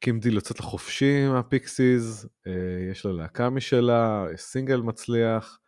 קים 0.00 0.20
דיל 0.20 0.34
יוצאת 0.34 0.60
לחופשי 0.60 1.28
מה 1.28 1.50
Pixies, 1.50 2.26
אה, 2.46 2.52
יש 2.90 3.06
לה 3.06 3.12
להקה 3.12 3.50
משלה, 3.50 4.26
סינגל 4.36 4.80
מצליח, 4.80 5.58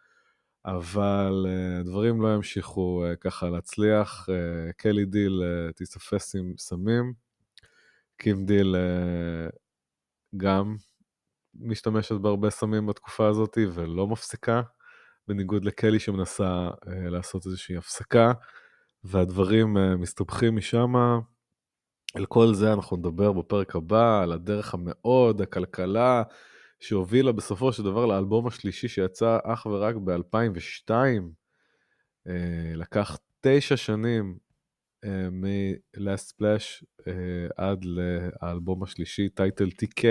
אבל 0.66 1.46
דברים 1.84 2.22
לא 2.22 2.34
ימשיכו 2.34 3.04
ככה 3.20 3.50
להצליח, 3.50 4.28
קלי 4.76 5.04
דיל 5.04 5.42
תיתפס 5.76 6.36
עם 6.36 6.54
סמים, 6.58 7.12
קים 8.18 8.46
גם 10.36 10.76
משתמשת 11.60 12.12
בהרבה 12.12 12.50
סמים 12.50 12.86
בתקופה 12.86 13.28
הזאת 13.28 13.58
ולא 13.74 14.06
מפסיקה, 14.06 14.62
בניגוד 15.28 15.64
לקלי 15.64 15.98
שמנסה 15.98 16.68
uh, 16.68 16.88
לעשות 16.90 17.46
איזושהי 17.46 17.76
הפסקה, 17.76 18.32
והדברים 19.04 19.76
uh, 19.76 19.80
מסתבכים 19.96 20.56
משם. 20.56 20.92
על 22.14 22.26
כל 22.26 22.54
זה 22.54 22.72
אנחנו 22.72 22.96
נדבר 22.96 23.32
בפרק 23.32 23.76
הבא, 23.76 24.22
על 24.22 24.32
הדרך 24.32 24.74
המאוד 24.74 25.40
הכלכלה 25.40 26.22
שהובילה 26.80 27.32
בסופו 27.32 27.72
של 27.72 27.82
דבר 27.82 28.06
לאלבום 28.06 28.46
השלישי 28.46 28.88
שיצא 28.88 29.38
אך 29.44 29.66
ורק 29.66 29.94
ב-2002. 30.04 30.90
Uh, 32.28 32.30
לקח 32.74 33.18
תשע 33.40 33.76
שנים 33.76 34.38
מ-Last 35.30 36.32
Splash 36.32 36.84
עד 37.56 37.84
לאלבום 37.84 38.82
השלישי, 38.82 39.28
טייטל 39.28 39.68
TK. 39.68 40.04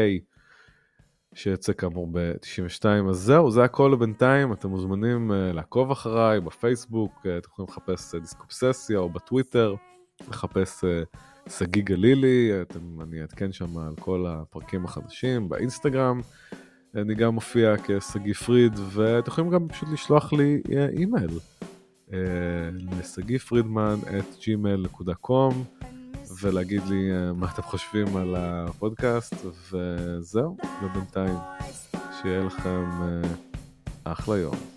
שיצא 1.36 1.74
כאמור 1.74 2.08
ב-92. 2.12 2.86
אז 3.10 3.18
זהו, 3.18 3.52
זה 3.52 3.64
הכל 3.64 3.96
בינתיים, 3.96 4.54
אתם 4.54 4.70
מוזמנים 4.70 5.32
uh, 5.32 5.54
לעקוב 5.54 5.92
אחריי 5.92 6.40
בפייסבוק, 6.40 7.12
uh, 7.18 7.20
אתם 7.38 7.50
יכולים 7.52 7.70
לחפש 7.70 8.16
uh, 8.16 8.20
דיסקופססיה 8.20 9.00
או 9.00 9.10
בטוויטר, 9.10 9.76
לחפש 10.30 10.84
שגיא 11.50 11.84
גלילי, 11.84 12.52
אתם, 12.62 13.02
אני 13.02 13.22
אעדכן 13.22 13.52
שם 13.52 13.78
על 13.78 13.96
כל 14.00 14.26
הפרקים 14.30 14.86
החדשים, 14.86 15.50
באינסטגרם. 15.50 16.22
אני 16.96 17.16
גם 17.16 17.34
מופיע 17.34 17.76
כשגיא 17.84 18.34
פריד, 18.34 18.74
ואתם 18.92 19.32
יכולים 19.32 19.52
גם 19.52 19.68
פשוט 19.68 19.90
לשלוח 19.90 20.34
לי 20.34 20.62
אימייל. 20.98 21.40
אה, 22.14 22.20
לשגיא 23.00 23.38
פרידמן 23.38 23.96
את 24.20 24.26
gmail.com 24.40 25.54
ולהגיד 26.44 26.82
לי 26.90 27.12
אה, 27.12 27.34
מה 27.34 27.48
אתם 27.54 27.62
חושבים 27.62 28.18
על 28.18 28.36
הפודקאסט, 28.38 29.36
וזהו, 29.72 30.58
ובינתיים 30.84 31.38
שיהיה 32.22 32.44
לכם 32.44 32.86
אה, 33.02 33.30
אחלה 34.04 34.38
יום. 34.38 34.73